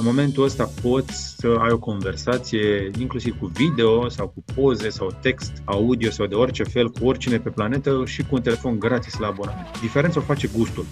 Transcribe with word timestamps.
în 0.00 0.06
momentul 0.06 0.44
ăsta 0.44 0.70
poți 0.82 1.34
să 1.38 1.56
ai 1.58 1.70
o 1.70 1.78
conversație 1.78 2.90
inclusiv 2.98 3.38
cu 3.38 3.46
video 3.46 4.08
sau 4.08 4.28
cu 4.28 4.44
poze 4.54 4.88
sau 4.88 5.16
text, 5.20 5.52
audio 5.64 6.10
sau 6.10 6.26
de 6.26 6.34
orice 6.34 6.62
fel 6.62 6.90
cu 6.90 7.06
oricine 7.06 7.38
pe 7.38 7.50
planetă 7.50 8.02
și 8.06 8.22
cu 8.22 8.34
un 8.34 8.40
telefon 8.40 8.78
gratis 8.78 9.18
la 9.18 9.26
abonament. 9.26 9.80
Diferența 9.80 10.20
o 10.20 10.22
face 10.22 10.50
gustul 10.56 10.84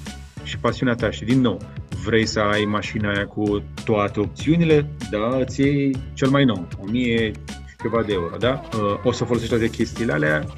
și 0.42 0.58
pasiunea 0.58 0.94
ta 0.94 1.10
și 1.10 1.24
din 1.24 1.40
nou, 1.40 1.60
vrei 2.04 2.26
să 2.26 2.40
ai 2.40 2.64
mașina 2.64 3.10
aia 3.10 3.26
cu 3.26 3.62
toate 3.84 4.20
opțiunile, 4.20 4.90
da, 5.10 5.38
îți 5.38 5.60
iei 5.60 5.96
cel 6.14 6.28
mai 6.28 6.44
nou, 6.44 6.68
1000 6.78 7.32
ceva 7.82 8.02
de 8.02 8.12
euro, 8.12 8.36
da? 8.38 8.60
Uh, 8.74 9.04
o 9.04 9.12
să 9.12 9.24
folosești 9.24 9.54
toate 9.54 9.70
chestiile 9.70 10.12
alea, 10.12 10.44
99,9% 10.44 10.50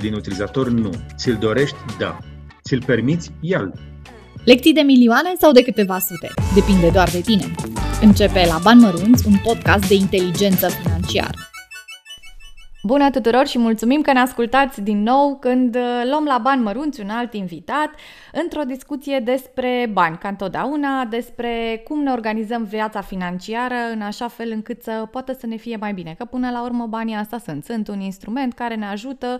din 0.00 0.14
utilizatori 0.14 0.72
nu. 0.72 0.90
Ți-l 1.16 1.36
dorești? 1.40 1.76
Da. 1.98 2.18
Ți-l 2.62 2.82
permiți? 2.86 3.32
ia 3.40 3.72
Lecții 4.46 4.72
de 4.72 4.80
milioane 4.80 5.32
sau 5.38 5.52
de 5.52 5.62
câteva 5.62 5.98
sute? 5.98 6.28
Depinde 6.54 6.90
doar 6.90 7.08
de 7.10 7.20
tine. 7.20 7.44
Începe 8.00 8.44
la 8.46 8.58
Bani 8.62 8.80
Mărunți, 8.80 9.26
un 9.26 9.34
podcast 9.42 9.88
de 9.88 9.94
inteligență 9.94 10.68
financiară. 10.68 11.38
Bună 12.86 13.10
tuturor 13.10 13.46
și 13.46 13.58
mulțumim 13.58 14.00
că 14.00 14.12
ne 14.12 14.18
ascultați 14.18 14.80
din 14.80 15.02
nou 15.02 15.38
când 15.38 15.74
uh, 15.74 16.02
luăm 16.10 16.24
la 16.24 16.38
bani 16.38 16.62
mărunți 16.62 17.00
un 17.00 17.08
alt 17.08 17.34
invitat 17.34 17.90
într-o 18.32 18.62
discuție 18.62 19.18
despre 19.18 19.90
bani, 19.92 20.18
ca 20.18 20.28
întotdeauna, 20.28 21.04
despre 21.04 21.82
cum 21.84 22.02
ne 22.02 22.10
organizăm 22.12 22.64
viața 22.64 23.00
financiară 23.00 23.74
în 23.92 24.00
așa 24.00 24.28
fel 24.28 24.50
încât 24.50 24.82
să 24.82 25.08
poată 25.10 25.32
să 25.32 25.46
ne 25.46 25.56
fie 25.56 25.76
mai 25.76 25.92
bine. 25.92 26.14
Că 26.18 26.24
până 26.24 26.50
la 26.50 26.62
urmă 26.62 26.86
banii 26.86 27.14
asta 27.14 27.38
sunt. 27.38 27.64
Sunt 27.64 27.88
un 27.88 28.00
instrument 28.00 28.52
care 28.52 28.74
ne 28.74 28.86
ajută 28.86 29.38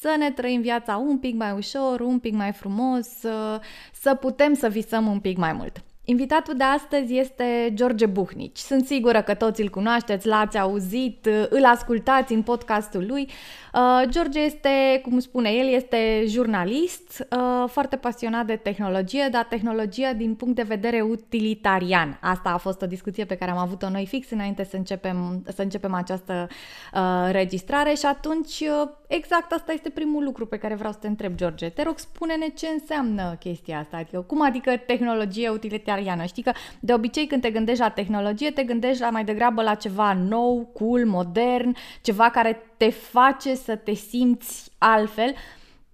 să 0.00 0.14
ne 0.18 0.30
trăim 0.30 0.60
viața 0.60 0.96
un 0.96 1.18
pic 1.18 1.36
mai 1.36 1.52
ușor, 1.52 2.00
un 2.00 2.18
pic 2.18 2.34
mai 2.34 2.52
frumos, 2.52 3.06
să, 3.06 3.60
să 3.92 4.14
putem 4.14 4.54
să 4.54 4.68
visăm 4.68 5.06
un 5.06 5.20
pic 5.20 5.36
mai 5.36 5.52
mult. 5.52 5.82
Invitatul 6.10 6.54
de 6.56 6.64
astăzi 6.64 7.16
este 7.16 7.70
George 7.74 8.06
Buhnici. 8.06 8.58
Sunt 8.58 8.86
sigură 8.86 9.22
că 9.22 9.34
toți 9.34 9.60
îl 9.60 9.68
cunoașteți, 9.68 10.26
l-ați 10.26 10.58
auzit, 10.58 11.28
îl 11.48 11.64
ascultați 11.64 12.32
în 12.32 12.42
podcastul 12.42 13.06
lui. 13.06 13.30
Uh, 13.74 14.08
George 14.08 14.40
este, 14.40 15.00
cum 15.02 15.18
spune 15.18 15.50
el, 15.50 15.66
este 15.66 16.24
jurnalist, 16.26 17.26
uh, 17.30 17.68
foarte 17.68 17.96
pasionat 17.96 18.46
de 18.46 18.56
tehnologie, 18.56 19.28
dar 19.30 19.44
tehnologia 19.44 20.12
din 20.12 20.34
punct 20.34 20.54
de 20.54 20.62
vedere 20.62 21.00
utilitarian. 21.00 22.18
Asta 22.22 22.50
a 22.50 22.56
fost 22.56 22.82
o 22.82 22.86
discuție 22.86 23.24
pe 23.24 23.36
care 23.36 23.50
am 23.50 23.58
avut-o 23.58 23.88
noi 23.88 24.06
fix 24.06 24.30
înainte 24.30 24.64
să 24.64 24.76
începem, 24.76 25.44
să 25.54 25.62
începem 25.62 25.94
această 25.94 26.48
uh, 26.94 27.28
registrare 27.30 27.94
și 27.94 28.06
atunci 28.06 28.64
exact 29.08 29.52
asta 29.52 29.72
este 29.72 29.90
primul 29.90 30.24
lucru 30.24 30.46
pe 30.46 30.56
care 30.56 30.74
vreau 30.74 30.92
să 30.92 30.98
te 30.98 31.06
întreb, 31.06 31.34
George. 31.34 31.68
Te 31.68 31.82
rog, 31.82 31.98
spune-ne 31.98 32.48
ce 32.48 32.66
înseamnă 32.66 33.36
chestia 33.38 33.78
asta. 33.78 33.96
Adică, 33.96 34.20
cum 34.20 34.42
adică 34.42 34.76
tehnologie 34.86 35.48
utilitariană? 35.48 36.24
Știi 36.24 36.42
că 36.42 36.52
de 36.80 36.92
obicei 36.92 37.26
când 37.26 37.42
te 37.42 37.50
gândești 37.50 37.80
la 37.82 37.88
tehnologie, 37.88 38.50
te 38.50 38.62
gândești 38.62 39.02
la 39.02 39.10
mai 39.10 39.24
degrabă 39.24 39.62
la 39.62 39.74
ceva 39.74 40.12
nou, 40.12 40.70
cool, 40.72 41.06
modern, 41.06 41.76
ceva 42.02 42.30
care 42.30 42.62
te 42.76 42.90
face 42.90 43.54
să 43.54 43.76
te 43.76 43.94
simți 43.94 44.70
altfel, 44.78 45.34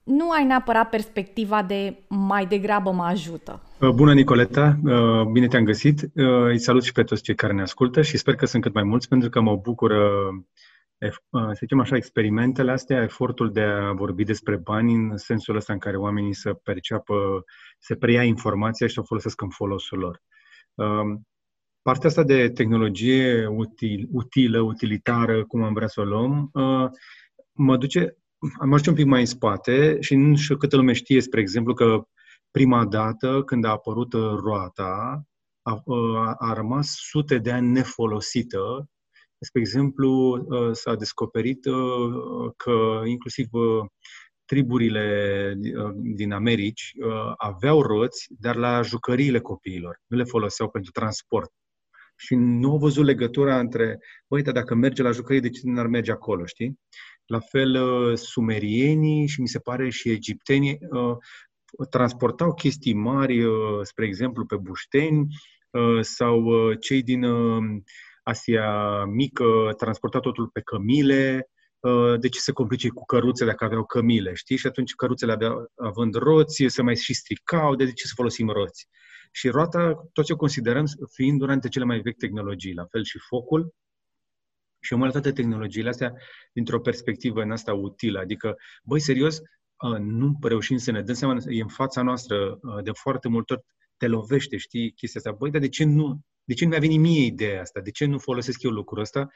nu 0.05 0.31
ai 0.31 0.45
neapărat 0.45 0.89
perspectiva 0.89 1.63
de 1.63 1.97
mai 2.09 2.47
degrabă 2.47 2.91
mă 2.91 3.03
ajută. 3.03 3.61
Uh, 3.81 3.89
bună, 3.89 4.15
Nicoleta! 4.15 4.77
Uh, 4.85 5.23
bine 5.33 5.47
te-am 5.47 5.65
găsit! 5.65 6.01
Uh, 6.03 6.45
îi 6.47 6.59
salut 6.59 6.83
și 6.83 6.93
pe 6.93 7.03
toți 7.03 7.23
cei 7.23 7.35
care 7.35 7.53
ne 7.53 7.63
ascultă 7.63 8.03
și 8.03 8.17
sper 8.17 8.35
că 8.35 8.47
sunt 8.47 8.63
cât 8.63 8.75
mai 8.75 8.83
mulți 8.83 9.09
pentru 9.09 9.29
că 9.29 9.41
mă 9.41 9.57
bucură, 9.57 9.99
să 10.99 11.57
zicem 11.59 11.81
așa, 11.81 11.97
experimentele 11.97 12.71
astea, 12.71 13.03
efortul 13.03 13.53
de 13.53 13.61
a 13.61 13.93
vorbi 13.93 14.25
despre 14.25 14.57
bani 14.57 14.95
în 14.95 15.17
sensul 15.17 15.57
ăsta 15.57 15.73
în 15.73 15.79
care 15.79 15.97
oamenii 15.97 16.35
să 16.35 16.53
perceapă, 16.53 17.45
să 17.79 17.95
preia 17.95 18.23
informația 18.23 18.87
și 18.87 18.95
să 18.95 19.01
o 19.01 19.05
folosesc 19.05 19.41
în 19.41 19.51
folosul 19.51 19.99
lor. 19.99 20.23
Partea 21.83 22.09
asta 22.09 22.23
de 22.23 22.49
tehnologie 22.49 23.47
util, 23.47 24.09
utilă, 24.11 24.61
utilitară, 24.61 25.45
cum 25.45 25.63
am 25.63 25.73
vrea 25.73 25.87
să 25.87 26.01
o 26.01 26.05
luăm, 26.05 26.51
uh, 26.53 26.91
mă 27.53 27.77
duce, 27.77 28.17
am 28.61 28.73
ajuns 28.73 28.87
un 28.87 28.95
pic 28.95 29.05
mai 29.05 29.21
în 29.21 29.27
spate 29.27 29.97
și 30.01 30.15
nu 30.15 30.37
știu 30.37 30.57
câtă 30.57 30.77
lume 30.77 30.93
știe, 30.93 31.21
spre 31.21 31.41
exemplu, 31.41 31.75
că 31.75 32.03
prima 32.51 32.87
dată 32.87 33.43
când 33.43 33.65
a 33.65 33.71
apărut 33.71 34.13
uh, 34.13 34.21
roata, 34.21 35.25
a, 35.63 35.83
uh, 35.85 36.17
a, 36.17 36.35
a 36.39 36.53
rămas 36.53 36.95
sute 36.97 37.39
de 37.39 37.53
ani 37.53 37.69
nefolosită. 37.69 38.89
Spre 39.45 39.61
exemplu, 39.61 40.39
s-a 40.73 40.95
descoperit 40.95 41.65
că 42.57 43.03
inclusiv 43.05 43.47
triburile 44.45 45.55
din 46.15 46.33
Americi 46.33 46.93
aveau 47.37 47.83
roți, 47.83 48.27
dar 48.39 48.57
la 48.57 48.83
jucăriile 48.83 49.41
copiilor. 49.41 50.01
Nu 50.07 50.17
le 50.17 50.25
foloseau 50.25 50.71
pentru 50.71 50.91
transport 50.91 51.51
și 52.17 52.35
nu 52.35 52.71
au 52.71 52.79
văzut 52.79 53.05
legătura 53.05 53.59
între, 53.59 53.99
băi, 54.29 54.43
dar 54.43 54.55
dacă 54.55 54.75
merge 54.75 55.03
la 55.03 55.11
jucării, 55.11 55.41
de 55.41 55.51
ce 55.51 55.61
nu 55.65 55.81
ar 55.81 55.87
merge 55.87 56.13
acolo, 56.13 56.47
știi? 56.47 56.79
La 57.27 57.39
fel, 57.41 57.75
uh, 57.83 58.17
sumerienii 58.17 59.27
și 59.27 59.41
mi 59.41 59.49
se 59.49 59.59
pare 59.59 59.91
și 59.91 60.11
egiptenii 60.11 60.79
uh, 60.91 61.17
transportau 61.91 62.55
chestii 62.55 62.95
mari, 62.95 63.45
uh, 63.45 63.81
spre 63.83 64.07
exemplu, 64.07 64.47
pe 64.47 64.57
bușteni 64.57 65.27
sau 66.01 66.73
cei 66.75 67.03
din 67.03 67.25
Asia 68.25 69.05
Mică 69.05 69.75
transportau 69.77 70.21
totul 70.21 70.49
pe 70.49 70.61
cămile, 70.61 71.49
de 72.19 72.29
ce 72.29 72.39
se 72.39 72.53
complice 72.53 72.89
cu 72.89 73.05
căruțe 73.05 73.45
dacă 73.45 73.65
aveau 73.65 73.85
cămile, 73.85 74.35
știi? 74.35 74.57
Și 74.57 74.67
atunci 74.67 74.95
căruțele 74.95 75.33
aveau, 75.33 75.73
având 75.77 76.15
roți, 76.15 76.65
se 76.67 76.83
mai 76.83 76.97
și 76.97 77.15
stricau, 77.15 77.75
de 77.75 77.93
ce 77.93 78.07
să 78.07 78.13
folosim 78.17 78.49
roți? 78.49 78.89
Și 79.33 79.49
roata, 79.49 80.09
toți 80.13 80.33
o 80.33 80.37
considerăm 80.37 80.85
fiind 81.13 81.41
una 81.41 81.51
dintre 81.51 81.69
cele 81.69 81.85
mai 81.85 82.01
vechi 82.01 82.17
tehnologii, 82.17 82.75
la 82.75 82.85
fel 82.85 83.05
și 83.05 83.19
focul, 83.19 83.75
și 84.81 84.93
o 84.93 85.11
toate 85.11 85.33
tehnologiile 85.33 85.89
astea 85.89 86.13
dintr-o 86.53 86.81
perspectivă 86.81 87.43
în 87.43 87.51
asta 87.51 87.75
utilă. 87.75 88.19
Adică, 88.19 88.57
băi, 88.83 89.01
serios, 89.01 89.41
nu 89.99 90.39
reușim 90.43 90.77
să 90.77 90.91
ne 90.91 91.03
dăm 91.03 91.15
seama, 91.15 91.37
e 91.49 91.63
în 91.63 91.69
fața 91.69 92.03
noastră 92.03 92.59
de 92.83 92.91
foarte 92.93 93.29
multe 93.29 93.53
ori, 93.53 93.63
te 93.97 94.07
lovește, 94.07 94.57
știi, 94.57 94.93
chestia 94.93 95.21
asta. 95.25 95.37
Băi, 95.39 95.51
dar 95.51 95.61
de 95.61 95.69
ce 95.69 95.85
nu, 95.85 96.21
de 96.45 96.55
ce 96.55 96.65
nu 96.65 96.71
mi-a 96.71 96.79
venit 96.79 97.01
mie 97.01 97.25
ideea 97.25 97.61
asta? 97.61 97.81
De 97.81 97.91
ce 97.91 98.05
nu 98.05 98.19
folosesc 98.19 98.63
eu 98.63 98.71
lucrul 98.71 99.01
ăsta? 99.01 99.29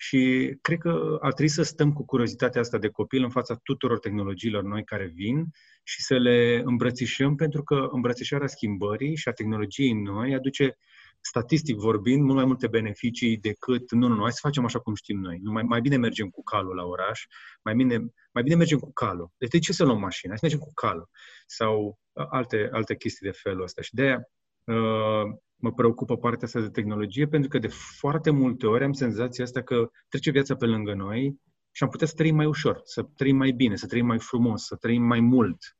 Și 0.00 0.54
cred 0.60 0.78
că 0.78 1.18
ar 1.20 1.32
trebui 1.32 1.52
să 1.52 1.62
stăm 1.62 1.92
cu 1.92 2.04
curiozitatea 2.04 2.60
asta 2.60 2.78
de 2.78 2.88
copil 2.88 3.22
în 3.22 3.30
fața 3.30 3.54
tuturor 3.54 3.98
tehnologiilor 3.98 4.62
noi 4.62 4.84
care 4.84 5.06
vin 5.06 5.44
și 5.82 6.02
să 6.02 6.16
le 6.16 6.62
îmbrățișăm, 6.64 7.34
pentru 7.34 7.62
că 7.62 7.88
îmbrățișarea 7.90 8.46
schimbării 8.46 9.16
și 9.16 9.28
a 9.28 9.32
tehnologiei 9.32 9.92
noi 9.92 10.34
aduce, 10.34 10.76
statistic 11.20 11.76
vorbind, 11.76 12.22
mult 12.22 12.36
mai 12.36 12.44
multe 12.44 12.66
beneficii 12.66 13.36
decât, 13.36 13.92
nu, 13.92 14.06
nu, 14.06 14.14
nu, 14.14 14.22
hai 14.22 14.32
să 14.32 14.38
facem 14.42 14.64
așa 14.64 14.78
cum 14.78 14.94
știm 14.94 15.20
noi. 15.20 15.40
Mai, 15.42 15.62
mai 15.62 15.80
bine 15.80 15.96
mergem 15.96 16.28
cu 16.28 16.42
calul 16.42 16.74
la 16.74 16.84
oraș, 16.84 17.26
mai 17.62 17.74
bine, 17.74 17.98
mai 18.32 18.42
bine 18.42 18.54
mergem 18.54 18.78
cu 18.78 18.92
calul. 18.92 19.30
Deci 19.38 19.50
de 19.50 19.58
ce 19.58 19.72
să 19.72 19.84
luăm 19.84 20.00
mașina? 20.00 20.30
Hai 20.30 20.38
să 20.38 20.46
mergem 20.46 20.66
cu 20.66 20.74
calul. 20.74 21.08
Sau 21.46 21.98
alte, 22.12 22.68
alte 22.72 22.96
chestii 22.96 23.30
de 23.30 23.36
felul 23.36 23.62
ăsta. 23.62 23.82
Și 23.82 23.94
de 23.94 24.02
aia 24.02 24.28
uh, 24.64 25.36
mă 25.60 25.72
preocupă 25.72 26.16
partea 26.16 26.46
asta 26.46 26.60
de 26.60 26.68
tehnologie, 26.68 27.26
pentru 27.26 27.48
că 27.48 27.58
de 27.58 27.68
foarte 27.98 28.30
multe 28.30 28.66
ori 28.66 28.84
am 28.84 28.92
senzația 28.92 29.44
asta 29.44 29.62
că 29.62 29.90
trece 30.08 30.30
viața 30.30 30.54
pe 30.54 30.66
lângă 30.66 30.94
noi 30.94 31.40
și 31.70 31.82
am 31.82 31.88
putea 31.88 32.06
să 32.06 32.14
trăim 32.14 32.34
mai 32.34 32.46
ușor, 32.46 32.80
să 32.84 33.02
trăim 33.16 33.36
mai 33.36 33.50
bine, 33.50 33.76
să 33.76 33.86
trăim 33.86 34.06
mai 34.06 34.18
frumos, 34.18 34.64
să 34.64 34.76
trăim 34.76 35.02
mai 35.02 35.20
mult 35.20 35.76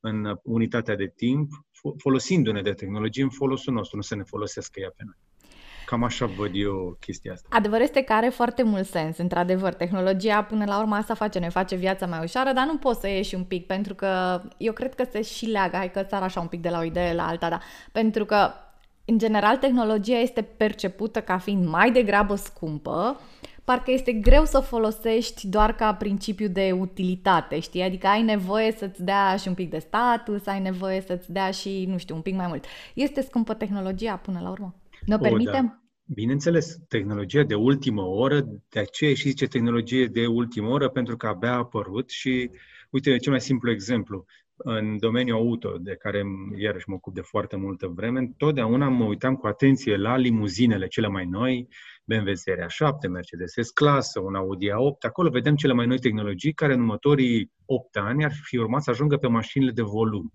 în 0.00 0.36
unitatea 0.42 0.96
de 0.96 1.12
timp, 1.16 1.50
folosindu-ne 1.96 2.62
de 2.62 2.72
tehnologie 2.72 3.22
în 3.22 3.30
folosul 3.30 3.72
nostru, 3.72 3.96
nu 3.96 4.02
să 4.02 4.14
ne 4.14 4.22
folosească 4.22 4.80
ea 4.80 4.92
pe 4.96 5.02
noi. 5.04 5.16
Cam 5.86 6.02
așa 6.02 6.26
văd 6.26 6.50
eu 6.54 6.96
chestia 7.00 7.32
asta. 7.32 7.48
Adevărul 7.50 7.84
este 7.84 8.02
că 8.02 8.12
are 8.12 8.28
foarte 8.28 8.62
mult 8.62 8.86
sens, 8.86 9.18
într-adevăr. 9.18 9.74
Tehnologia, 9.74 10.44
până 10.44 10.64
la 10.64 10.78
urmă, 10.78 10.94
asta 10.94 11.14
face, 11.14 11.38
ne 11.38 11.48
face 11.48 11.76
viața 11.76 12.06
mai 12.06 12.22
ușoară, 12.22 12.52
dar 12.52 12.66
nu 12.66 12.78
poți 12.78 13.00
să 13.00 13.08
ieși 13.08 13.34
un 13.34 13.44
pic, 13.44 13.66
pentru 13.66 13.94
că 13.94 14.42
eu 14.56 14.72
cred 14.72 14.94
că 14.94 15.04
se 15.10 15.22
și 15.22 15.46
leagă, 15.46 15.76
hai 15.76 15.90
că 15.90 16.02
țara 16.02 16.24
așa 16.24 16.40
un 16.40 16.46
pic 16.46 16.60
de 16.60 16.68
la 16.68 16.78
o 16.78 16.82
idee 16.82 17.14
la 17.14 17.26
alta, 17.26 17.48
da. 17.48 17.60
pentru 17.92 18.24
că 18.24 18.50
în 19.04 19.18
general, 19.18 19.56
tehnologia 19.56 20.18
este 20.18 20.42
percepută 20.42 21.20
ca 21.20 21.38
fiind 21.38 21.66
mai 21.66 21.92
degrabă 21.92 22.34
scumpă, 22.34 23.20
parcă 23.64 23.90
este 23.90 24.12
greu 24.12 24.44
să 24.44 24.58
o 24.58 24.60
folosești 24.60 25.46
doar 25.46 25.74
ca 25.74 25.94
principiu 25.94 26.48
de 26.48 26.76
utilitate, 26.78 27.58
știi? 27.58 27.82
Adică 27.82 28.06
ai 28.06 28.22
nevoie 28.22 28.72
să-ți 28.72 29.02
dea 29.02 29.36
și 29.36 29.48
un 29.48 29.54
pic 29.54 29.70
de 29.70 29.78
status, 29.78 30.46
ai 30.46 30.60
nevoie 30.60 31.00
să-ți 31.00 31.32
dea 31.32 31.50
și, 31.50 31.84
nu 31.88 31.98
știu, 31.98 32.14
un 32.14 32.20
pic 32.20 32.34
mai 32.34 32.46
mult. 32.46 32.64
Este 32.94 33.20
scumpă 33.20 33.54
tehnologia 33.54 34.16
până 34.16 34.40
la 34.42 34.50
urmă? 34.50 34.74
Ne 35.06 35.14
o 35.14 35.18
permitem? 35.18 35.66
Da. 35.66 35.76
Bineînțeles, 36.04 36.76
tehnologia 36.88 37.42
de 37.42 37.54
ultimă 37.54 38.02
oră, 38.02 38.40
de 38.68 38.78
aceea 38.78 39.14
și 39.14 39.28
zice 39.28 39.46
tehnologie 39.46 40.06
de 40.06 40.26
ultimă 40.26 40.68
oră, 40.68 40.88
pentru 40.88 41.16
că 41.16 41.26
abia 41.26 41.52
a 41.52 41.56
apărut 41.56 42.10
și, 42.10 42.50
uite, 42.90 43.16
cel 43.16 43.30
mai 43.30 43.40
simplu 43.40 43.70
exemplu, 43.70 44.24
în 44.56 44.98
domeniul 44.98 45.36
auto, 45.36 45.78
de 45.78 45.94
care 45.96 46.24
iarăși 46.56 46.88
mă 46.88 46.94
ocup 46.94 47.14
de 47.14 47.20
foarte 47.20 47.56
multă 47.56 47.86
vreme, 47.86 48.18
întotdeauna 48.18 48.88
mă 48.88 49.04
uitam 49.04 49.36
cu 49.36 49.46
atenție 49.46 49.96
la 49.96 50.16
limuzinele 50.16 50.86
cele 50.86 51.08
mai 51.08 51.24
noi, 51.24 51.68
BMW 52.04 52.34
Seria 52.34 52.68
7, 52.68 53.08
Mercedes 53.08 53.52
S-Clasă, 53.60 54.20
un 54.20 54.34
Audi 54.34 54.68
A8, 54.68 55.06
acolo 55.06 55.30
vedem 55.30 55.54
cele 55.54 55.72
mai 55.72 55.86
noi 55.86 55.98
tehnologii 55.98 56.52
care 56.52 56.72
în 56.72 56.80
următorii 56.80 57.52
8 57.64 57.96
ani 57.96 58.24
ar 58.24 58.32
fi 58.42 58.56
urmat 58.56 58.82
să 58.82 58.90
ajungă 58.90 59.16
pe 59.16 59.26
mașinile 59.26 59.70
de 59.70 59.82
volum. 59.82 60.32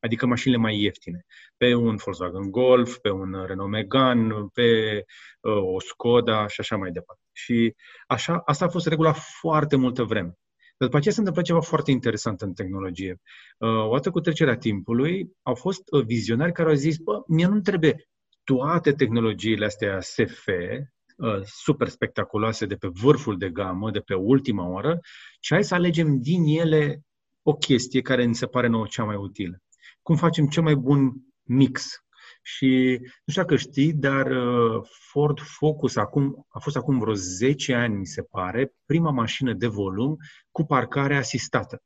adică 0.00 0.26
mașinile 0.26 0.60
mai 0.60 0.80
ieftine, 0.80 1.24
pe 1.56 1.74
un 1.74 1.96
Volkswagen 1.96 2.50
Golf, 2.50 2.96
pe 2.96 3.10
un 3.10 3.44
Renault 3.46 3.70
Megane, 3.70 4.34
pe 4.52 5.02
uh, 5.40 5.52
o 5.74 5.80
Skoda 5.80 6.46
și 6.46 6.60
așa 6.60 6.76
mai 6.76 6.90
departe. 6.90 7.22
Și 7.32 7.74
așa, 8.06 8.42
asta 8.44 8.64
a 8.64 8.68
fost 8.68 8.86
regula 8.86 9.12
foarte 9.12 9.76
multă 9.76 10.02
vreme. 10.02 10.38
Dar 10.78 10.88
după 10.88 10.96
aceea 10.96 11.14
se 11.14 11.18
întâmplă 11.18 11.42
ceva 11.42 11.60
foarte 11.60 11.90
interesant 11.90 12.40
în 12.40 12.52
tehnologie. 12.52 13.20
Uh, 13.58 13.84
odată 13.88 14.10
cu 14.10 14.20
trecerea 14.20 14.56
timpului, 14.56 15.30
au 15.42 15.54
fost 15.54 15.82
uh, 15.90 16.04
vizionari 16.04 16.52
care 16.52 16.68
au 16.68 16.74
zis, 16.74 16.96
bă, 16.96 17.22
mie 17.26 17.46
nu 17.46 17.60
trebuie 17.60 18.08
toate 18.44 18.92
tehnologiile 18.92 19.64
astea 19.64 20.00
SF, 20.00 20.46
uh, 20.46 21.42
super 21.44 21.88
spectaculoase 21.88 22.66
de 22.66 22.74
pe 22.74 22.88
vârful 22.92 23.38
de 23.38 23.50
gamă, 23.50 23.90
de 23.90 24.00
pe 24.00 24.14
ultima 24.14 24.68
oră, 24.68 25.00
și 25.40 25.52
hai 25.52 25.64
să 25.64 25.74
alegem 25.74 26.20
din 26.20 26.42
ele 26.44 27.00
o 27.42 27.52
chestie 27.52 28.00
care 28.00 28.24
ni 28.24 28.34
se 28.34 28.46
pare 28.46 28.66
nouă 28.66 28.86
cea 28.86 29.04
mai 29.04 29.16
utilă. 29.16 29.58
Cum 30.02 30.16
facem 30.16 30.46
cel 30.46 30.62
mai 30.62 30.74
bun 30.74 31.12
mix 31.42 32.05
și 32.46 32.98
nu 33.00 33.32
știu 33.32 33.42
dacă 33.42 33.56
știi, 33.56 33.92
dar 33.92 34.26
uh, 34.26 34.82
Ford 35.10 35.40
Focus 35.40 35.96
acum, 35.96 36.46
a 36.48 36.58
fost 36.58 36.76
acum 36.76 36.98
vreo 36.98 37.14
10 37.14 37.74
ani, 37.74 37.96
mi 37.96 38.06
se 38.06 38.22
pare, 38.22 38.72
prima 38.84 39.10
mașină 39.10 39.52
de 39.52 39.66
volum 39.66 40.16
cu 40.50 40.64
parcare 40.64 41.16
asistată. 41.16 41.82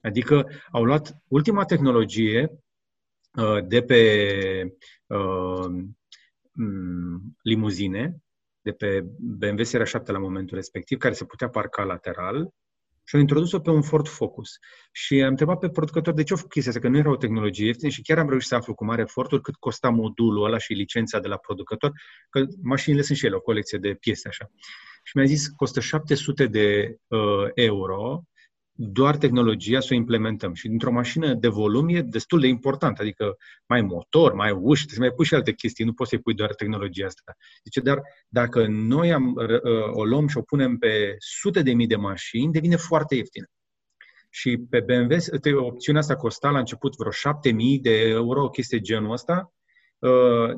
Adică 0.00 0.48
au 0.70 0.84
luat 0.84 1.22
ultima 1.28 1.64
tehnologie 1.64 2.50
uh, 3.36 3.66
de 3.66 3.82
pe 3.82 4.02
uh, 5.06 5.84
limuzine, 7.42 8.16
de 8.60 8.72
pe 8.72 9.00
BMW 9.18 9.62
Seria 9.62 9.86
7 9.86 10.12
la 10.12 10.18
momentul 10.18 10.56
respectiv, 10.56 10.98
care 10.98 11.14
se 11.14 11.24
putea 11.24 11.48
parca 11.48 11.82
lateral, 11.82 12.54
și 13.04 13.14
au 13.14 13.20
introdus-o 13.20 13.60
pe 13.60 13.70
un 13.70 13.82
Ford 13.82 14.08
Focus. 14.08 14.50
Și 14.92 15.22
am 15.22 15.28
întrebat 15.28 15.58
pe 15.58 15.68
producător 15.68 16.14
de 16.14 16.22
ce 16.22 16.30
au 16.32 16.36
făcut 16.36 16.52
chestia 16.52 16.72
asta, 16.72 16.84
că 16.84 16.92
nu 16.92 16.98
era 16.98 17.10
o 17.10 17.16
tehnologie 17.16 17.66
ieftină 17.66 17.90
și 17.90 18.02
chiar 18.02 18.18
am 18.18 18.28
reușit 18.28 18.48
să 18.48 18.54
aflu 18.54 18.74
cu 18.74 18.84
mare 18.84 19.02
eforturi 19.02 19.42
cât 19.42 19.54
costa 19.54 19.88
modulul 19.90 20.44
ăla 20.44 20.58
și 20.58 20.72
licența 20.72 21.20
de 21.20 21.28
la 21.28 21.36
producător, 21.36 21.92
că 22.30 22.44
mașinile 22.62 23.02
sunt 23.02 23.18
și 23.18 23.26
ele 23.26 23.34
o 23.34 23.40
colecție 23.40 23.78
de 23.78 23.94
piese 23.94 24.28
așa. 24.28 24.50
Și 25.02 25.16
mi-a 25.16 25.26
zis, 25.26 25.48
costă 25.48 25.80
700 25.80 26.46
de 26.46 26.96
uh, 27.06 27.48
euro 27.54 28.22
doar 28.82 29.16
tehnologia 29.16 29.80
să 29.80 29.88
o 29.90 29.94
implementăm. 29.94 30.54
Și 30.54 30.68
dintr-o 30.68 30.92
mașină 30.92 31.34
de 31.34 31.48
volum 31.48 31.88
e 31.88 32.00
destul 32.00 32.40
de 32.40 32.46
important, 32.46 32.98
adică 32.98 33.36
mai 33.66 33.82
motor, 33.82 34.32
mai 34.32 34.50
uși, 34.50 34.86
trebuie 34.86 34.94
să 34.94 35.00
mai 35.00 35.10
pui 35.10 35.24
și 35.24 35.34
alte 35.34 35.52
chestii, 35.52 35.84
nu 35.84 35.92
poți 35.92 36.10
să-i 36.10 36.20
pui 36.20 36.34
doar 36.34 36.54
tehnologia 36.54 37.06
asta. 37.06 37.36
Zice, 37.64 37.80
dar 37.80 38.02
dacă 38.28 38.66
noi 38.66 39.12
am, 39.12 39.34
o 39.92 40.04
luăm 40.04 40.26
și 40.26 40.36
o 40.36 40.42
punem 40.42 40.76
pe 40.76 41.14
sute 41.18 41.62
de 41.62 41.72
mii 41.72 41.86
de 41.86 41.96
mașini, 41.96 42.52
devine 42.52 42.76
foarte 42.76 43.14
ieftină. 43.14 43.46
Și 44.30 44.58
pe 44.70 44.80
BMW, 44.80 45.16
opțiunea 45.66 46.00
asta 46.00 46.16
costa 46.16 46.50
la 46.50 46.58
început 46.58 46.96
vreo 46.96 47.10
7000 47.10 47.78
de 47.78 47.98
euro, 48.08 48.42
o 48.42 48.50
chestie 48.50 48.80
genul 48.80 49.12
ăsta, 49.12 49.52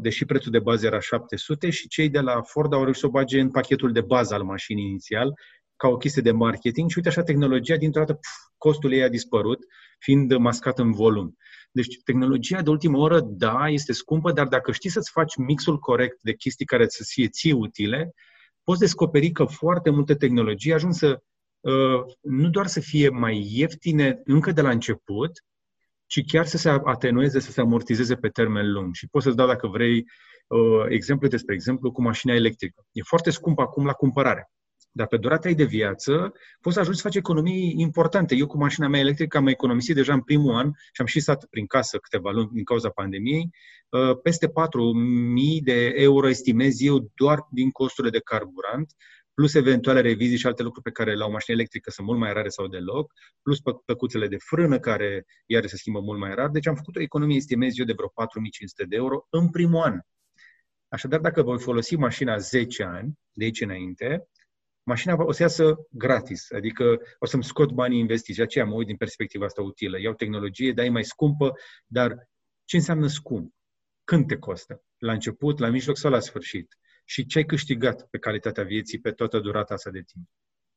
deși 0.00 0.24
prețul 0.24 0.52
de 0.52 0.58
bază 0.58 0.86
era 0.86 1.00
700 1.00 1.70
și 1.70 1.88
cei 1.88 2.08
de 2.08 2.20
la 2.20 2.42
Ford 2.42 2.72
au 2.72 2.82
reușit 2.82 3.00
să 3.00 3.06
o 3.06 3.10
bage 3.10 3.40
în 3.40 3.50
pachetul 3.50 3.92
de 3.92 4.00
bază 4.00 4.34
al 4.34 4.42
mașinii 4.42 4.84
inițial, 4.84 5.34
ca 5.76 5.88
o 5.88 5.96
chestie 5.96 6.22
de 6.22 6.32
marketing 6.32 6.90
și 6.90 6.96
uite 6.96 7.08
așa 7.08 7.22
tehnologia, 7.22 7.76
dintr-o 7.76 8.00
dată 8.00 8.12
pf, 8.12 8.28
costul 8.56 8.92
ei 8.92 9.02
a 9.02 9.08
dispărut, 9.08 9.58
fiind 9.98 10.36
mascat 10.36 10.78
în 10.78 10.92
volum. 10.92 11.36
Deci 11.70 12.02
tehnologia 12.04 12.62
de 12.62 12.70
ultimă 12.70 12.98
oră, 12.98 13.20
da, 13.20 13.68
este 13.68 13.92
scumpă, 13.92 14.32
dar 14.32 14.46
dacă 14.46 14.72
știi 14.72 14.90
să-ți 14.90 15.10
faci 15.10 15.36
mixul 15.36 15.78
corect 15.78 16.18
de 16.22 16.34
chestii 16.34 16.66
care 16.66 16.88
să 16.88 17.02
fie 17.06 17.28
ție 17.28 17.52
utile, 17.52 18.12
poți 18.64 18.80
descoperi 18.80 19.30
că 19.30 19.44
foarte 19.44 19.90
multe 19.90 20.14
tehnologii 20.14 20.72
ajung 20.72 20.92
să 20.92 21.22
uh, 21.60 22.14
nu 22.20 22.48
doar 22.48 22.66
să 22.66 22.80
fie 22.80 23.08
mai 23.08 23.48
ieftine 23.50 24.20
încă 24.24 24.52
de 24.52 24.60
la 24.60 24.70
început, 24.70 25.30
ci 26.06 26.24
chiar 26.26 26.46
să 26.46 26.56
se 26.56 26.68
atenueze, 26.68 27.40
să 27.40 27.50
se 27.50 27.60
amortizeze 27.60 28.14
pe 28.14 28.28
termen 28.28 28.72
lung. 28.72 28.94
Și 28.94 29.08
poți 29.08 29.24
să-ți 29.24 29.36
dau, 29.36 29.46
dacă 29.46 29.66
vrei, 29.66 30.04
uh, 30.46 30.84
exemple 30.88 31.28
despre 31.28 31.54
exemplu 31.54 31.92
cu 31.92 32.02
mașina 32.02 32.34
electrică. 32.34 32.86
E 32.92 33.02
foarte 33.02 33.30
scump 33.30 33.58
acum 33.58 33.84
la 33.84 33.92
cumpărare. 33.92 34.50
Dar 34.94 35.06
pe 35.06 35.16
durata 35.16 35.48
ei 35.48 35.54
de 35.54 35.64
viață 35.64 36.32
poți 36.60 36.74
să 36.74 36.80
ajungi 36.80 37.00
să 37.00 37.06
faci 37.06 37.16
economii 37.16 37.74
importante. 37.76 38.34
Eu 38.34 38.46
cu 38.46 38.58
mașina 38.58 38.88
mea 38.88 39.00
electrică 39.00 39.36
am 39.36 39.46
economisit 39.46 39.94
deja 39.94 40.12
în 40.12 40.20
primul 40.22 40.54
an 40.54 40.70
și 40.92 41.00
am 41.00 41.06
și 41.06 41.20
stat 41.20 41.44
prin 41.44 41.66
casă 41.66 41.98
câteva 41.98 42.30
luni 42.30 42.50
din 42.52 42.64
cauza 42.64 42.88
pandemiei, 42.88 43.50
uh, 43.88 44.20
peste 44.22 44.48
4.000 44.48 45.60
de 45.62 45.92
euro 45.94 46.28
estimez 46.28 46.80
eu 46.80 47.10
doar 47.14 47.46
din 47.50 47.70
costurile 47.70 48.12
de 48.12 48.20
carburant, 48.24 48.92
plus 49.34 49.54
eventuale 49.54 50.00
revizii 50.00 50.36
și 50.36 50.46
alte 50.46 50.62
lucruri 50.62 50.84
pe 50.84 50.90
care 50.90 51.14
la 51.14 51.24
o 51.24 51.30
mașină 51.30 51.56
electrică 51.56 51.90
sunt 51.90 52.06
mult 52.06 52.18
mai 52.18 52.32
rare 52.32 52.48
sau 52.48 52.66
deloc, 52.66 53.12
plus 53.42 53.58
păcuțele 53.84 54.28
de 54.28 54.36
frână 54.36 54.78
care 54.78 55.26
iar 55.46 55.66
se 55.66 55.76
schimbă 55.76 56.00
mult 56.00 56.18
mai 56.18 56.34
rar. 56.34 56.48
Deci 56.48 56.66
am 56.66 56.74
făcut 56.74 56.96
o 56.96 57.00
economie, 57.00 57.36
estimez 57.36 57.78
eu, 57.78 57.84
de 57.84 57.92
vreo 57.92 58.08
4.500 58.08 58.88
de 58.88 58.96
euro 58.96 59.26
în 59.30 59.50
primul 59.50 59.82
an. 59.82 59.98
Așadar, 60.88 61.20
dacă 61.20 61.42
voi 61.42 61.58
folosi 61.58 61.96
mașina 61.96 62.36
10 62.36 62.82
ani, 62.82 63.18
de 63.32 63.44
aici 63.44 63.60
înainte, 63.60 64.28
mașina 64.82 65.24
o 65.24 65.32
să 65.32 65.42
iasă 65.42 65.86
gratis, 65.90 66.50
adică 66.50 67.00
o 67.18 67.26
să-mi 67.26 67.44
scot 67.44 67.72
banii 67.72 67.98
investiți. 67.98 68.38
De 68.38 68.44
aceea 68.44 68.64
mă 68.64 68.74
uit 68.74 68.86
din 68.86 68.96
perspectiva 68.96 69.44
asta 69.44 69.62
utilă. 69.62 70.00
Iau 70.00 70.14
tehnologie, 70.14 70.72
dar 70.72 70.84
e 70.84 70.88
mai 70.88 71.04
scumpă, 71.04 71.52
dar 71.86 72.28
ce 72.64 72.76
înseamnă 72.76 73.06
scump? 73.06 73.54
Când 74.04 74.26
te 74.26 74.36
costă? 74.36 74.82
La 74.98 75.12
început, 75.12 75.58
la 75.58 75.68
mijloc 75.68 75.96
sau 75.96 76.10
la 76.10 76.20
sfârșit? 76.20 76.78
Și 77.04 77.26
ce 77.26 77.38
ai 77.38 77.44
câștigat 77.44 78.08
pe 78.10 78.18
calitatea 78.18 78.64
vieții 78.64 79.00
pe 79.00 79.10
toată 79.10 79.38
durata 79.38 79.74
asta 79.74 79.90
de 79.90 80.02
timp? 80.02 80.28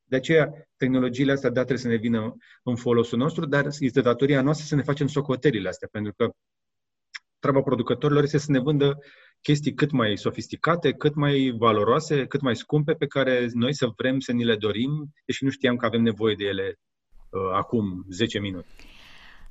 De 0.07 0.15
aceea, 0.15 0.69
tehnologiile 0.77 1.31
astea, 1.31 1.49
da, 1.49 1.55
trebuie 1.55 1.77
să 1.77 1.87
ne 1.87 1.95
vină 1.95 2.35
în 2.63 2.75
folosul 2.75 3.17
nostru, 3.17 3.45
dar 3.45 3.67
este 3.79 4.01
datoria 4.01 4.41
noastră 4.41 4.65
să 4.65 4.75
ne 4.75 4.81
facem 4.81 5.07
socotelile 5.07 5.67
astea, 5.67 5.87
pentru 5.91 6.13
că 6.13 6.29
treaba 7.45 7.61
producătorilor 7.61 8.23
este 8.23 8.37
să 8.37 8.51
ne 8.51 8.59
vândă 8.59 8.97
chestii 9.41 9.73
cât 9.73 9.91
mai 9.91 10.17
sofisticate, 10.17 10.91
cât 10.91 11.15
mai 11.15 11.55
valoroase, 11.57 12.25
cât 12.25 12.41
mai 12.41 12.55
scumpe, 12.55 12.93
pe 12.93 13.07
care 13.07 13.49
noi 13.53 13.73
să 13.73 13.87
vrem 13.97 14.19
să 14.19 14.31
ni 14.31 14.43
le 14.43 14.55
dorim, 14.55 15.13
deși 15.25 15.43
nu 15.43 15.49
știam 15.49 15.75
că 15.75 15.85
avem 15.85 16.01
nevoie 16.01 16.35
de 16.35 16.45
ele 16.45 16.79
uh, 17.29 17.51
acum 17.53 18.05
10 18.09 18.39
minute. 18.39 18.67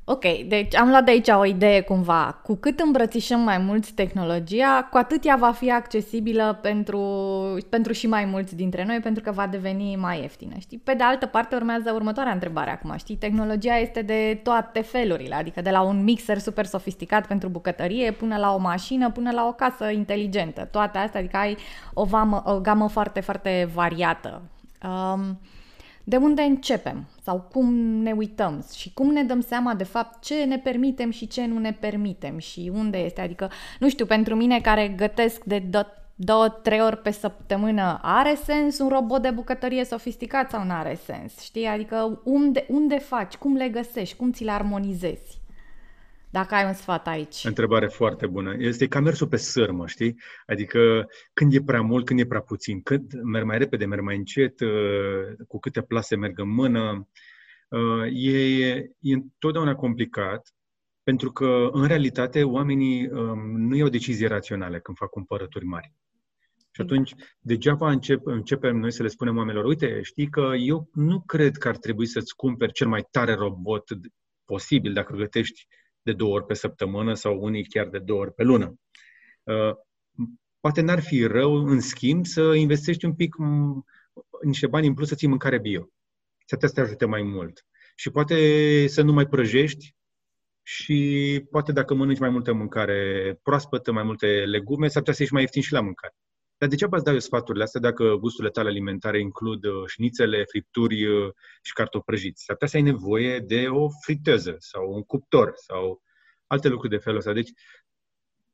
Ok, 0.06 0.24
deci 0.46 0.76
am 0.76 0.88
luat 0.88 1.04
de 1.04 1.10
aici 1.10 1.28
o 1.28 1.44
idee 1.44 1.80
cumva. 1.80 2.40
Cu 2.42 2.54
cât 2.54 2.80
îmbrățișăm 2.80 3.40
mai 3.40 3.58
mulți 3.58 3.92
tehnologia, 3.92 4.88
cu 4.90 4.96
atât 4.96 5.24
ea 5.24 5.36
va 5.36 5.52
fi 5.52 5.70
accesibilă 5.70 6.58
pentru, 6.62 7.00
pentru 7.68 7.92
și 7.92 8.06
mai 8.06 8.24
mulți 8.24 8.56
dintre 8.56 8.84
noi, 8.84 9.00
pentru 9.00 9.22
că 9.22 9.30
va 9.30 9.46
deveni 9.46 9.96
mai 9.96 10.20
ieftină. 10.20 10.54
Știi? 10.58 10.78
Pe 10.78 10.94
de 10.94 11.02
altă 11.02 11.26
parte, 11.26 11.54
urmează 11.54 11.92
următoarea 11.92 12.32
întrebare 12.32 12.70
acum. 12.70 12.94
Știi, 12.96 13.16
tehnologia 13.16 13.76
este 13.76 14.02
de 14.02 14.40
toate 14.42 14.80
felurile, 14.80 15.34
adică 15.34 15.60
de 15.60 15.70
la 15.70 15.80
un 15.82 16.02
mixer 16.02 16.38
super 16.38 16.64
sofisticat 16.64 17.26
pentru 17.26 17.48
bucătărie, 17.48 18.10
până 18.10 18.36
la 18.36 18.54
o 18.54 18.58
mașină, 18.58 19.10
până 19.10 19.30
la 19.30 19.46
o 19.46 19.52
casă 19.52 19.90
inteligentă. 19.90 20.68
Toate 20.70 20.98
astea, 20.98 21.20
adică 21.20 21.36
ai 21.36 21.56
o, 21.94 22.04
vamă, 22.04 22.42
o 22.46 22.60
gamă 22.60 22.88
foarte, 22.88 23.20
foarte 23.20 23.68
variată. 23.74 24.42
Um, 24.82 25.38
de 26.04 26.16
unde 26.16 26.42
începem 26.42 27.04
sau 27.22 27.40
cum 27.52 27.74
ne 27.74 28.12
uităm 28.12 28.64
și 28.76 28.92
cum 28.92 29.12
ne 29.12 29.22
dăm 29.22 29.40
seama 29.40 29.74
de 29.74 29.84
fapt 29.84 30.24
ce 30.24 30.44
ne 30.44 30.58
permitem 30.58 31.10
și 31.10 31.26
ce 31.26 31.46
nu 31.46 31.58
ne 31.58 31.72
permitem 31.72 32.38
și 32.38 32.70
unde 32.74 32.98
este. 32.98 33.20
Adică, 33.20 33.50
nu 33.78 33.88
știu, 33.88 34.06
pentru 34.06 34.34
mine 34.34 34.60
care 34.60 34.88
gătesc 34.88 35.44
de 35.44 35.62
două, 36.14 36.48
trei 36.48 36.80
ori 36.80 36.98
pe 36.98 37.10
săptămână, 37.10 37.98
are 38.02 38.34
sens 38.44 38.78
un 38.78 38.88
robot 38.88 39.22
de 39.22 39.30
bucătărie 39.30 39.84
sofisticat 39.84 40.50
sau 40.50 40.64
nu 40.64 40.72
are 40.72 40.98
sens? 41.04 41.40
Știi? 41.40 41.66
Adică 41.66 42.20
unde, 42.24 42.66
unde 42.68 42.98
faci, 42.98 43.34
cum 43.34 43.56
le 43.56 43.68
găsești, 43.68 44.16
cum 44.16 44.32
ți 44.32 44.44
le 44.44 44.50
armonizezi? 44.50 45.42
Dacă 46.34 46.54
ai 46.54 46.64
un 46.64 46.72
sfat 46.72 47.06
aici. 47.06 47.44
Întrebare 47.44 47.86
foarte 47.86 48.26
bună. 48.26 48.54
Este 48.58 48.88
ca 48.88 49.00
mersul 49.00 49.28
pe 49.28 49.36
sârmă, 49.36 49.86
știi? 49.86 50.20
Adică 50.46 51.06
când 51.32 51.54
e 51.54 51.62
prea 51.62 51.80
mult, 51.80 52.04
când 52.04 52.20
e 52.20 52.26
prea 52.26 52.40
puțin, 52.40 52.82
când 52.82 53.12
merg 53.22 53.44
mai 53.44 53.58
repede, 53.58 53.84
merg 53.84 54.02
mai 54.02 54.16
încet, 54.16 54.60
uh, 54.60 55.46
cu 55.48 55.58
câte 55.58 55.82
plase 55.82 56.16
merg 56.16 56.38
în 56.38 56.48
mână. 56.48 57.08
Uh, 57.68 58.06
e, 58.12 58.74
e 59.00 59.14
întotdeauna 59.14 59.74
complicat, 59.74 60.54
pentru 61.02 61.32
că, 61.32 61.68
în 61.72 61.86
realitate, 61.86 62.44
oamenii 62.44 63.08
um, 63.08 63.60
nu 63.60 63.76
iau 63.76 63.88
decizii 63.88 64.26
raționale 64.26 64.80
când 64.80 64.96
fac 64.96 65.10
cumpărături 65.10 65.64
mari. 65.64 65.92
Și 66.70 66.80
atunci, 66.80 67.14
degeaba 67.40 67.90
încep, 67.90 68.26
începem 68.26 68.76
noi 68.76 68.92
să 68.92 69.02
le 69.02 69.08
spunem 69.08 69.36
oamenilor, 69.36 69.64
uite, 69.64 70.00
știi 70.02 70.28
că 70.28 70.52
eu 70.58 70.88
nu 70.92 71.20
cred 71.20 71.56
că 71.56 71.68
ar 71.68 71.76
trebui 71.76 72.06
să-ți 72.06 72.36
cumperi 72.36 72.72
cel 72.72 72.88
mai 72.88 73.06
tare 73.10 73.34
robot 73.34 73.84
posibil 74.44 74.92
dacă 74.92 75.14
gătești 75.16 75.66
de 76.04 76.12
două 76.12 76.34
ori 76.34 76.46
pe 76.46 76.54
săptămână 76.54 77.14
sau 77.14 77.42
unii 77.42 77.64
chiar 77.64 77.88
de 77.88 77.98
două 77.98 78.20
ori 78.20 78.34
pe 78.34 78.42
lună. 78.42 78.74
Uh, 79.42 79.74
poate 80.60 80.80
n-ar 80.80 81.00
fi 81.00 81.24
rău, 81.26 81.54
în 81.54 81.80
schimb, 81.80 82.26
să 82.26 82.40
investești 82.54 83.04
un 83.04 83.14
pic 83.14 83.34
niște 84.42 84.66
bani 84.66 84.86
în 84.86 84.94
plus 84.94 85.08
să 85.08 85.14
ții 85.14 85.28
mâncare 85.28 85.58
bio. 85.58 85.88
Să 86.46 86.56
te 86.56 86.80
ajute 86.80 87.04
mai 87.04 87.22
mult. 87.22 87.66
Și 87.94 88.10
poate 88.10 88.36
să 88.86 89.02
nu 89.02 89.12
mai 89.12 89.26
prăjești 89.26 89.94
și 90.62 91.46
poate 91.50 91.72
dacă 91.72 91.94
mănânci 91.94 92.18
mai 92.18 92.30
multă 92.30 92.52
mâncare 92.52 93.38
proaspătă, 93.42 93.92
mai 93.92 94.02
multe 94.02 94.26
legume, 94.26 94.88
s-ar 94.88 94.98
putea 94.98 95.14
să 95.14 95.22
ieși 95.22 95.32
mai 95.32 95.42
ieftin 95.42 95.62
și 95.62 95.72
la 95.72 95.80
mâncare. 95.80 96.14
Dar 96.58 96.68
degeaba 96.68 96.96
îți 96.96 97.04
dau 97.04 97.14
eu 97.14 97.20
sfaturile 97.20 97.64
astea 97.64 97.80
dacă 97.80 98.14
gusturile 98.16 98.52
tale 98.52 98.68
alimentare 98.68 99.20
includ 99.20 99.64
uh, 99.64 99.86
șnițele, 99.86 100.44
fripturi 100.44 101.06
uh, 101.06 101.32
și 101.62 101.72
cartofi 101.72 102.04
prăjiți. 102.04 102.44
S-ar 102.44 102.56
putea 102.56 102.68
să 102.68 102.76
ai 102.76 102.82
nevoie 102.82 103.38
de 103.38 103.66
o 103.68 103.88
friteză 104.02 104.56
sau 104.58 104.92
un 104.94 105.02
cuptor 105.02 105.52
sau 105.54 106.02
alte 106.46 106.68
lucruri 106.68 106.92
de 106.92 107.02
felul 107.02 107.18
ăsta. 107.18 107.32
Deci, 107.32 107.50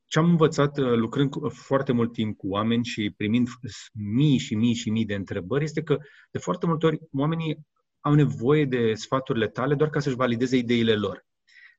ce 0.07 0.19
am 0.19 0.29
învățat 0.29 0.79
uh, 0.79 0.93
lucrând 0.95 1.53
foarte 1.53 1.93
mult 1.93 2.13
timp 2.13 2.37
cu 2.37 2.49
oameni 2.49 2.85
și 2.85 3.11
primind 3.17 3.49
mii 3.93 4.39
și 4.39 4.55
mii 4.55 4.75
și 4.75 4.91
mii 4.91 5.05
de 5.05 5.15
întrebări 5.15 5.65
este 5.65 5.83
că 5.83 5.99
de 6.31 6.39
foarte 6.39 6.67
multe 6.67 6.87
ori 6.87 6.99
oamenii 7.13 7.67
au 8.01 8.15
nevoie 8.15 8.65
de 8.65 8.95
sfaturile 8.95 9.49
tale 9.49 9.75
doar 9.75 9.91
ca 9.91 10.01
să-și 10.01 10.17
valideze 10.17 10.57
ideile 10.57 10.95
lor. 10.95 11.27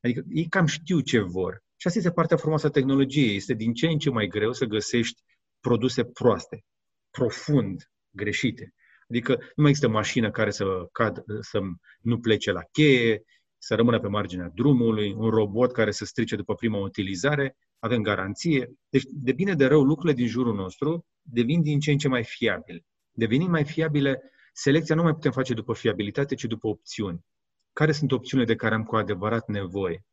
Adică 0.02 0.24
ei 0.30 0.48
cam 0.48 0.66
știu 0.66 1.00
ce 1.00 1.20
vor. 1.20 1.64
Și 1.76 1.88
asta 1.88 2.00
este 2.00 2.12
partea 2.12 2.38
frumoasă 2.38 2.68
a 2.68 2.70
tehnologiei. 2.70 3.36
Este 3.36 3.54
din 3.54 3.74
ce 3.74 3.88
în 3.88 3.98
ce 3.98 4.10
mai 4.10 4.28
greu 4.28 4.52
să 4.52 4.66
găsești 4.66 5.22
produse 5.62 6.04
proaste, 6.04 6.66
profund 7.12 7.92
greșite. 8.10 8.74
Adică 9.10 9.32
nu 9.32 9.62
mai 9.62 9.70
există 9.70 9.90
mașină 9.90 10.32
care 10.32 10.52
să, 10.52 10.66
cad, 10.92 11.24
să 11.40 11.60
nu 12.02 12.20
plece 12.20 12.52
la 12.52 12.62
cheie, 12.72 13.24
să 13.58 13.76
rămână 13.76 14.00
pe 14.00 14.08
marginea 14.08 14.52
drumului, 14.56 15.14
un 15.14 15.30
robot 15.30 15.72
care 15.72 15.92
să 15.92 16.06
strice 16.06 16.36
după 16.36 16.56
prima 16.56 16.78
utilizare, 16.78 17.58
avem 17.80 18.02
garanție. 18.02 18.72
Deci, 18.90 19.04
de 19.10 19.32
bine 19.32 19.54
de 19.54 19.66
rău, 19.66 19.84
lucrurile 19.84 20.14
din 20.14 20.28
jurul 20.28 20.56
nostru 20.56 21.06
devin 21.22 21.62
din 21.62 21.80
ce 21.80 21.92
în 21.92 21.98
ce 21.98 22.08
mai 22.08 22.24
fiabile. 22.24 22.86
Devenind 23.12 23.50
mai 23.50 23.66
fiabile, 23.66 24.22
selecția 24.54 24.96
nu 24.96 25.04
mai 25.04 25.14
putem 25.14 25.32
face 25.32 25.54
după 25.54 25.74
fiabilitate, 25.74 26.36
ci 26.36 26.44
după 26.44 26.68
opțiuni. 26.68 27.26
Care 27.74 27.92
sunt 27.92 28.12
opțiunile 28.12 28.50
de 28.52 28.56
care 28.56 28.76
am 28.76 28.84
cu 28.84 28.96
adevărat 28.96 29.48
nevoie? 29.48 30.06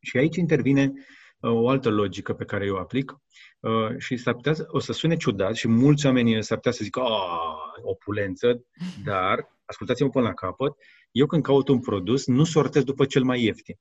Și 0.00 0.16
aici 0.16 0.36
intervine 0.36 0.92
uh, 0.94 1.02
o 1.40 1.68
altă 1.68 1.90
logică 1.90 2.34
pe 2.34 2.44
care 2.44 2.64
eu 2.64 2.74
o 2.74 2.78
aplic 2.78 3.16
uh, 3.60 3.98
și 3.98 4.16
s-ar 4.16 4.34
putea, 4.34 4.54
o 4.66 4.78
să 4.78 4.92
sune 4.92 5.16
ciudat 5.16 5.54
și 5.54 5.68
mulți 5.68 6.06
oameni 6.06 6.42
s-ar 6.42 6.56
putea 6.56 6.72
să 6.72 6.84
zică, 6.84 7.02
opulență, 7.82 8.64
dar 9.04 9.54
ascultați-mă 9.64 10.10
până 10.10 10.24
la 10.24 10.34
capăt, 10.34 10.76
eu 11.10 11.26
când 11.26 11.42
caut 11.42 11.68
un 11.68 11.80
produs 11.80 12.26
nu 12.26 12.44
sortez 12.44 12.82
după 12.84 13.04
cel 13.04 13.22
mai 13.22 13.42
ieftin. 13.42 13.78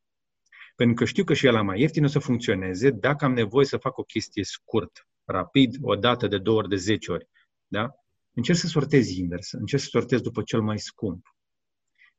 Pentru 0.76 0.96
că 0.96 1.06
știu 1.06 1.24
că 1.24 1.34
și 1.34 1.48
ăla 1.48 1.62
mai 1.62 1.80
ieftin 1.80 2.04
o 2.04 2.08
să 2.08 2.20
funcționeze 2.20 2.90
dacă 2.90 3.26
am 3.26 3.34
nevoie 3.34 3.66
să 3.66 3.78
fac 3.78 3.98
o 3.98 4.04
chestie 4.04 4.44
scurt, 4.44 5.08
rapid, 5.26 5.76
o 5.82 5.96
dată, 5.96 6.28
de 6.28 6.38
două 6.38 6.58
ori, 6.58 6.70
de 6.70 6.76
zece 6.76 7.12
ori. 7.12 7.28
Da? 7.68 7.96
Încerc 8.34 8.58
să 8.58 8.68
sortez 8.68 9.10
invers, 9.10 9.52
încerc 9.52 9.82
să 9.82 9.88
sortez 9.92 10.22
după 10.22 10.42
cel 10.42 10.62
mai 10.62 10.80
scump. 10.80 11.35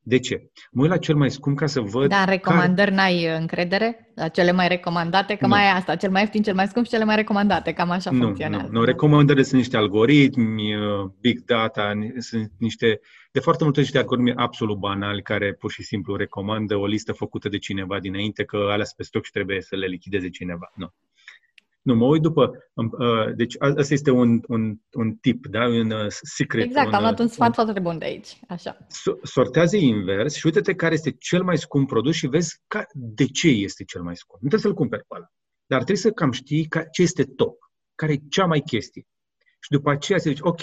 De 0.07 0.19
ce? 0.19 0.49
Mă 0.71 0.81
uit 0.81 0.91
la 0.91 0.97
cel 0.97 1.15
mai 1.15 1.31
scump 1.31 1.57
ca 1.57 1.65
să 1.65 1.81
văd... 1.81 2.09
Dar 2.09 2.27
în 2.27 2.33
recomandări 2.33 2.89
care... 2.89 3.01
n-ai 3.01 3.37
încredere? 3.39 4.11
La 4.15 4.27
cele 4.27 4.51
mai 4.51 4.67
recomandate? 4.67 5.35
Că 5.35 5.45
nu. 5.45 5.47
mai 5.47 5.63
e 5.63 5.69
asta, 5.69 5.95
cel 5.95 6.11
mai 6.11 6.21
ieftin, 6.21 6.41
cel 6.41 6.55
mai 6.55 6.67
scump 6.67 6.85
și 6.85 6.91
cele 6.91 7.03
mai 7.03 7.15
recomandate. 7.15 7.73
Cam 7.73 7.89
așa 7.89 8.11
nu, 8.11 8.23
funcționează. 8.23 8.67
Nu, 8.71 8.79
nu. 8.79 8.85
Recomandările 8.85 9.43
sunt 9.43 9.59
niște 9.59 9.77
algoritmi, 9.77 10.75
uh, 10.75 11.09
big 11.21 11.45
data, 11.45 11.91
sunt 12.17 12.51
niște... 12.57 12.99
De 13.31 13.39
foarte 13.39 13.63
multe 13.63 13.79
niște 13.79 13.97
algoritmi 13.97 14.33
absolut 14.35 14.77
banali 14.77 15.21
care 15.21 15.53
pur 15.53 15.71
și 15.71 15.83
simplu 15.83 16.15
recomandă 16.15 16.75
o 16.75 16.85
listă 16.85 17.11
făcută 17.11 17.49
de 17.49 17.57
cineva 17.57 17.99
dinainte 17.99 18.43
că 18.43 18.57
alea 18.71 18.85
pe 18.95 19.03
stoc 19.03 19.23
și 19.25 19.31
trebuie 19.31 19.61
să 19.61 19.75
le 19.75 19.85
lichideze 19.85 20.29
cineva. 20.29 20.71
Nu. 20.75 20.93
Nu, 21.87 21.95
mă 21.95 22.05
uit 22.05 22.21
după... 22.21 22.51
Uh, 22.73 23.35
deci 23.35 23.55
ăsta 23.59 23.93
este 23.93 24.11
un, 24.11 24.41
un, 24.47 24.77
un 24.91 25.15
tip, 25.15 25.47
da? 25.47 25.65
un 25.65 25.91
uh, 25.91 26.05
secret. 26.07 26.65
Exact, 26.65 26.87
un, 26.87 26.93
am 26.93 27.01
luat 27.01 27.19
un 27.19 27.25
uh, 27.25 27.31
sfat 27.31 27.47
un, 27.47 27.53
foarte 27.53 27.79
bun 27.79 27.97
de 27.97 28.05
aici. 28.05 28.39
Așa. 28.47 28.77
Sortează 29.23 29.77
invers 29.77 30.35
și 30.35 30.45
uite-te 30.45 30.75
care 30.75 30.93
este 30.93 31.11
cel 31.11 31.43
mai 31.43 31.57
scump 31.57 31.87
produs 31.87 32.15
și 32.15 32.27
vezi 32.27 32.61
ca, 32.67 32.85
de 32.93 33.25
ce 33.25 33.47
este 33.47 33.83
cel 33.83 34.01
mai 34.01 34.15
scump. 34.15 34.41
Nu 34.41 34.47
trebuie 34.47 34.71
să-l 34.71 34.79
cumperi 34.79 35.05
pe 35.07 35.15
ăla. 35.15 35.25
Dar 35.65 35.77
trebuie 35.77 36.03
să 36.03 36.11
cam 36.11 36.31
știi 36.31 36.65
ca, 36.65 36.83
ce 36.83 37.01
este 37.01 37.23
top, 37.23 37.57
care 37.95 38.11
e 38.11 38.21
cea 38.29 38.45
mai 38.45 38.59
chestie. 38.59 39.03
Și 39.59 39.69
după 39.69 39.89
aceea 39.89 40.19
să 40.19 40.29
zici, 40.29 40.41
ok, 40.41 40.61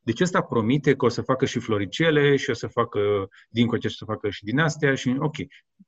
deci 0.00 0.20
ăsta 0.20 0.42
promite 0.42 0.96
că 0.96 1.04
o 1.04 1.08
să 1.08 1.22
facă 1.22 1.44
și 1.44 1.58
floricele 1.58 2.36
și 2.36 2.50
o 2.50 2.52
să 2.52 2.66
facă 2.66 3.28
din 3.48 3.66
coce 3.66 3.88
și 3.88 3.96
să 3.96 4.04
facă 4.04 4.30
și 4.30 4.44
din 4.44 4.58
astea 4.58 4.94
și 4.94 5.16
ok, 5.18 5.36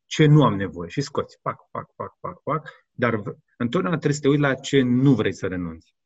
ce 0.07 0.27
nu 0.27 0.45
am 0.45 0.57
nevoie 0.57 0.89
și 0.89 1.01
scoți, 1.01 1.39
pac, 1.43 1.71
pac, 1.71 1.95
pac, 1.97 2.17
pac, 2.21 2.43
pac, 2.43 2.71
dar 2.93 3.15
întotdeauna 3.57 3.99
trebuie 3.99 4.13
să 4.13 4.21
te 4.21 4.29
uiți 4.29 4.41
la 4.41 4.55
ce 4.55 4.81
nu 4.81 5.15
vrei 5.15 5.33
să 5.33 5.47
renunți. 5.47 5.97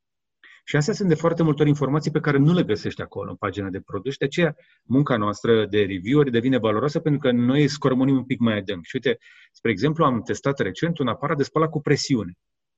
Și 0.65 0.77
astea 0.77 0.95
sunt 0.95 1.09
de 1.09 1.15
foarte 1.15 1.43
multe 1.43 1.61
ori 1.61 1.71
informații 1.71 2.11
pe 2.11 2.21
care 2.21 2.39
nu 2.39 2.53
le 2.53 2.63
găsești 2.63 3.03
acolo 3.03 3.31
în 3.31 3.37
pagina 3.37 3.69
de 3.69 3.81
produs. 3.81 4.17
De 4.17 4.25
aceea 4.25 4.57
munca 4.83 5.17
noastră 5.17 5.67
de 5.67 5.79
review-uri 5.79 6.31
devine 6.31 6.59
valoroasă 6.59 7.01
pentru 7.01 7.21
că 7.21 7.31
noi 7.31 7.69
scormonim 7.69 8.17
un 8.17 8.25
pic 8.25 8.39
mai 8.39 8.57
adânc. 8.57 8.85
Și 8.85 8.95
uite, 8.95 9.19
spre 9.53 9.71
exemplu, 9.71 10.05
am 10.05 10.23
testat 10.23 10.59
recent 10.59 10.99
un 10.99 11.09
aparat 11.09 11.37
de 11.37 11.43
spălat 11.43 11.71
cu 11.71 11.81
presiune. 11.81 12.33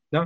Da? 0.08 0.24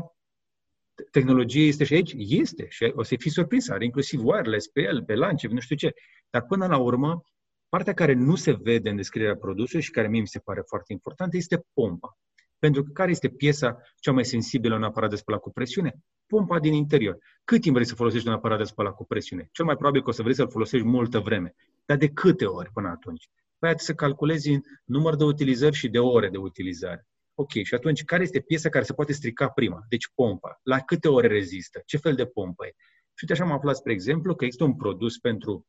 Tehnologie 1.11 1.67
este 1.67 1.85
și 1.85 1.95
aici? 1.95 2.14
Este. 2.17 2.67
Și 2.69 2.93
o 2.95 3.02
să 3.02 3.14
fii 3.19 3.31
surprins. 3.31 3.69
Are 3.69 3.85
inclusiv 3.85 4.25
wireless 4.25 4.67
pe 4.67 4.81
el, 4.81 5.05
pe 5.05 5.14
lance, 5.14 5.49
nu 5.49 5.61
știu 5.61 5.76
ce. 5.76 5.93
Dar 6.31 6.43
până 6.43 6.67
la 6.67 6.76
urmă, 6.76 7.23
partea 7.69 7.93
care 7.93 8.12
nu 8.12 8.35
se 8.35 8.52
vede 8.62 8.90
în 8.90 8.97
descrierea 8.97 9.37
produsului 9.37 9.83
și 9.83 9.90
care 9.90 10.09
mie 10.09 10.21
mi 10.21 10.26
se 10.26 10.38
pare 10.38 10.62
foarte 10.67 10.93
importantă 10.93 11.37
este 11.37 11.64
pompa. 11.73 12.19
Pentru 12.59 12.83
că 12.83 12.90
care 12.93 13.11
este 13.11 13.28
piesa 13.28 13.83
cea 14.00 14.12
mai 14.12 14.25
sensibilă 14.25 14.76
în 14.76 14.83
aparat 14.83 15.11
de 15.11 15.17
spălat 15.17 15.40
cu 15.40 15.52
presiune? 15.52 15.95
Pompa 16.26 16.59
din 16.59 16.73
interior. 16.73 17.19
Cât 17.45 17.61
timp 17.61 17.75
vrei 17.75 17.87
să 17.87 17.95
folosești 17.95 18.28
un 18.28 18.35
aparat 18.35 18.59
de 18.59 18.64
spălat 18.64 18.95
cu 18.95 19.07
presiune? 19.07 19.49
Cel 19.52 19.64
mai 19.64 19.76
probabil 19.76 20.02
că 20.02 20.09
o 20.09 20.12
să 20.12 20.23
vrei 20.23 20.35
să-l 20.35 20.50
folosești 20.50 20.87
multă 20.87 21.19
vreme. 21.19 21.55
Dar 21.85 21.97
de 21.97 22.09
câte 22.09 22.45
ori 22.45 22.71
până 22.73 22.88
atunci? 22.88 23.28
Păi 23.59 23.73
să 23.76 23.95
calculezi 23.95 24.50
număr 24.85 25.17
de 25.17 25.25
utilizări 25.25 25.75
și 25.76 25.88
de 25.88 25.99
ore 25.99 26.28
de 26.28 26.37
utilizare. 26.37 27.07
Ok, 27.40 27.50
și 27.50 27.75
atunci 27.75 28.04
care 28.04 28.23
este 28.23 28.40
piesa 28.40 28.68
care 28.68 28.85
se 28.85 28.92
poate 28.92 29.12
strica 29.12 29.49
prima? 29.49 29.85
Deci 29.88 30.11
pompa. 30.14 30.61
La 30.62 30.80
câte 30.80 31.09
ore 31.09 31.26
rezistă? 31.26 31.83
Ce 31.87 31.97
fel 31.97 32.14
de 32.14 32.26
pompă 32.26 32.66
e? 32.66 32.73
Și 33.14 33.25
uite 33.28 33.33
așa 33.33 33.45
am 33.45 33.57
aflat, 33.57 33.76
spre 33.76 33.92
exemplu, 33.92 34.35
că 34.35 34.45
există 34.45 34.64
un 34.64 34.76
produs 34.76 35.18
pentru 35.18 35.66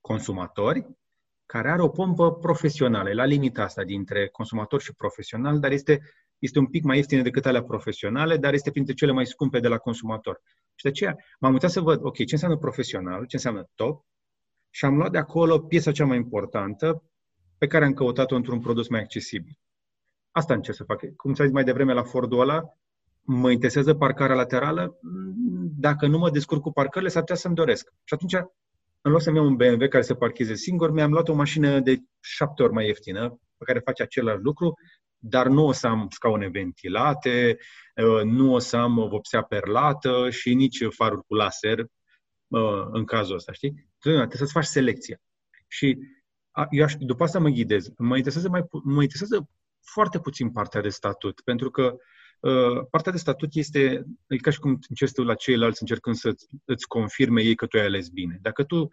consumatori 0.00 0.86
care 1.46 1.70
are 1.70 1.82
o 1.82 1.88
pompă 1.88 2.32
profesională, 2.32 3.12
la 3.12 3.24
limita 3.24 3.62
asta 3.62 3.84
dintre 3.84 4.28
consumator 4.28 4.80
și 4.80 4.94
profesional, 4.94 5.60
dar 5.60 5.70
este, 5.70 6.00
este 6.38 6.58
un 6.58 6.66
pic 6.66 6.84
mai 6.84 6.96
ieftină 6.96 7.22
decât 7.22 7.46
alea 7.46 7.62
profesionale, 7.62 8.36
dar 8.36 8.52
este 8.52 8.70
printre 8.70 8.94
cele 8.94 9.12
mai 9.12 9.26
scumpe 9.26 9.60
de 9.60 9.68
la 9.68 9.78
consumator. 9.78 10.40
Și 10.74 10.82
de 10.84 10.88
aceea 10.88 11.16
m-am 11.40 11.52
uitat 11.52 11.70
să 11.70 11.80
văd, 11.80 12.04
ok, 12.04 12.16
ce 12.16 12.26
înseamnă 12.30 12.56
profesional, 12.58 13.26
ce 13.26 13.36
înseamnă 13.36 13.68
top, 13.74 14.04
și 14.70 14.84
am 14.84 14.96
luat 14.96 15.10
de 15.10 15.18
acolo 15.18 15.58
piesa 15.58 15.92
cea 15.92 16.04
mai 16.04 16.16
importantă 16.16 17.02
pe 17.58 17.66
care 17.66 17.84
am 17.84 17.92
căutat-o 17.92 18.36
într-un 18.36 18.60
produs 18.60 18.88
mai 18.88 19.00
accesibil. 19.00 19.58
Asta 20.30 20.54
încerc 20.54 20.76
să 20.76 20.84
fac. 20.84 21.00
Cum 21.16 21.34
ți-am 21.34 21.46
zis 21.46 21.54
mai 21.54 21.64
devreme 21.64 21.92
la 21.92 22.02
Fordul 22.02 22.40
ăla, 22.40 22.62
mă 23.20 23.50
interesează 23.50 23.94
parcarea 23.94 24.36
laterală, 24.36 24.98
dacă 25.78 26.06
nu 26.06 26.18
mă 26.18 26.30
descurc 26.30 26.62
cu 26.62 26.72
parcările, 26.72 27.10
s-ar 27.10 27.20
putea 27.20 27.36
să-mi 27.36 27.54
doresc. 27.54 27.92
Și 28.04 28.14
atunci 28.14 28.34
în 29.00 29.10
loc 29.12 29.20
să-mi 29.20 29.36
iau 29.36 29.46
un 29.46 29.56
BMW 29.56 29.88
care 29.88 30.02
să 30.02 30.14
parcheze 30.14 30.54
singur, 30.54 30.90
mi-am 30.90 31.12
luat 31.12 31.28
o 31.28 31.34
mașină 31.34 31.80
de 31.80 31.96
șapte 32.20 32.62
ori 32.62 32.72
mai 32.72 32.86
ieftină, 32.86 33.28
pe 33.56 33.64
care 33.64 33.78
face 33.78 34.02
același 34.02 34.42
lucru, 34.42 34.74
dar 35.16 35.46
nu 35.46 35.66
o 35.66 35.72
să 35.72 35.86
am 35.86 36.06
scaune 36.10 36.48
ventilate, 36.48 37.56
uh, 37.96 38.22
nu 38.22 38.52
o 38.52 38.58
să 38.58 38.76
am 38.76 39.08
vopsea 39.08 39.42
perlată 39.42 40.30
și 40.30 40.54
nici 40.54 40.86
faruri 40.88 41.22
cu 41.26 41.34
laser 41.34 41.78
uh, 41.78 42.86
în 42.90 43.04
cazul 43.04 43.34
ăsta, 43.34 43.52
știi? 43.52 43.88
Trebuie 43.98 44.28
să-ți 44.30 44.52
faci 44.52 44.64
selecția. 44.64 45.20
Și 45.68 45.98
eu 46.70 46.84
aș, 46.84 46.94
după 46.98 47.22
asta 47.22 47.38
mă 47.38 47.48
ghidez. 47.48 47.88
Mă 47.96 48.16
interesează, 48.16 48.48
mai, 48.48 48.64
mă 48.84 49.02
interesează 49.02 49.48
foarte 49.84 50.20
puțin 50.20 50.50
partea 50.50 50.80
de 50.80 50.88
statut, 50.88 51.40
pentru 51.40 51.70
că 51.70 51.96
Uh, 52.40 52.86
partea 52.90 53.12
de 53.12 53.18
statut 53.18 53.48
este, 53.52 54.04
e 54.26 54.36
ca 54.36 54.50
și 54.50 54.58
cum 54.58 54.78
încerci 54.88 55.12
tu 55.12 55.22
la 55.22 55.34
ceilalți 55.34 55.80
încercând 55.80 56.16
să 56.16 56.34
îți 56.64 56.86
confirme 56.86 57.42
ei 57.42 57.54
că 57.54 57.66
tu 57.66 57.76
ai 57.76 57.84
ales 57.84 58.08
bine. 58.08 58.38
Dacă 58.42 58.64
tu 58.64 58.88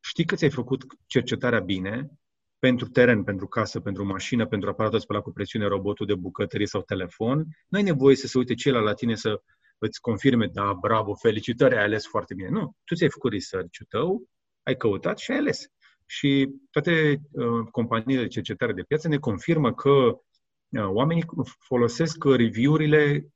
știi 0.00 0.24
că 0.24 0.34
ți-ai 0.34 0.50
făcut 0.50 0.84
cercetarea 1.06 1.60
bine, 1.60 2.10
pentru 2.58 2.88
teren, 2.88 3.24
pentru 3.24 3.46
casă, 3.46 3.80
pentru 3.80 4.04
mașină, 4.04 4.46
pentru 4.46 4.68
aparatul 4.68 4.98
spălat 4.98 5.22
cu 5.22 5.30
presiune, 5.30 5.66
robotul 5.66 6.06
de 6.06 6.14
bucătărie 6.14 6.66
sau 6.66 6.82
telefon, 6.82 7.38
nu 7.68 7.78
ai 7.78 7.82
nevoie 7.82 8.16
să 8.16 8.26
se 8.26 8.38
uite 8.38 8.54
ceilalți 8.54 8.88
la 8.88 8.94
tine 8.94 9.14
să 9.14 9.42
îți 9.78 10.00
confirme, 10.00 10.46
da, 10.46 10.72
bravo, 10.80 11.14
felicitări, 11.14 11.76
ai 11.76 11.84
ales 11.84 12.06
foarte 12.06 12.34
bine. 12.34 12.48
Nu, 12.48 12.76
tu 12.84 12.94
ți-ai 12.94 13.10
făcut 13.10 13.32
research-ul 13.32 13.86
tău, 13.88 14.28
ai 14.62 14.76
căutat 14.76 15.18
și 15.18 15.30
ai 15.30 15.36
ales. 15.36 15.66
Și 16.10 16.48
toate 16.70 17.20
uh, 17.30 17.66
companiile 17.70 18.22
de 18.22 18.28
cercetare 18.28 18.72
de 18.72 18.82
piață 18.82 19.08
ne 19.08 19.18
confirmă 19.18 19.74
că 19.74 20.18
Uh, 20.70 20.84
oamenii 20.86 21.24
folosesc 21.58 22.24
review-urile 22.24 23.28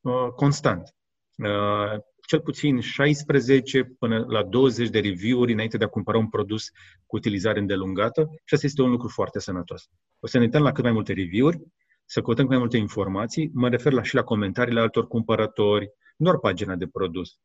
uh, 0.00 0.28
constant. 0.36 0.94
Uh, 1.36 2.00
cel 2.26 2.40
puțin 2.40 2.80
16 2.80 3.84
până 3.98 4.24
la 4.28 4.42
20 4.42 4.88
de 4.88 5.00
review-uri 5.00 5.52
înainte 5.52 5.76
de 5.76 5.84
a 5.84 5.88
cumpăra 5.88 6.18
un 6.18 6.28
produs 6.28 6.70
cu 7.06 7.16
utilizare 7.16 7.58
îndelungată 7.58 8.28
și 8.44 8.54
asta 8.54 8.66
este 8.66 8.82
un 8.82 8.90
lucru 8.90 9.08
foarte 9.08 9.38
sănătos. 9.38 9.88
O 10.20 10.26
să 10.26 10.38
ne 10.38 10.44
uităm 10.44 10.62
la 10.62 10.72
cât 10.72 10.84
mai 10.84 10.92
multe 10.92 11.12
review-uri, 11.12 11.60
să 12.04 12.20
căutăm 12.20 12.44
cât 12.44 12.52
mai 12.52 12.58
multe 12.58 12.76
informații. 12.76 13.50
Mă 13.54 13.68
refer 13.68 13.92
la 13.92 14.02
și 14.02 14.14
la 14.14 14.22
comentariile 14.22 14.80
altor 14.80 15.06
cumpărători, 15.06 15.84
nu 15.84 15.90
doar 16.22 16.38
pagina 16.38 16.76
de 16.76 16.86
produs. 16.86 17.38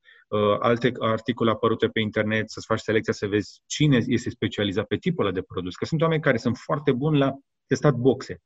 alte 0.60 0.92
articole 1.00 1.52
apărute 1.52 1.88
pe 1.88 2.00
internet, 2.00 2.50
să-ți 2.50 2.66
faci 2.66 2.80
selecția 2.80 3.14
să 3.14 3.28
vezi 3.28 3.62
cine 3.66 4.04
este 4.06 4.30
specializat 4.30 4.86
pe 4.86 4.96
tipul 4.96 5.26
ăla 5.26 5.34
de 5.34 5.42
produs. 5.42 5.76
Că 5.76 5.86
sunt 5.86 6.02
oameni 6.02 6.22
care 6.22 6.38
sunt 6.38 6.58
foarte 6.58 6.92
buni 6.92 7.18
la 7.18 7.34
testat 7.68 7.94
boxe 7.94 8.42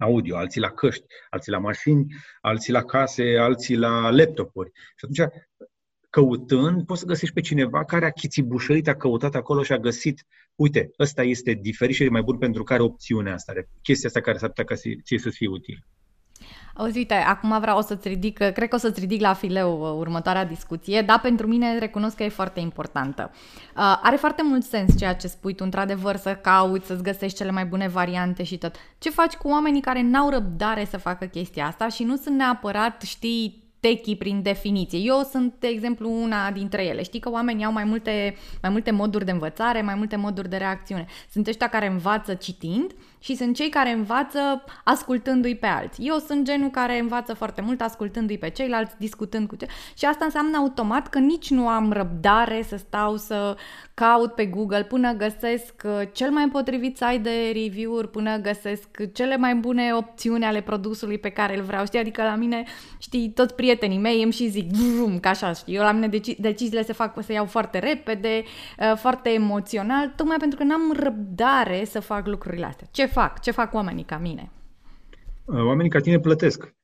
audio, 0.00 0.36
alții 0.36 0.60
la 0.60 0.70
căști, 0.70 1.04
alții 1.30 1.52
la 1.52 1.58
mașini, 1.58 2.14
alții 2.40 2.72
la 2.72 2.84
case, 2.84 3.36
alții 3.38 3.76
la 3.76 4.10
laptopuri. 4.10 4.70
Și 4.96 5.04
atunci, 5.04 5.32
căutând, 6.10 6.86
poți 6.86 7.00
să 7.00 7.06
găsești 7.06 7.34
pe 7.34 7.40
cineva 7.40 7.84
care 7.84 8.04
a 8.04 8.10
chițibușărit, 8.10 8.88
a 8.88 8.96
căutat 8.96 9.34
acolo 9.34 9.62
și 9.62 9.72
a 9.72 9.78
găsit, 9.78 10.26
uite, 10.54 10.90
ăsta 10.98 11.22
este 11.22 11.52
diferit 11.52 11.94
și 11.94 12.02
e 12.02 12.08
mai 12.08 12.22
bun 12.22 12.38
pentru 12.38 12.62
care 12.62 12.82
opțiunea 12.82 13.34
asta, 13.34 13.52
chestia 13.82 14.08
asta 14.08 14.20
care 14.20 14.38
s-ar 14.38 14.48
putea 14.48 14.64
ca 14.64 14.74
ție 15.04 15.18
să 15.18 15.30
fie 15.30 15.48
util. 15.48 15.86
Auzi, 16.74 16.98
uite, 16.98 17.14
acum 17.14 17.60
vreau 17.60 17.82
să-ți 17.82 18.08
ridic, 18.08 18.36
cred 18.36 18.68
că 18.68 18.74
o 18.74 18.78
să-ți 18.78 19.00
ridic 19.00 19.20
la 19.20 19.32
fileu 19.32 19.80
uh, 19.80 19.98
următoarea 19.98 20.44
discuție, 20.44 21.02
dar 21.02 21.20
pentru 21.20 21.46
mine 21.46 21.78
recunosc 21.78 22.16
că 22.16 22.22
e 22.22 22.28
foarte 22.28 22.60
importantă. 22.60 23.30
Uh, 23.34 23.98
are 24.02 24.16
foarte 24.16 24.42
mult 24.42 24.64
sens 24.64 24.98
ceea 24.98 25.14
ce 25.14 25.26
spui 25.26 25.54
tu, 25.54 25.64
într-adevăr, 25.64 26.16
să 26.16 26.34
cauți, 26.34 26.86
să-ți 26.86 27.02
găsești 27.02 27.36
cele 27.36 27.50
mai 27.50 27.64
bune 27.64 27.88
variante 27.88 28.42
și 28.42 28.58
tot. 28.58 28.74
Ce 28.98 29.10
faci 29.10 29.34
cu 29.34 29.48
oamenii 29.48 29.80
care 29.80 30.02
n-au 30.02 30.30
răbdare 30.30 30.84
să 30.84 30.98
facă 30.98 31.24
chestia 31.24 31.66
asta 31.66 31.88
și 31.88 32.04
nu 32.04 32.16
sunt 32.16 32.36
neapărat, 32.36 33.02
știi, 33.02 33.60
techii 33.80 34.16
prin 34.16 34.42
definiție. 34.42 34.98
Eu 34.98 35.28
sunt, 35.30 35.54
de 35.58 35.66
exemplu, 35.66 36.22
una 36.22 36.50
dintre 36.50 36.84
ele. 36.84 37.02
Știi 37.02 37.20
că 37.20 37.30
oamenii 37.30 37.64
au 37.64 37.72
mai 37.72 37.84
multe, 37.84 38.36
mai 38.62 38.70
multe 38.70 38.90
moduri 38.90 39.24
de 39.24 39.30
învățare, 39.30 39.82
mai 39.82 39.94
multe 39.94 40.16
moduri 40.16 40.48
de 40.48 40.56
reacțiune. 40.56 41.06
Sunt 41.30 41.46
ăștia 41.46 41.68
care 41.68 41.86
învață 41.86 42.34
citind 42.34 42.92
și 43.20 43.36
sunt 43.36 43.54
cei 43.54 43.68
care 43.68 43.90
învață 43.92 44.64
ascultându-i 44.84 45.56
pe 45.56 45.66
alții. 45.66 46.06
Eu 46.06 46.18
sunt 46.18 46.44
genul 46.44 46.70
care 46.70 46.98
învață 46.98 47.34
foarte 47.34 47.60
mult 47.60 47.80
ascultându-i 47.80 48.38
pe 48.38 48.50
ceilalți, 48.50 48.94
discutând 48.98 49.48
cu 49.48 49.56
ceilalți 49.56 49.98
și 49.98 50.04
asta 50.04 50.24
înseamnă 50.24 50.56
automat 50.56 51.08
că 51.08 51.18
nici 51.18 51.50
nu 51.50 51.68
am 51.68 51.92
răbdare 51.92 52.62
să 52.68 52.76
stau 52.76 53.16
să 53.16 53.56
caut 53.94 54.34
pe 54.34 54.46
Google 54.46 54.84
până 54.84 55.12
găsesc 55.12 55.74
uh, 55.84 56.08
cel 56.12 56.30
mai 56.30 56.48
potrivit 56.48 56.96
site 56.96 57.20
de 57.22 57.50
review-uri, 57.52 58.10
până 58.10 58.36
găsesc 58.36 58.88
cele 59.12 59.36
mai 59.36 59.54
bune 59.54 59.92
opțiuni 59.94 60.44
ale 60.44 60.60
produsului 60.60 61.18
pe 61.18 61.28
care 61.28 61.56
îl 61.56 61.62
vreau. 61.62 61.84
Știi, 61.84 61.98
adică 61.98 62.22
la 62.22 62.34
mine, 62.34 62.64
știi, 62.98 63.30
toți 63.30 63.54
prietenii 63.54 63.98
mei 63.98 64.22
îmi 64.22 64.32
și 64.32 64.48
zic, 64.48 64.70
vrum, 64.70 65.18
ca 65.18 65.28
așa, 65.28 65.52
știi, 65.52 65.74
eu 65.74 65.82
la 65.82 65.92
mine 65.92 66.08
deci- 66.08 66.38
deciziile 66.38 66.82
se 66.82 66.92
fac, 66.92 67.22
să 67.22 67.32
iau 67.32 67.44
foarte 67.44 67.78
repede, 67.78 68.42
uh, 68.78 68.96
foarte 68.96 69.30
emoțional, 69.30 70.12
tocmai 70.16 70.36
pentru 70.36 70.58
că 70.58 70.64
n-am 70.64 70.92
răbdare 70.92 71.84
să 71.84 72.00
fac 72.00 72.26
lucrurile 72.26 72.66
astea. 72.66 72.86
Ce 72.90 73.06
fac? 73.10 73.40
Ce 73.40 73.50
fac 73.50 73.74
oamenii 73.74 74.04
ca 74.04 74.18
mine? 74.18 74.50
Uh, 75.44 75.62
oamenii 75.62 75.90
ca 75.90 76.00
tine 76.00 76.20
plătesc. 76.20 76.74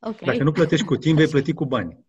Okay. 0.00 0.28
Dacă 0.28 0.42
nu 0.42 0.52
plătești 0.52 0.86
cu 0.86 0.96
timp, 0.96 1.16
vei 1.16 1.28
plăti 1.28 1.52
cu 1.52 1.66
bani. 1.66 2.04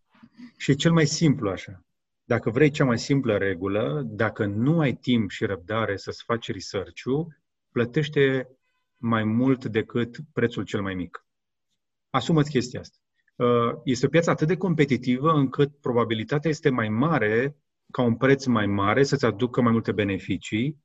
Și 0.58 0.72
e 0.72 0.74
cel 0.74 0.92
mai 0.92 1.06
simplu 1.06 1.50
așa. 1.50 1.86
Dacă 2.24 2.50
vrei 2.50 2.70
cea 2.70 2.86
mai 2.86 3.00
simplă 3.00 3.38
regulă, 3.38 4.02
dacă 4.06 4.46
nu 4.46 4.80
ai 4.80 4.94
timp 4.94 5.30
și 5.30 5.46
răbdare 5.46 5.98
să-ți 5.98 6.24
faci 6.24 6.52
research-ul, 6.52 7.40
plătește 7.72 8.50
mai 8.98 9.24
mult 9.24 9.66
decât 9.66 10.18
prețul 10.34 10.64
cel 10.64 10.82
mai 10.82 10.94
mic. 10.94 11.26
Asumă-ți 12.10 12.50
chestia 12.50 12.80
asta. 12.80 12.98
Uh, 13.36 13.80
este 13.84 14.06
o 14.06 14.10
piață 14.10 14.30
atât 14.30 14.48
de 14.48 14.58
competitivă 14.58 15.32
încât 15.32 15.80
probabilitatea 15.82 16.50
este 16.50 16.70
mai 16.70 16.90
mare 16.90 17.58
ca 17.92 18.02
un 18.02 18.16
preț 18.16 18.46
mai 18.46 18.66
mare 18.66 19.04
să-ți 19.04 19.26
aducă 19.26 19.62
mai 19.62 19.72
multe 19.72 19.92
beneficii 19.92 20.78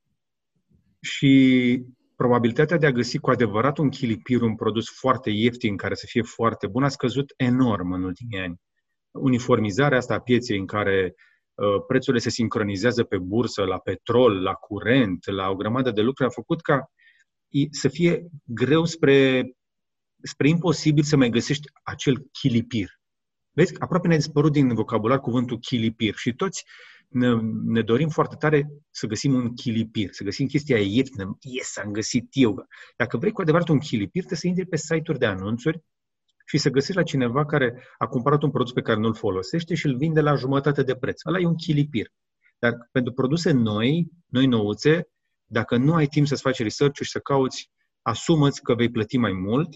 și 1.00 1.84
probabilitatea 2.20 2.76
de 2.76 2.86
a 2.86 2.92
găsi 2.92 3.18
cu 3.18 3.30
adevărat 3.30 3.78
un 3.78 3.88
chilipir, 3.88 4.42
un 4.42 4.54
produs 4.54 4.90
foarte 4.90 5.30
ieftin, 5.30 5.76
care 5.76 5.94
să 5.94 6.06
fie 6.08 6.22
foarte 6.22 6.66
bun, 6.66 6.84
a 6.84 6.88
scăzut 6.88 7.32
enorm 7.36 7.92
în 7.92 8.02
ultimii 8.02 8.38
ani. 8.38 8.56
Uniformizarea 9.10 9.98
asta 9.98 10.14
a 10.14 10.20
pieței 10.20 10.58
în 10.58 10.66
care 10.66 11.14
uh, 11.54 11.84
prețurile 11.86 12.22
se 12.22 12.30
sincronizează 12.30 13.04
pe 13.04 13.18
bursă, 13.18 13.62
la 13.62 13.78
petrol, 13.78 14.42
la 14.42 14.52
curent, 14.52 15.30
la 15.30 15.48
o 15.48 15.54
grămadă 15.54 15.90
de 15.90 16.00
lucruri, 16.00 16.28
a 16.28 16.32
făcut 16.32 16.60
ca 16.60 16.90
să 17.70 17.88
fie 17.88 18.26
greu 18.44 18.84
spre, 18.84 19.50
spre 20.22 20.48
imposibil 20.48 21.02
să 21.02 21.16
mai 21.16 21.30
găsești 21.30 21.68
acel 21.82 22.28
chilipir. 22.32 22.88
Vezi, 23.50 23.80
aproape 23.80 24.06
ne-a 24.06 24.16
dispărut 24.16 24.52
din 24.52 24.74
vocabular 24.74 25.20
cuvântul 25.20 25.58
chilipir 25.58 26.14
și 26.14 26.34
toți 26.34 26.64
ne, 27.10 27.34
ne 27.64 27.82
dorim 27.82 28.08
foarte 28.08 28.36
tare 28.38 28.70
să 28.90 29.06
găsim 29.06 29.34
un 29.34 29.54
chilipir, 29.54 30.08
să 30.12 30.24
găsim 30.24 30.46
chestia 30.46 30.78
ieftină. 30.78 31.38
Yes, 31.40 31.76
am 31.76 31.90
găsit 31.90 32.28
eu. 32.30 32.66
Dacă 32.96 33.16
vrei 33.16 33.32
cu 33.32 33.40
adevărat 33.40 33.68
un 33.68 33.78
chilipir, 33.78 34.24
trebuie 34.24 34.38
să 34.38 34.46
intri 34.46 34.66
pe 34.66 34.76
site-uri 34.76 35.18
de 35.18 35.26
anunțuri 35.26 35.80
și 36.46 36.58
să 36.58 36.70
găsești 36.70 36.96
la 36.96 37.02
cineva 37.02 37.46
care 37.46 37.82
a 37.98 38.06
cumpărat 38.06 38.42
un 38.42 38.50
produs 38.50 38.72
pe 38.72 38.80
care 38.80 39.00
nu-l 39.00 39.14
folosește 39.14 39.74
și 39.74 39.86
îl 39.86 39.96
vinde 39.96 40.20
la 40.20 40.34
jumătate 40.34 40.82
de 40.82 40.94
preț. 40.94 41.24
Ăla 41.24 41.38
e 41.38 41.46
un 41.46 41.54
chilipir. 41.54 42.12
Dar 42.58 42.88
pentru 42.92 43.12
produse 43.12 43.50
noi, 43.50 44.08
noi 44.26 44.46
nouțe, 44.46 45.08
dacă 45.44 45.76
nu 45.76 45.94
ai 45.94 46.06
timp 46.06 46.26
să-ți 46.26 46.42
faci 46.42 46.62
research 46.62 47.02
și 47.02 47.10
să 47.10 47.18
cauți, 47.18 47.70
asumă-ți 48.02 48.62
că 48.62 48.74
vei 48.74 48.90
plăti 48.90 49.16
mai 49.16 49.32
mult 49.32 49.68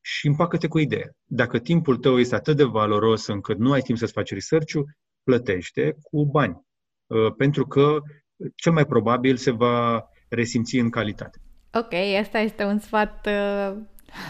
și 0.00 0.26
împacă-te 0.26 0.68
cu 0.68 0.78
ideea. 0.78 1.16
Dacă 1.24 1.58
timpul 1.58 1.96
tău 1.96 2.18
este 2.18 2.34
atât 2.34 2.56
de 2.56 2.64
valoros 2.64 3.26
încât 3.26 3.58
nu 3.58 3.72
ai 3.72 3.80
timp 3.80 3.98
să-ți 3.98 4.12
faci 4.12 4.32
research 4.32 4.74
plătește 5.24 5.96
cu 6.02 6.26
bani. 6.26 6.62
Uh, 7.06 7.32
pentru 7.36 7.66
că 7.66 7.98
cel 8.54 8.72
mai 8.72 8.84
probabil 8.84 9.36
se 9.36 9.50
va 9.50 10.08
resimți 10.28 10.76
în 10.76 10.90
calitate. 10.90 11.38
Ok, 11.72 11.94
asta 12.20 12.38
este 12.38 12.64
un 12.64 12.78
sfat 12.78 13.26
uh, 13.26 13.76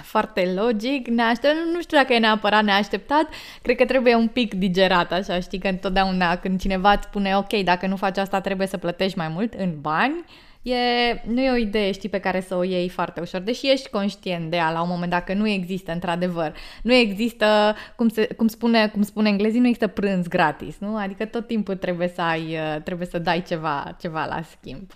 foarte 0.03 0.53
logic, 0.55 1.09
neașteptat, 1.09 1.65
nu 1.73 1.81
știu 1.81 1.97
dacă 1.97 2.13
e 2.13 2.19
neapărat 2.19 2.65
neașteptat, 2.65 3.29
cred 3.63 3.77
că 3.77 3.85
trebuie 3.85 4.15
un 4.15 4.29
pic 4.29 4.55
digerat, 4.55 5.13
așa, 5.13 5.41
știi 5.41 5.59
că 5.59 5.69
întotdeauna 5.69 6.37
când 6.37 6.61
cineva 6.61 6.93
îți 6.93 7.07
spune, 7.07 7.37
ok, 7.37 7.53
dacă 7.65 7.87
nu 7.87 7.97
faci 7.97 8.19
asta 8.19 8.41
trebuie 8.41 8.67
să 8.67 8.77
plătești 8.77 9.19
mai 9.19 9.29
mult 9.29 9.55
în 9.55 9.81
bani, 9.81 10.25
e, 10.71 11.23
nu 11.27 11.41
e 11.41 11.51
o 11.51 11.57
idee, 11.57 11.93
știi, 11.93 12.09
pe 12.09 12.19
care 12.19 12.41
să 12.41 12.57
o 12.57 12.63
iei 12.63 12.89
foarte 12.89 13.21
ușor, 13.21 13.41
deși 13.41 13.71
ești 13.71 13.91
conștient 13.91 14.51
de 14.51 14.57
ea 14.57 14.73
la 14.73 14.83
un 14.83 14.89
moment 14.89 15.11
dat, 15.11 15.25
că 15.25 15.35
nu 15.35 15.49
există, 15.49 15.93
într-adevăr. 15.93 16.55
Nu 16.83 16.93
există, 16.93 17.77
cum, 17.97 18.09
se, 18.09 18.27
cum, 18.27 18.47
spune, 18.47 18.89
cum 18.89 19.03
spune 19.03 19.29
englezii, 19.29 19.61
nu 19.61 19.67
există 19.67 19.89
prânz 19.89 20.27
gratis, 20.27 20.77
nu? 20.79 20.97
Adică 20.97 21.25
tot 21.25 21.47
timpul 21.47 21.77
trebuie 21.77 22.09
să 22.09 22.23
ai, 22.23 22.59
trebuie 22.85 23.07
să 23.07 23.19
dai 23.19 23.43
ceva, 23.43 23.97
ceva 24.01 24.25
la 24.25 24.43
schimb. 24.43 24.91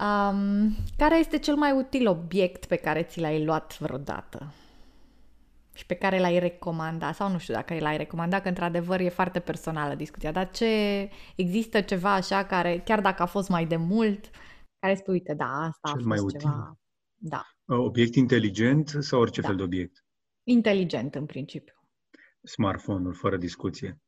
Um, 0.00 0.76
care 0.96 1.18
este 1.18 1.38
cel 1.38 1.54
mai 1.54 1.72
util 1.72 2.08
obiect 2.08 2.64
pe 2.64 2.76
care 2.76 3.02
ți 3.02 3.20
l-ai 3.20 3.44
luat 3.44 3.78
vreodată? 3.78 4.52
și 5.76 5.86
pe 5.86 5.94
care 5.94 6.18
l-ai 6.18 6.38
recomanda, 6.38 7.12
sau 7.12 7.30
nu 7.30 7.38
știu 7.38 7.54
dacă 7.54 7.76
l-ai 7.78 7.96
recomanda, 7.96 8.40
că 8.40 8.48
într-adevăr 8.48 9.00
e 9.00 9.08
foarte 9.08 9.38
personală 9.38 9.94
discuția, 9.94 10.32
dar 10.32 10.50
ce 10.50 10.66
există 11.34 11.80
ceva 11.80 12.12
așa 12.12 12.44
care, 12.44 12.82
chiar 12.84 13.00
dacă 13.00 13.22
a 13.22 13.26
fost 13.26 13.48
mai 13.48 13.64
de 13.64 13.76
mult, 13.76 14.30
care 14.78 14.94
spui, 14.94 15.12
uite, 15.12 15.34
da, 15.34 15.46
asta 15.46 15.88
Cel 15.88 15.90
a 15.90 15.94
fost 15.94 16.06
mai 16.06 16.18
util. 16.18 16.38
ceva... 16.38 16.78
Da. 17.14 17.42
Obiect 17.66 18.14
inteligent 18.14 18.88
sau 18.88 19.20
orice 19.20 19.40
da. 19.40 19.46
fel 19.46 19.56
de 19.56 19.62
obiect? 19.62 20.04
Inteligent, 20.42 21.14
în 21.14 21.26
principiu. 21.26 21.74
Smartphone-ul, 22.42 23.14
fără 23.14 23.36
discuție. 23.36 24.00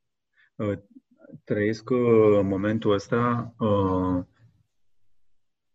Trăiesc 1.45 1.91
în 1.91 2.47
momentul 2.47 2.93
ăsta 2.93 3.55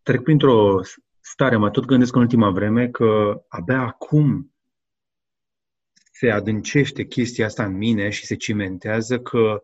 trec 0.02 0.22
printr-o 0.22 0.80
stare, 1.20 1.56
mă 1.56 1.70
tot 1.70 1.86
gândesc 1.86 2.16
în 2.16 2.22
ultima 2.22 2.50
vreme 2.50 2.90
că 2.90 3.44
abia 3.48 3.80
acum 3.82 4.54
se 6.12 6.30
adâncește 6.30 7.06
chestia 7.06 7.46
asta 7.46 7.66
în 7.66 7.78
mine 7.78 8.10
și 8.10 8.26
se 8.26 8.36
cimentează 8.36 9.20
că 9.20 9.64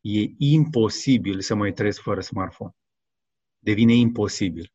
e 0.00 0.20
imposibil 0.38 1.40
să 1.40 1.54
mai 1.54 1.72
trăiesc 1.72 2.00
fără 2.00 2.20
smartphone. 2.20 2.74
Devine 3.66 3.94
imposibil. 3.94 4.72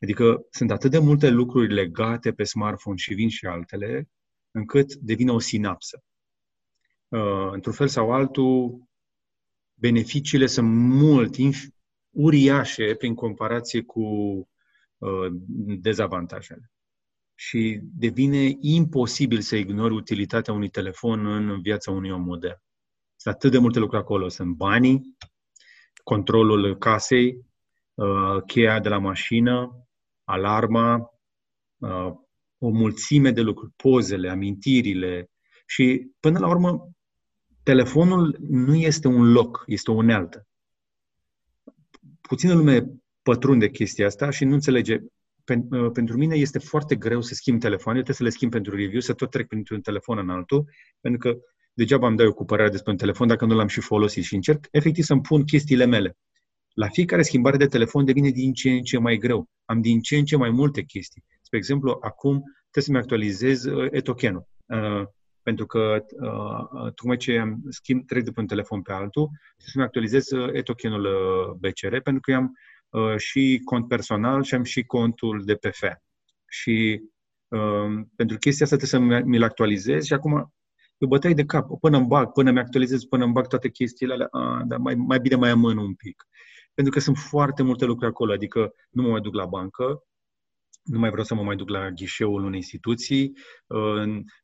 Adică 0.00 0.46
sunt 0.50 0.70
atât 0.70 0.90
de 0.90 0.98
multe 0.98 1.28
lucruri 1.28 1.72
legate 1.72 2.32
pe 2.32 2.44
smartphone 2.44 2.96
și 2.96 3.14
vin 3.14 3.28
și 3.28 3.46
altele, 3.46 4.08
încât 4.50 4.94
devine 4.94 5.32
o 5.32 5.38
sinapsă. 5.38 6.02
Uh, 7.08 7.50
într-un 7.52 7.72
fel 7.72 7.88
sau 7.88 8.12
altul, 8.12 8.82
beneficiile 9.74 10.46
sunt 10.46 10.68
mult, 10.74 11.36
inf- 11.36 11.74
uriașe 12.10 12.94
prin 12.94 13.14
comparație 13.14 13.82
cu 13.82 14.02
uh, 14.98 15.26
dezavantajele. 15.80 16.72
Și 17.34 17.80
devine 17.82 18.56
imposibil 18.60 19.40
să 19.40 19.56
ignori 19.56 19.94
utilitatea 19.94 20.54
unui 20.54 20.68
telefon 20.68 21.26
în 21.26 21.60
viața 21.60 21.90
unui 21.90 22.10
om 22.10 22.22
modern. 22.22 22.60
Sunt 23.16 23.34
atât 23.34 23.50
de 23.50 23.58
multe 23.58 23.78
lucruri 23.78 24.02
acolo. 24.02 24.28
Sunt 24.28 24.54
banii, 24.54 25.16
controlul 26.02 26.78
casei, 26.78 27.28
uh, 27.28 27.49
cheia 28.46 28.80
de 28.80 28.88
la 28.88 28.98
mașină, 28.98 29.86
alarma, 30.24 31.10
uh, 31.78 32.12
o 32.58 32.68
mulțime 32.68 33.30
de 33.30 33.40
lucruri, 33.40 33.72
pozele, 33.76 34.28
amintirile 34.28 35.30
și 35.66 36.10
până 36.20 36.38
la 36.38 36.48
urmă 36.48 36.90
telefonul 37.62 38.36
nu 38.40 38.74
este 38.74 39.08
un 39.08 39.32
loc, 39.32 39.62
este 39.66 39.90
o 39.90 39.94
unealtă. 39.94 40.46
Puțină 42.20 42.54
lume 42.54 42.86
pătrunde 43.22 43.70
chestia 43.70 44.06
asta 44.06 44.30
și 44.30 44.44
nu 44.44 44.54
înțelege. 44.54 44.98
Uh, 45.70 45.90
pentru 45.92 46.16
mine 46.16 46.34
este 46.34 46.58
foarte 46.58 46.96
greu 46.96 47.20
să 47.20 47.34
schimb 47.34 47.60
telefoane, 47.60 48.02
trebuie 48.02 48.16
să 48.16 48.22
le 48.22 48.30
schimb 48.30 48.50
pentru 48.50 48.76
review, 48.76 49.00
să 49.00 49.12
tot 49.12 49.30
trec 49.30 49.46
printr-un 49.46 49.80
telefon 49.80 50.18
în 50.18 50.30
altul, 50.30 50.64
pentru 51.00 51.30
că 51.30 51.38
degeaba 51.72 52.06
îmi 52.06 52.16
dau 52.16 52.26
eu 52.26 52.32
cu 52.32 52.44
părerea 52.44 52.70
despre 52.70 52.90
un 52.90 52.96
telefon 52.96 53.26
dacă 53.26 53.44
nu 53.44 53.54
l-am 53.54 53.66
și 53.66 53.80
folosit 53.80 54.24
și 54.24 54.34
încerc 54.34 54.66
efectiv 54.70 55.04
să-mi 55.04 55.20
pun 55.20 55.44
chestiile 55.44 55.84
mele. 55.84 56.16
La 56.74 56.88
fiecare 56.88 57.22
schimbare 57.22 57.56
de 57.56 57.66
telefon 57.66 58.04
devine 58.04 58.30
din 58.30 58.52
ce 58.52 58.70
în 58.70 58.82
ce 58.82 58.98
mai 58.98 59.16
greu. 59.16 59.48
Am 59.64 59.80
din 59.80 60.00
ce 60.00 60.16
în 60.16 60.24
ce 60.24 60.36
mai 60.36 60.50
multe 60.50 60.82
chestii. 60.82 61.24
Spre 61.42 61.58
exemplu, 61.58 61.98
acum 62.00 62.42
trebuie 62.60 62.84
să-mi 62.84 62.98
actualizez 62.98 63.64
uh, 63.64 63.88
etokenul. 63.90 64.46
Uh, 64.66 65.02
pentru 65.42 65.66
că 65.66 66.04
uh, 66.20 66.92
tocmai 66.94 67.16
ce 67.16 67.38
am 67.38 67.60
schimb, 67.68 68.06
trec 68.06 68.24
de 68.24 68.30
pe 68.30 68.40
un 68.40 68.46
telefon 68.46 68.82
pe 68.82 68.92
altul, 68.92 69.28
trebuie 69.56 69.72
să-mi 69.72 69.84
actualizez 69.84 70.30
uh, 70.30 70.48
etokenul 70.52 71.04
uh, 71.04 71.56
BCR, 71.58 71.96
pentru 71.96 72.20
că 72.20 72.34
am 72.34 72.52
uh, 72.88 73.16
și 73.16 73.60
cont 73.64 73.88
personal 73.88 74.42
și 74.42 74.54
am 74.54 74.62
și 74.62 74.82
contul 74.82 75.42
de 75.44 75.54
PF. 75.54 75.82
Și 76.48 77.00
Uh, 77.50 78.00
pentru 78.16 78.38
chestia 78.38 78.64
asta 78.66 78.76
trebuie 78.76 79.20
să 79.20 79.24
mi-l 79.26 79.42
actualizez 79.42 80.04
și 80.04 80.12
acum 80.12 80.52
e 80.98 81.04
o 81.04 81.08
bătaie 81.08 81.34
de 81.34 81.44
cap. 81.44 81.66
Până 81.80 81.96
îmi 81.96 82.06
bag, 82.06 82.32
până 82.32 82.50
mi-actualizez, 82.50 83.04
până 83.04 83.24
îmi 83.24 83.32
bag 83.32 83.46
toate 83.46 83.70
chestiile 83.70 84.12
alea, 84.12 84.28
a, 84.30 84.62
dar 84.66 84.78
mai, 84.78 84.94
mai 84.94 85.20
bine 85.20 85.34
mai 85.34 85.50
amân 85.50 85.76
un 85.76 85.94
pic. 85.94 86.24
Pentru 86.80 86.98
că 86.98 87.04
sunt 87.04 87.16
foarte 87.16 87.62
multe 87.62 87.84
lucruri 87.84 88.10
acolo, 88.10 88.32
adică 88.32 88.72
nu 88.90 89.02
mă 89.02 89.08
mai 89.08 89.20
duc 89.20 89.34
la 89.34 89.46
bancă, 89.46 90.02
nu 90.82 90.98
mai 90.98 91.10
vreau 91.10 91.24
să 91.24 91.34
mă 91.34 91.42
mai 91.42 91.56
duc 91.56 91.68
la 91.68 91.90
ghișeul 91.90 92.44
unei 92.44 92.56
instituții, 92.56 93.32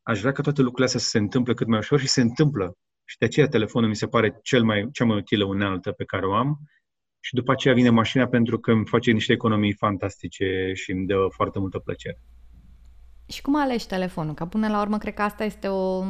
aș 0.02 0.20
vrea 0.20 0.32
ca 0.32 0.42
toate 0.42 0.60
lucrurile 0.60 0.86
astea 0.86 1.00
să 1.00 1.08
se 1.08 1.18
întâmple 1.18 1.54
cât 1.54 1.66
mai 1.66 1.78
ușor 1.78 2.00
și 2.00 2.06
se 2.06 2.20
întâmplă. 2.20 2.76
Și 3.04 3.18
de 3.18 3.24
aceea 3.24 3.48
telefonul 3.48 3.88
mi 3.88 3.96
se 3.96 4.06
pare 4.06 4.38
cel 4.42 4.64
mai, 4.64 4.88
cea 4.92 5.04
mai 5.04 5.16
utilă 5.16 5.44
unealtă 5.44 5.92
pe 5.92 6.04
care 6.04 6.26
o 6.26 6.34
am. 6.34 6.58
Și 7.20 7.34
după 7.34 7.52
aceea 7.52 7.74
vine 7.74 7.90
mașina 7.90 8.26
pentru 8.26 8.58
că 8.58 8.70
îmi 8.70 8.86
face 8.86 9.10
niște 9.10 9.32
economii 9.32 9.74
fantastice 9.74 10.70
și 10.74 10.90
îmi 10.90 11.06
dă 11.06 11.26
foarte 11.28 11.58
multă 11.58 11.78
plăcere. 11.78 12.20
Și 13.28 13.42
cum 13.42 13.56
alegi 13.56 13.86
telefonul? 13.86 14.34
Că 14.34 14.44
până 14.44 14.68
la 14.68 14.80
urmă 14.80 14.98
cred 14.98 15.14
că 15.14 15.22
asta 15.22 15.44
este 15.44 15.68
o, 15.68 16.04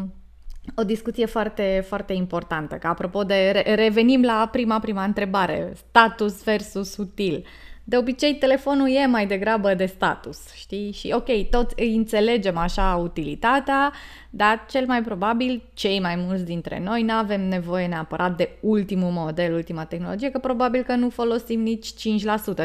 o 0.75 0.85
discuție 0.85 1.27
foarte, 1.27 1.85
foarte 1.89 2.13
importantă. 2.13 2.75
Că 2.75 2.87
apropo 2.87 3.25
de, 3.25 3.51
re, 3.51 3.75
revenim 3.75 4.23
la 4.23 4.49
prima, 4.53 4.79
prima 4.79 5.05
întrebare, 5.05 5.73
status 5.89 6.45
versus 6.45 6.97
util. 6.97 7.45
De 7.89 7.97
obicei, 7.97 8.35
telefonul 8.35 8.89
e 8.89 9.07
mai 9.07 9.27
degrabă 9.27 9.75
de 9.75 9.87
status, 9.87 10.53
știi? 10.55 10.93
Și 10.93 11.13
ok, 11.15 11.49
toți 11.51 11.75
îi 11.77 11.97
înțelegem 11.97 12.57
așa 12.57 13.01
utilitatea, 13.03 13.93
dar 14.31 14.65
cel 14.71 14.87
mai 14.87 15.03
probabil, 15.03 15.63
cei 15.75 16.01
mai 16.01 16.17
mulți 16.17 16.45
dintre 16.45 16.81
noi, 16.81 17.03
nu 17.03 17.13
avem 17.13 17.41
nevoie 17.49 17.87
neapărat 17.87 18.37
de 18.37 18.51
ultimul 18.61 19.11
model, 19.11 19.55
ultima 19.55 19.85
tehnologie, 19.85 20.31
că 20.31 20.39
probabil 20.39 20.83
că 20.83 20.95
nu 20.95 21.09
folosim 21.09 21.61
nici 21.61 21.89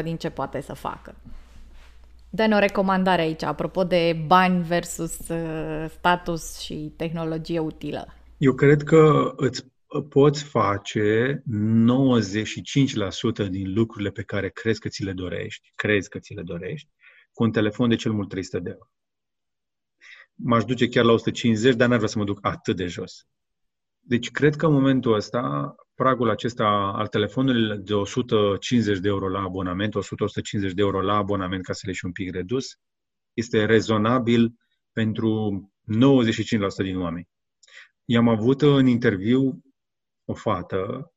5% 0.00 0.02
din 0.02 0.16
ce 0.16 0.30
poate 0.30 0.60
să 0.60 0.74
facă. 0.74 1.14
Dă-ne 2.34 2.54
o 2.54 2.58
recomandare 2.58 3.22
aici, 3.22 3.42
apropo 3.42 3.84
de 3.84 4.22
bani 4.26 4.62
versus 4.62 5.28
uh, 5.28 5.90
status 5.90 6.58
și 6.58 6.92
tehnologie 6.96 7.58
utilă. 7.58 8.14
Eu 8.36 8.54
cred 8.54 8.82
că 8.82 9.32
îți 9.36 9.64
poți 10.08 10.44
face 10.44 11.42
95% 13.46 13.48
din 13.50 13.72
lucrurile 13.72 14.10
pe 14.10 14.22
care 14.22 14.48
crezi 14.48 14.80
că 14.80 14.88
ți 14.88 15.04
le 15.04 15.12
dorești, 15.12 15.72
crezi 15.74 16.08
că 16.08 16.18
ți 16.18 16.34
le 16.34 16.42
dorești, 16.42 16.88
cu 17.32 17.42
un 17.42 17.52
telefon 17.52 17.88
de 17.88 17.94
cel 17.94 18.12
mult 18.12 18.28
300 18.28 18.58
de 18.58 18.70
euro. 18.70 18.90
M-aș 20.34 20.64
duce 20.64 20.88
chiar 20.88 21.04
la 21.04 21.12
150, 21.12 21.74
dar 21.74 21.88
n-ar 21.88 21.96
vrea 21.96 22.10
să 22.10 22.18
mă 22.18 22.24
duc 22.24 22.38
atât 22.42 22.76
de 22.76 22.86
jos. 22.86 23.26
Deci 23.98 24.30
cred 24.30 24.56
că 24.56 24.66
în 24.66 24.72
momentul 24.72 25.14
ăsta, 25.14 25.74
pragul 25.94 26.30
acesta 26.30 26.66
al 26.94 27.06
telefonului 27.06 27.78
de 27.78 27.94
150 27.94 28.98
de 28.98 29.08
euro 29.08 29.28
la 29.28 29.40
abonament, 29.40 29.94
100-150 29.94 29.98
de 30.72 30.82
euro 30.82 31.02
la 31.02 31.16
abonament 31.16 31.64
ca 31.64 31.72
să 31.72 31.82
le 31.86 31.92
și 31.92 32.04
un 32.04 32.12
pic 32.12 32.34
redus, 32.34 32.78
este 33.32 33.64
rezonabil 33.64 34.54
pentru 34.92 35.60
95% 35.84 35.88
din 36.76 36.98
oameni. 36.98 37.28
I-am 38.04 38.28
avut 38.28 38.62
în 38.62 38.86
interviu 38.86 39.62
o 40.24 40.34
fată 40.34 41.12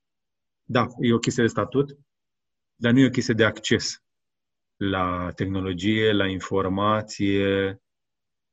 Da, 0.64 0.87
e 1.00 1.12
o 1.12 1.18
chestie 1.18 1.42
de 1.42 1.48
statut, 1.48 1.98
dar 2.74 2.92
nu 2.92 2.98
e 2.98 3.07
o 3.07 3.11
chestie 3.11 3.35
de 3.35 3.44
acces 3.44 4.02
la 4.76 5.33
tehnologie, 5.35 6.12
la 6.12 6.26
informație, 6.26 7.81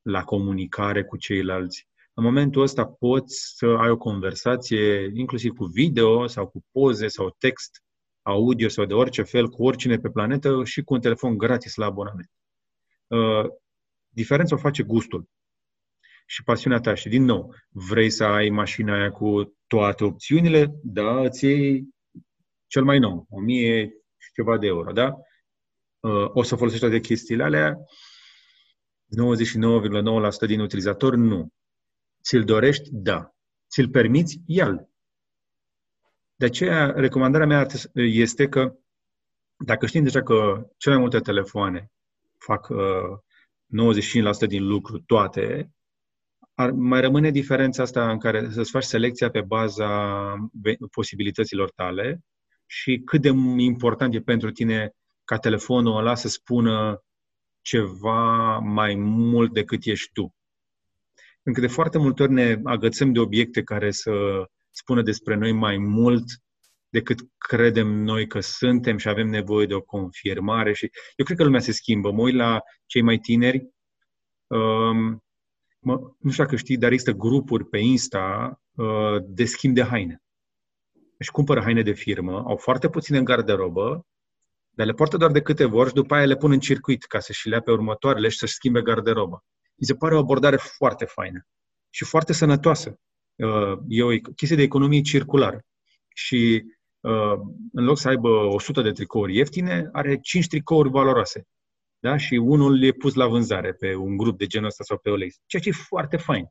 la 0.06 0.24
comunicare 0.24 1.04
cu 1.04 1.18
ceilalți. 1.18 1.88
În 2.14 2.24
momentul 2.24 2.62
ăsta 2.62 2.86
poți 2.86 3.54
să 3.56 3.66
ai 3.66 3.90
o 3.90 3.98
conversație, 3.98 5.12
inclusiv 5.14 5.54
cu 5.54 5.66
video 5.66 6.28
sau 6.28 6.48
cu 6.48 6.66
poze 6.72 7.08
sau 7.08 7.36
text, 7.38 7.84
audio 8.22 8.68
sau 8.68 8.86
de 8.86 8.94
orice 8.94 9.22
fel, 9.22 9.50
cu 9.50 9.64
oricine 9.64 9.98
pe 9.98 10.10
planetă 10.10 10.64
și 10.64 10.84
cu 10.84 10.94
un 10.94 11.02
telefon 11.02 11.38
gratis 11.38 11.76
la 11.76 11.86
abonament. 11.86 12.32
Uh, 13.08 13.46
diferența 14.10 14.56
o 14.56 14.58
face 14.58 14.84
gustul 14.84 15.30
și 16.26 16.44
pasiunea 16.44 16.80
ta. 16.80 16.94
Și 16.94 17.10
din 17.10 17.24
nou, 17.24 17.56
vrei 17.70 18.10
să 18.10 18.24
ai 18.24 18.50
mașina 18.50 18.94
aia 18.94 19.12
cu 19.12 19.58
toate 19.68 20.04
opțiunile? 20.04 20.72
Da, 20.84 21.22
îți 21.22 21.46
iei 21.46 21.88
cel 22.68 22.84
mai 22.84 23.00
nou, 23.00 23.26
1000 23.30 23.94
și 24.18 24.32
ceva 24.34 24.58
de 24.58 24.68
euro, 24.68 24.92
da? 24.92 25.16
Uh, 26.00 26.30
o 26.34 26.44
să 26.44 26.56
folosești 26.56 26.86
toate 26.86 27.00
chestiile 27.00 27.44
alea? 27.44 27.78
99,9% 29.06 30.48
din 30.48 30.60
utilizatori 30.60 31.18
nu. 31.18 31.48
Ți-l 32.24 32.44
dorești? 32.44 32.90
Da. 32.92 33.36
Ți-l 33.70 33.90
permiți? 33.90 34.42
Ia-l. 34.46 34.90
De 36.36 36.46
aceea, 36.46 36.92
recomandarea 36.92 37.48
mea 37.48 37.68
este 37.94 38.50
că 38.50 38.76
dacă 39.58 39.86
știm 39.86 40.04
deja 40.04 40.24
că 40.24 40.68
cele 40.78 40.96
mai 40.96 41.04
multe 41.04 41.20
telefoane 41.20 41.92
fac 42.38 42.70
uh, 42.70 42.78
95% 44.46 44.48
din 44.48 44.68
lucru, 44.68 45.00
toate, 45.00 45.72
ar, 46.54 46.72
mai 46.72 47.02
rămâne 47.02 47.32
diferența 47.32 47.84
asta 47.84 48.12
în 48.12 48.20
care 48.20 48.50
să-ți 48.50 48.72
faci 48.72 48.84
selecția 48.84 49.30
pe 49.30 49.42
baza 49.42 50.50
posibilităților 50.92 51.72
tale 51.72 52.20
și 52.66 53.02
cât 53.06 53.22
de 53.22 53.30
important 53.58 54.14
e 54.14 54.22
pentru 54.22 54.52
tine 54.52 54.92
ca 55.24 55.38
telefonul 55.38 55.98
ăla 55.98 56.16
să 56.16 56.28
spună 56.28 57.04
ceva 57.66 58.58
mai 58.58 58.96
mult 58.96 59.54
decât 59.54 59.86
ești 59.86 60.12
tu. 60.14 60.36
Pentru 61.44 61.62
că 61.62 61.68
de 61.68 61.74
foarte 61.74 61.98
multe 61.98 62.24
ori 62.24 62.32
ne 62.32 62.60
agățăm 62.64 63.12
de 63.12 63.20
obiecte 63.20 63.64
care 63.64 63.92
să 63.92 64.12
spună 64.72 65.02
despre 65.02 65.36
noi 65.36 65.52
mai 65.52 65.78
mult 65.78 66.24
decât 66.90 67.20
credem 67.38 67.88
noi 67.88 68.28
că 68.28 68.40
suntem 68.40 68.98
și 68.98 69.08
avem 69.08 69.28
nevoie 69.28 69.66
de 69.66 69.74
o 69.74 69.82
confirmare. 69.82 70.74
Și 70.74 70.92
eu 71.16 71.26
cred 71.26 71.38
că 71.38 71.44
lumea 71.44 71.60
se 71.60 71.72
schimbă. 71.72 72.12
Mă 72.12 72.22
uit 72.22 72.36
la 72.36 72.60
cei 72.86 73.02
mai 73.02 73.18
tineri, 73.18 73.70
um, 74.48 75.24
mă, 75.80 76.00
nu 76.20 76.32
știu 76.32 76.44
dacă 76.44 76.56
știi, 76.56 76.78
dar 76.78 76.92
există 76.92 77.12
grupuri 77.12 77.66
pe 77.66 77.78
Insta 77.78 78.60
uh, 78.76 79.18
de 79.28 79.46
schimb 79.46 79.76
de 79.76 79.84
haine. 79.84 80.24
Își 81.18 81.32
cumpără 81.32 81.62
haine 81.62 81.82
de 81.82 81.94
firmă, 81.94 82.44
au 82.48 82.56
foarte 82.56 82.90
puține 82.90 83.18
în 83.18 83.24
garderobă 83.24 84.06
dar 84.76 84.86
le 84.86 84.94
poartă 84.94 85.18
doar 85.18 85.32
de 85.32 85.42
câteva 85.42 85.76
ori 85.76 85.88
și 85.88 85.94
după 85.94 86.16
aia 86.16 86.26
le 86.26 86.36
pun 86.36 86.52
în 86.52 86.60
circuit 86.60 87.04
ca 87.04 87.20
să 87.20 87.32
și 87.32 87.48
le 87.48 87.56
ia 87.56 87.62
pe 87.62 87.72
următoarele 87.72 88.30
și 88.30 88.38
să-și 88.38 88.54
schimbe 88.54 88.82
garderoba. 88.82 89.44
Mi 89.76 89.86
se 89.86 89.96
pare 89.96 90.16
o 90.16 90.18
abordare 90.18 90.56
foarte 90.56 91.06
faină 91.06 91.46
și 91.90 92.06
foarte 92.06 92.34
sănătoasă. 92.34 93.00
Uh, 93.36 93.78
e 93.88 94.04
o 94.04 94.10
chestie 94.36 94.58
de 94.58 94.62
economie 94.62 95.02
circulară. 95.02 95.60
Și 96.16 96.64
uh, 97.00 97.40
în 97.72 97.84
loc 97.84 97.98
să 97.98 98.08
aibă 98.08 98.30
100 98.30 98.82
de 98.82 98.92
tricouri 98.92 99.36
ieftine, 99.36 99.90
are 99.92 100.20
5 100.20 100.48
tricouri 100.48 100.90
valoroase. 100.90 101.48
Da? 102.00 102.18
Și 102.18 102.34
unul 102.36 102.84
e 102.84 102.92
pus 102.92 103.14
la 103.14 103.28
vânzare 103.28 103.74
pe 103.74 103.96
un 103.96 104.18
grup 104.18 104.38
de 104.38 104.46
genul 104.46 104.68
ăsta 104.68 104.84
sau 104.84 104.98
pe 104.98 105.10
OLX. 105.10 105.36
Ceea 105.46 105.62
ce 105.62 105.70
e 105.70 105.86
foarte 105.88 106.18
fain. 106.18 106.46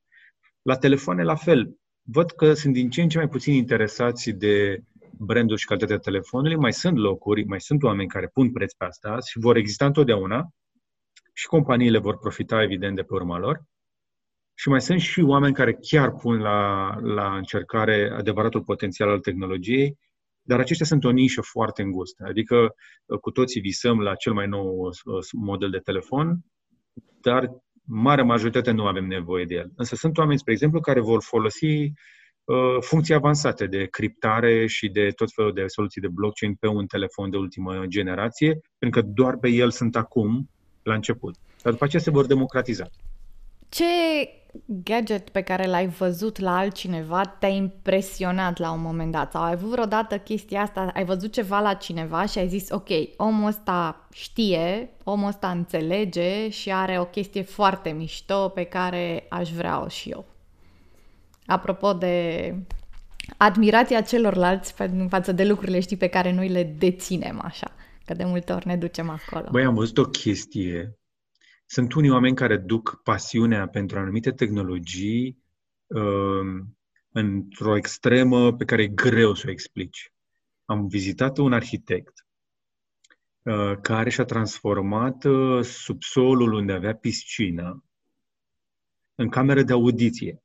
La 0.62 0.76
telefoane, 0.76 1.22
la 1.22 1.34
fel. 1.34 1.76
Văd 2.02 2.30
că 2.30 2.54
sunt 2.54 2.72
din 2.72 2.90
ce 2.90 3.02
în 3.02 3.08
ce 3.08 3.18
mai 3.18 3.28
puțini 3.28 3.56
interesați 3.56 4.30
de 4.30 4.82
brandul 5.18 5.56
și 5.56 5.66
calitatea 5.66 5.98
telefonului, 5.98 6.56
mai 6.56 6.72
sunt 6.72 6.96
locuri, 6.96 7.44
mai 7.44 7.60
sunt 7.60 7.82
oameni 7.82 8.08
care 8.08 8.30
pun 8.32 8.52
preț 8.52 8.72
pe 8.72 8.84
asta 8.84 9.18
și 9.26 9.38
vor 9.38 9.56
exista 9.56 9.86
întotdeauna 9.86 10.48
și 11.32 11.46
companiile 11.46 11.98
vor 11.98 12.18
profita, 12.18 12.62
evident, 12.62 12.96
de 12.96 13.02
pe 13.02 13.14
urma 13.14 13.38
lor. 13.38 13.62
Și 14.54 14.68
mai 14.68 14.80
sunt 14.80 15.00
și 15.00 15.20
oameni 15.20 15.54
care 15.54 15.78
chiar 15.80 16.12
pun 16.12 16.38
la, 16.38 16.90
la 17.00 17.36
încercare 17.36 18.10
adevăratul 18.18 18.62
potențial 18.62 19.08
al 19.08 19.20
tehnologiei, 19.20 19.98
dar 20.42 20.60
aceștia 20.60 20.86
sunt 20.86 21.04
o 21.04 21.10
nișă 21.10 21.40
foarte 21.40 21.82
îngustă. 21.82 22.24
Adică 22.28 22.74
cu 23.20 23.30
toții 23.30 23.60
visăm 23.60 24.00
la 24.00 24.14
cel 24.14 24.32
mai 24.32 24.46
nou 24.46 24.86
uh, 24.86 24.92
model 25.32 25.70
de 25.70 25.78
telefon, 25.78 26.38
dar 27.20 27.50
mare 27.86 28.22
majoritate 28.22 28.70
nu 28.70 28.86
avem 28.86 29.06
nevoie 29.06 29.44
de 29.44 29.54
el. 29.54 29.72
Însă 29.76 29.94
sunt 29.94 30.18
oameni, 30.18 30.38
spre 30.38 30.52
exemplu, 30.52 30.80
care 30.80 31.00
vor 31.00 31.22
folosi 31.22 31.66
Uh, 31.66 31.92
funcții 32.80 33.14
avansate 33.14 33.66
de 33.66 33.84
criptare 33.84 34.66
și 34.66 34.88
de 34.88 35.10
tot 35.10 35.32
felul 35.32 35.52
de 35.52 35.66
soluții 35.66 36.00
de 36.00 36.08
blockchain 36.08 36.54
pe 36.54 36.66
un 36.66 36.86
telefon 36.86 37.30
de 37.30 37.36
ultimă 37.36 37.82
generație, 37.86 38.60
pentru 38.78 39.00
că 39.00 39.06
doar 39.14 39.36
pe 39.36 39.48
el 39.48 39.70
sunt 39.70 39.96
acum 39.96 40.50
la 40.82 40.94
început. 40.94 41.34
Dar 41.62 41.72
după 41.72 41.84
aceea 41.84 42.02
se 42.02 42.10
vor 42.10 42.26
democratiza. 42.26 42.88
Ce 43.68 43.84
gadget 44.66 45.28
pe 45.28 45.40
care 45.40 45.66
l-ai 45.66 45.86
văzut 45.86 46.38
la 46.38 46.56
altcineva 46.56 47.20
te-a 47.20 47.48
impresionat 47.48 48.58
la 48.58 48.72
un 48.72 48.80
moment 48.80 49.12
dat? 49.12 49.32
Sau 49.32 49.42
ai 49.42 49.52
avut 49.52 49.70
vreodată 49.70 50.18
chestia 50.18 50.60
asta, 50.60 50.90
ai 50.94 51.04
văzut 51.04 51.32
ceva 51.32 51.60
la 51.60 51.74
cineva 51.74 52.26
și 52.26 52.38
ai 52.38 52.48
zis, 52.48 52.70
ok, 52.70 52.88
omul 53.16 53.48
ăsta 53.48 54.08
știe, 54.12 54.90
omul 55.04 55.28
ăsta 55.28 55.50
înțelege 55.50 56.48
și 56.48 56.72
are 56.72 57.00
o 57.00 57.04
chestie 57.04 57.42
foarte 57.42 57.90
mișto 57.90 58.48
pe 58.48 58.64
care 58.64 59.26
aș 59.28 59.50
vrea-o 59.50 59.88
și 59.88 60.10
eu. 60.10 60.24
Apropo 61.46 61.92
de 61.92 62.54
admirația 63.36 64.00
celorlalți 64.00 64.74
față 65.08 65.32
de 65.32 65.44
lucrurile, 65.44 65.80
știi, 65.80 65.96
pe 65.96 66.08
care 66.08 66.32
noi 66.32 66.48
le 66.48 66.62
deținem 66.62 67.40
așa, 67.42 67.72
că 68.04 68.14
de 68.14 68.24
multe 68.24 68.52
ori 68.52 68.66
ne 68.66 68.76
ducem 68.76 69.08
acolo. 69.10 69.48
Băi, 69.50 69.64
am 69.64 69.74
văzut 69.74 69.98
o 69.98 70.04
chestie 70.04 70.98
sunt 71.66 71.92
unii 71.92 72.10
oameni 72.10 72.36
care 72.36 72.56
duc 72.56 73.00
pasiunea 73.02 73.68
pentru 73.68 73.98
anumite 73.98 74.30
tehnologii 74.30 75.42
uh, 75.86 76.64
într-o 77.12 77.76
extremă 77.76 78.52
pe 78.52 78.64
care 78.64 78.82
e 78.82 78.88
greu 78.88 79.34
să 79.34 79.44
o 79.46 79.50
explici. 79.50 80.12
Am 80.64 80.86
vizitat 80.86 81.38
un 81.38 81.52
arhitect 81.52 82.26
uh, 83.42 83.72
care 83.82 84.10
și-a 84.10 84.24
transformat 84.24 85.24
uh, 85.24 85.64
subsolul 85.64 86.52
unde 86.52 86.72
avea 86.72 86.94
piscină 86.94 87.84
în 89.14 89.28
cameră 89.28 89.62
de 89.62 89.72
audiție 89.72 90.42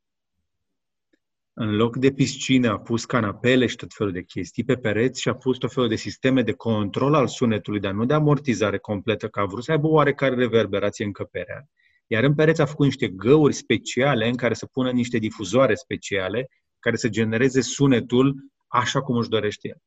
în 1.62 1.76
loc 1.76 1.98
de 1.98 2.12
piscină 2.12 2.70
a 2.70 2.80
pus 2.80 3.06
canapele 3.06 3.66
și 3.66 3.76
tot 3.76 3.94
felul 3.94 4.12
de 4.12 4.24
chestii 4.24 4.64
pe 4.64 4.76
pereți 4.76 5.22
și 5.22 5.30
a 5.30 5.36
pus 5.36 5.58
tot 5.58 5.74
felul 5.74 5.90
de 5.90 5.96
sisteme 5.96 6.42
de 6.42 6.52
control 6.52 7.14
al 7.14 7.28
sunetului, 7.28 7.80
dar 7.80 7.94
nu 7.94 8.06
de 8.06 8.14
amortizare 8.14 8.78
completă, 8.78 9.28
ca 9.28 9.42
a 9.42 9.46
vrut 9.46 9.64
să 9.64 9.72
aibă 9.72 9.88
oarecare 9.88 10.36
reverberație 10.36 11.06
încăperea. 11.06 11.70
Iar 12.08 12.24
în 12.24 12.36
pereți 12.36 12.62
a 12.62 12.66
făcut 12.66 12.86
niște 12.86 13.08
găuri 13.08 13.54
speciale 13.54 14.28
în 14.28 14.36
care 14.36 14.54
să 14.54 14.66
pună 14.66 14.92
niște 14.92 15.18
difuzoare 15.18 15.76
speciale 15.76 16.50
care 16.80 16.96
să 16.96 17.10
genereze 17.10 17.62
sunetul 17.62 18.36
așa 18.68 19.02
cum 19.02 19.16
își 19.16 19.30
dorește 19.30 19.68
el. 19.68 19.78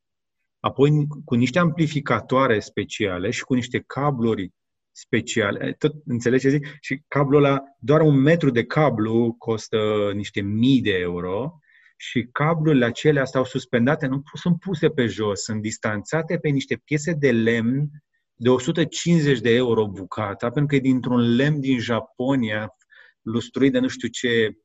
Apoi, 0.61 1.07
cu 1.25 1.35
niște 1.35 1.59
amplificatoare 1.59 2.61
speciale 2.61 3.31
și 3.31 3.45
cu 3.45 3.55
niște 3.55 3.85
cabluri 3.87 4.53
speciale, 4.93 5.75
tot 5.79 5.95
înțelegi 6.07 6.43
ce 6.43 6.49
zic? 6.49 6.67
Și 6.81 7.03
cablul 7.09 7.45
ăla, 7.45 7.63
doar 7.79 8.01
un 8.01 8.21
metru 8.21 8.51
de 8.51 8.65
cablu 8.65 9.35
costă 9.39 10.11
niște 10.15 10.41
mii 10.41 10.81
de 10.81 10.93
euro 10.93 11.59
și 11.97 12.29
cablurile 12.33 12.85
acelea 12.85 13.25
stau 13.25 13.45
suspendate, 13.45 14.07
nu 14.07 14.23
sunt 14.35 14.59
puse 14.59 14.91
pe 14.91 15.07
jos, 15.07 15.43
sunt 15.43 15.63
distanțate 15.63 16.39
pe 16.39 16.49
niște 16.49 16.77
piese 16.85 17.13
de 17.13 17.33
lemn 17.33 17.91
de 18.35 18.49
150 18.49 19.41
de 19.41 19.51
euro 19.55 19.87
bucata, 19.87 20.51
pentru 20.51 20.67
că 20.67 20.75
e 20.75 20.91
dintr-un 20.91 21.35
lemn 21.35 21.61
din 21.61 21.79
Japonia, 21.79 22.77
lustruit 23.21 23.73
de 23.73 23.79
nu 23.79 23.89
știu 23.89 24.09
ce... 24.09 24.57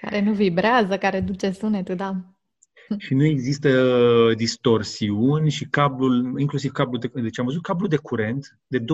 Care 0.00 0.20
nu 0.20 0.32
vibrează, 0.32 0.98
care 0.98 1.20
duce 1.20 1.50
sunetul, 1.50 1.94
da. 1.94 2.37
Și 2.96 3.14
nu 3.14 3.24
există 3.24 4.34
distorsiuni 4.36 5.50
și 5.50 5.64
cablul, 5.64 6.40
inclusiv 6.40 6.70
cablul 6.70 7.00
de, 7.00 7.20
deci 7.20 7.38
am 7.38 7.44
văzut 7.44 7.62
cablul 7.62 7.88
de 7.88 7.96
curent 7.96 8.58
de 8.66 8.78
25.000 8.78 8.84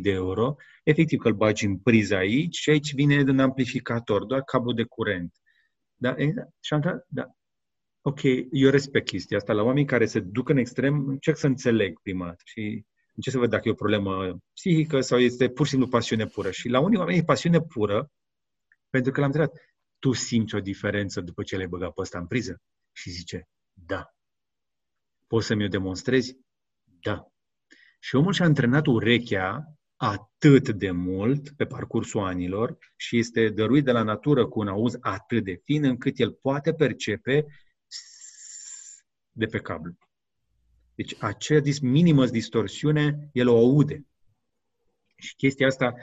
de 0.00 0.10
euro, 0.10 0.56
efectiv 0.84 1.18
că 1.18 1.28
îl 1.28 1.34
bagi 1.34 1.64
în 1.64 1.76
priză 1.76 2.14
aici 2.16 2.56
și 2.56 2.70
aici 2.70 2.94
vine 2.94 3.24
un 3.28 3.38
amplificator, 3.38 4.24
doar 4.24 4.42
cablu 4.42 4.72
de 4.72 4.82
curent. 4.82 5.34
Da? 5.94 6.14
Și 6.60 6.72
am 6.72 6.80
dat, 6.80 7.06
da. 7.08 7.24
Ok, 8.00 8.22
eu 8.50 8.70
respect 8.70 9.06
chestia 9.06 9.36
asta. 9.36 9.52
La 9.52 9.62
oameni 9.62 9.86
care 9.86 10.06
se 10.06 10.20
duc 10.20 10.48
în 10.48 10.56
extrem, 10.56 11.08
încerc 11.08 11.36
să 11.36 11.46
înțeleg 11.46 12.00
prima 12.00 12.24
dată 12.24 12.42
și 12.44 12.84
încerc 13.14 13.34
să 13.34 13.38
văd 13.38 13.50
dacă 13.50 13.68
e 13.68 13.70
o 13.70 13.74
problemă 13.74 14.38
psihică 14.52 15.00
sau 15.00 15.18
este 15.18 15.48
pur 15.48 15.64
și 15.64 15.70
simplu 15.70 15.88
pasiune 15.88 16.26
pură. 16.26 16.50
Și 16.50 16.68
la 16.68 16.80
unii 16.80 16.98
oameni 16.98 17.18
e 17.18 17.22
pasiune 17.22 17.60
pură, 17.60 18.10
pentru 18.90 19.12
că 19.12 19.20
l-am 19.20 19.28
întrebat, 19.28 19.60
tu 19.98 20.12
simți 20.12 20.54
o 20.54 20.60
diferență 20.60 21.20
după 21.20 21.42
ce 21.42 21.56
le-ai 21.56 21.68
băgat 21.68 21.92
pe 21.92 22.00
ăsta 22.00 22.18
în 22.18 22.26
priză? 22.26 22.60
Și 22.96 23.10
zice, 23.10 23.48
da. 23.72 24.14
Poți 25.26 25.46
să-mi 25.46 25.64
o 25.64 25.68
demonstrezi? 25.68 26.36
Da. 26.84 27.26
Și 27.98 28.16
omul 28.16 28.32
și-a 28.32 28.44
antrenat 28.44 28.86
urechea 28.86 29.76
atât 29.96 30.68
de 30.68 30.90
mult 30.90 31.50
pe 31.56 31.66
parcursul 31.66 32.20
anilor 32.20 32.78
și 32.96 33.18
este 33.18 33.48
dăruit 33.48 33.84
de 33.84 33.92
la 33.92 34.02
natură 34.02 34.46
cu 34.46 34.60
un 34.60 34.68
auz 34.68 34.96
atât 35.00 35.44
de 35.44 35.60
fin 35.64 35.84
încât 35.84 36.18
el 36.18 36.32
poate 36.32 36.74
percepe 36.74 37.46
de 39.30 39.46
pe 39.46 39.58
cablu. 39.58 39.96
Deci 40.94 41.22
acea 41.22 41.60
minimă 41.80 42.26
distorsiune, 42.26 43.28
el 43.32 43.48
o 43.48 43.56
aude. 43.56 44.06
Și 45.16 45.34
chestia 45.34 45.66
asta, 45.66 45.94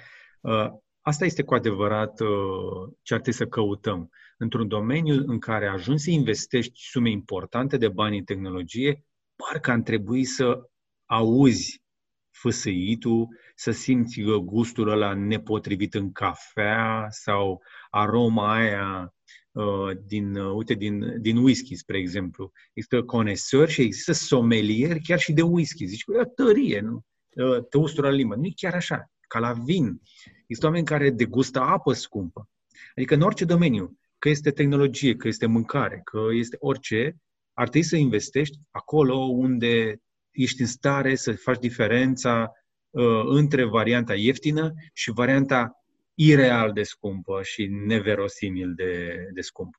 uh, 0.41 0.71
asta 1.04 1.26
este 1.26 1.44
cu 1.44 1.54
adevărat 1.54 2.20
uh, 2.20 2.94
ce 3.02 3.13
ar 3.13 3.20
trebui 3.20 3.39
să 3.39 3.48
căutăm. 3.48 4.10
Într-un 4.38 4.68
domeniu 4.68 5.24
în 5.28 5.39
care 5.39 5.68
ajungi 5.68 6.04
să 6.04 6.10
investești 6.10 6.74
sume 6.76 7.10
importante 7.10 7.78
de 7.78 7.89
bani 7.89 8.18
în 8.18 8.24
tehnologie, 8.24 9.06
parcă 9.36 9.72
ar 9.72 9.80
trebui 9.80 10.26
să 10.26 10.70
auzi 11.06 11.84
fâsâitul, 12.32 13.28
să 13.56 13.72
simți 13.72 14.22
gustul 14.22 14.88
ăla 14.88 15.13
nepotrivit 15.13 15.94
în 15.94 16.12
cafea 16.12 17.08
sau 17.10 17.62
aroma 17.89 18.54
aia 18.54 19.13
uh, 19.52 19.98
din, 20.06 20.36
uh, 20.36 20.54
uite, 20.56 20.74
din, 20.74 21.22
din 21.22 21.38
whisky, 21.38 21.76
spre 21.76 21.98
exemplu. 21.98 22.52
Există 22.74 23.04
conesori 23.04 23.72
și 23.72 23.82
există 23.82 24.12
somelieri 24.12 25.02
chiar 25.02 25.20
și 25.20 25.34
de 25.34 25.42
whisky. 25.42 25.86
Zici, 25.86 26.04
e 26.22 26.26
tărie, 26.26 26.80
nu? 26.80 27.06
Uh, 27.36 27.66
te 27.70 27.78
ustură 27.78 28.08
la 28.10 28.13
limbă. 28.13 28.36
Nu 28.36 28.46
e 28.46 28.52
chiar 28.56 28.74
așa, 28.74 29.12
ca 29.34 29.39
la 29.39 29.54
vin. 29.54 30.02
Există 30.41 30.65
oameni 30.65 30.86
care 30.86 31.10
degustă 31.10 31.60
apă 31.60 31.93
scumpă. 31.93 32.50
Adică 32.96 33.13
în 33.13 33.22
orice 33.22 33.46
domeniu, 33.46 34.00
că 34.17 34.30
este 34.30 34.52
tehnologie, 34.52 35.15
că 35.15 35.28
este 35.28 35.46
mâncare, 35.46 36.02
că 36.04 36.19
este 36.32 36.58
orice, 36.60 37.17
ar 37.54 37.69
trebui 37.69 37.88
să 37.88 37.96
investești 37.96 38.58
acolo 38.72 39.15
unde 39.17 40.02
ești 40.32 40.62
în 40.62 40.67
stare 40.67 41.15
să 41.15 41.36
faci 41.36 41.60
diferența 41.60 42.52
uh, 42.89 43.24
între 43.26 43.63
varianta 43.63 44.15
ieftină 44.15 44.74
și 44.93 45.12
varianta 45.12 45.72
ireal 46.13 46.72
de 46.72 46.84
scumpă 46.84 47.41
și 47.43 47.65
neverosimil 47.65 48.74
de, 48.74 49.17
de 49.34 49.41
scumpă. 49.41 49.78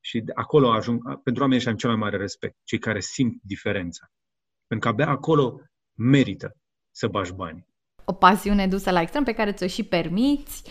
Și 0.00 0.22
acolo 0.34 0.72
ajung, 0.72 1.22
pentru 1.22 1.42
oameni 1.42 1.66
am 1.66 1.76
cel 1.76 1.90
mai 1.90 1.98
mare 1.98 2.16
respect, 2.16 2.56
cei 2.64 2.78
care 2.78 3.00
simt 3.00 3.40
diferența. 3.42 4.10
Pentru 4.66 4.88
că 4.88 4.94
abia 4.94 5.12
acolo 5.12 5.60
merită 5.94 6.56
să 6.90 7.06
bagi 7.08 7.32
bani. 7.32 7.71
O 8.04 8.12
pasiune 8.12 8.66
dusă 8.66 8.90
la 8.90 9.00
extrem 9.00 9.24
pe 9.24 9.32
care 9.32 9.52
ți-o 9.52 9.66
și 9.66 9.82
permiți, 9.82 10.62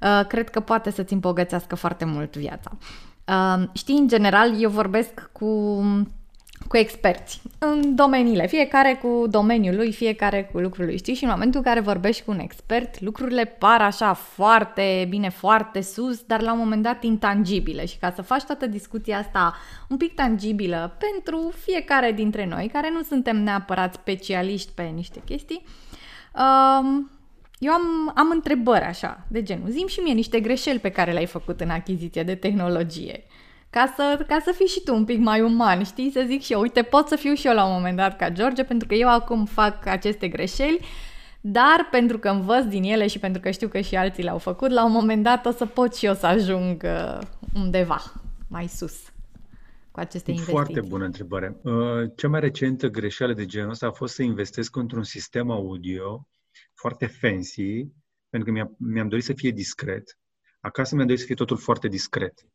uh, 0.00 0.26
cred 0.26 0.50
că 0.50 0.60
poate 0.60 0.90
să-ți 0.90 1.12
îmbogățească 1.12 1.74
foarte 1.74 2.04
mult 2.04 2.36
viața. 2.36 2.70
Uh, 3.28 3.62
știi, 3.72 3.98
în 3.98 4.08
general, 4.08 4.62
eu 4.62 4.70
vorbesc 4.70 5.30
cu 5.32 5.82
cu 6.68 6.76
experți 6.76 7.42
în 7.58 7.94
domeniile, 7.94 8.46
fiecare 8.46 9.00
cu 9.02 9.26
domeniul 9.30 9.76
lui, 9.76 9.92
fiecare 9.92 10.48
cu 10.52 10.58
lucrul 10.58 10.84
lui, 10.84 10.96
știi? 10.96 11.14
Și 11.14 11.24
în 11.24 11.30
momentul 11.30 11.60
în 11.64 11.66
care 11.66 11.80
vorbești 11.80 12.24
cu 12.24 12.30
un 12.30 12.38
expert, 12.38 13.00
lucrurile 13.00 13.44
par 13.44 13.80
așa 13.80 14.12
foarte 14.12 15.06
bine, 15.08 15.28
foarte 15.28 15.80
sus, 15.80 16.22
dar 16.22 16.40
la 16.40 16.52
un 16.52 16.58
moment 16.58 16.82
dat 16.82 17.02
intangibile. 17.02 17.86
Și 17.86 17.96
ca 17.96 18.12
să 18.14 18.22
faci 18.22 18.42
toată 18.42 18.66
discuția 18.66 19.18
asta 19.18 19.54
un 19.88 19.96
pic 19.96 20.14
tangibilă 20.14 20.96
pentru 20.98 21.52
fiecare 21.64 22.12
dintre 22.12 22.46
noi, 22.46 22.70
care 22.72 22.90
nu 22.90 23.02
suntem 23.02 23.42
neapărat 23.42 23.94
specialiști 23.94 24.72
pe 24.74 24.82
niște 24.82 25.22
chestii, 25.24 25.62
um, 26.38 27.10
eu 27.58 27.72
am, 27.72 28.12
am 28.14 28.30
întrebări 28.30 28.84
așa, 28.84 29.26
de 29.28 29.42
genul, 29.42 29.70
zim 29.70 29.86
și 29.86 30.00
mie 30.00 30.12
niște 30.12 30.40
greșeli 30.40 30.78
pe 30.78 30.90
care 30.90 31.12
le-ai 31.12 31.26
făcut 31.26 31.60
în 31.60 31.70
achiziție 31.70 32.22
de 32.22 32.34
tehnologie 32.34 33.24
ca 33.70 33.92
să, 33.96 34.24
ca 34.28 34.38
să 34.44 34.52
fii 34.56 34.66
și 34.66 34.80
tu 34.84 34.94
un 34.94 35.04
pic 35.04 35.18
mai 35.18 35.40
uman, 35.40 35.84
știi? 35.84 36.10
Să 36.10 36.24
zic 36.26 36.42
și 36.42 36.52
eu, 36.52 36.60
uite, 36.60 36.82
pot 36.82 37.08
să 37.08 37.16
fiu 37.16 37.34
și 37.34 37.46
eu 37.46 37.54
la 37.54 37.64
un 37.64 37.72
moment 37.72 37.96
dat 37.96 38.16
ca 38.16 38.30
George, 38.30 38.64
pentru 38.64 38.88
că 38.88 38.94
eu 38.94 39.08
acum 39.08 39.44
fac 39.44 39.86
aceste 39.86 40.28
greșeli, 40.28 40.80
dar 41.40 41.88
pentru 41.90 42.18
că 42.18 42.28
învăț 42.28 42.64
din 42.64 42.82
ele 42.82 43.06
și 43.06 43.18
pentru 43.18 43.40
că 43.40 43.50
știu 43.50 43.68
că 43.68 43.80
și 43.80 43.96
alții 43.96 44.22
le-au 44.22 44.38
făcut, 44.38 44.70
la 44.70 44.84
un 44.84 44.92
moment 44.92 45.22
dat 45.22 45.46
o 45.46 45.50
să 45.50 45.66
pot 45.66 45.96
și 45.96 46.06
eu 46.06 46.14
să 46.14 46.26
ajung 46.26 46.82
uh, 46.84 47.18
undeva 47.54 48.02
mai 48.48 48.66
sus 48.66 48.94
cu 49.96 50.02
aceste 50.02 50.30
investiții. 50.30 50.62
Foarte 50.62 50.80
bună 50.80 51.04
întrebare. 51.04 51.56
Uh, 51.62 52.10
cea 52.16 52.28
mai 52.28 52.40
recentă 52.40 52.88
greșeală 52.88 53.32
de 53.32 53.46
genul 53.46 53.70
ăsta 53.70 53.86
a 53.86 53.90
fost 53.90 54.14
să 54.14 54.22
investesc 54.22 54.76
într-un 54.76 55.02
sistem 55.02 55.50
audio 55.50 56.28
foarte 56.74 57.06
fancy, 57.06 57.86
pentru 58.28 58.48
că 58.48 58.50
mi-am, 58.50 58.74
mi-am 58.78 59.08
dorit 59.08 59.24
să 59.24 59.32
fie 59.32 59.50
discret. 59.50 60.18
Acasă 60.60 60.94
mi-am 60.94 61.06
dorit 61.06 61.20
să 61.20 61.26
fie 61.26 61.34
totul 61.34 61.56
foarte 61.56 61.88
discret 61.88 62.46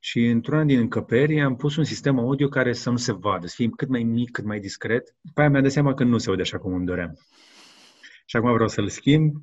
și 0.00 0.26
într-una 0.26 0.64
din 0.64 0.78
încăperi 0.78 1.40
am 1.40 1.56
pus 1.56 1.76
un 1.76 1.84
sistem 1.84 2.18
audio 2.18 2.48
care 2.48 2.72
să 2.72 2.90
nu 2.90 2.96
se 2.96 3.12
vadă, 3.12 3.46
să 3.46 3.54
fie 3.56 3.68
cât 3.68 3.88
mai 3.88 4.02
mic, 4.02 4.30
cât 4.30 4.44
mai 4.44 4.60
discret. 4.60 5.14
După 5.20 5.40
aia 5.40 5.50
mi-am 5.50 5.62
dat 5.62 5.72
seama 5.72 5.94
că 5.94 6.04
nu 6.04 6.18
se 6.18 6.28
aude 6.28 6.42
așa 6.42 6.58
cum 6.58 6.74
îmi 6.74 6.86
doream. 6.86 7.18
Și 8.26 8.36
acum 8.36 8.52
vreau 8.52 8.68
să-l 8.68 8.88
schimb 8.88 9.34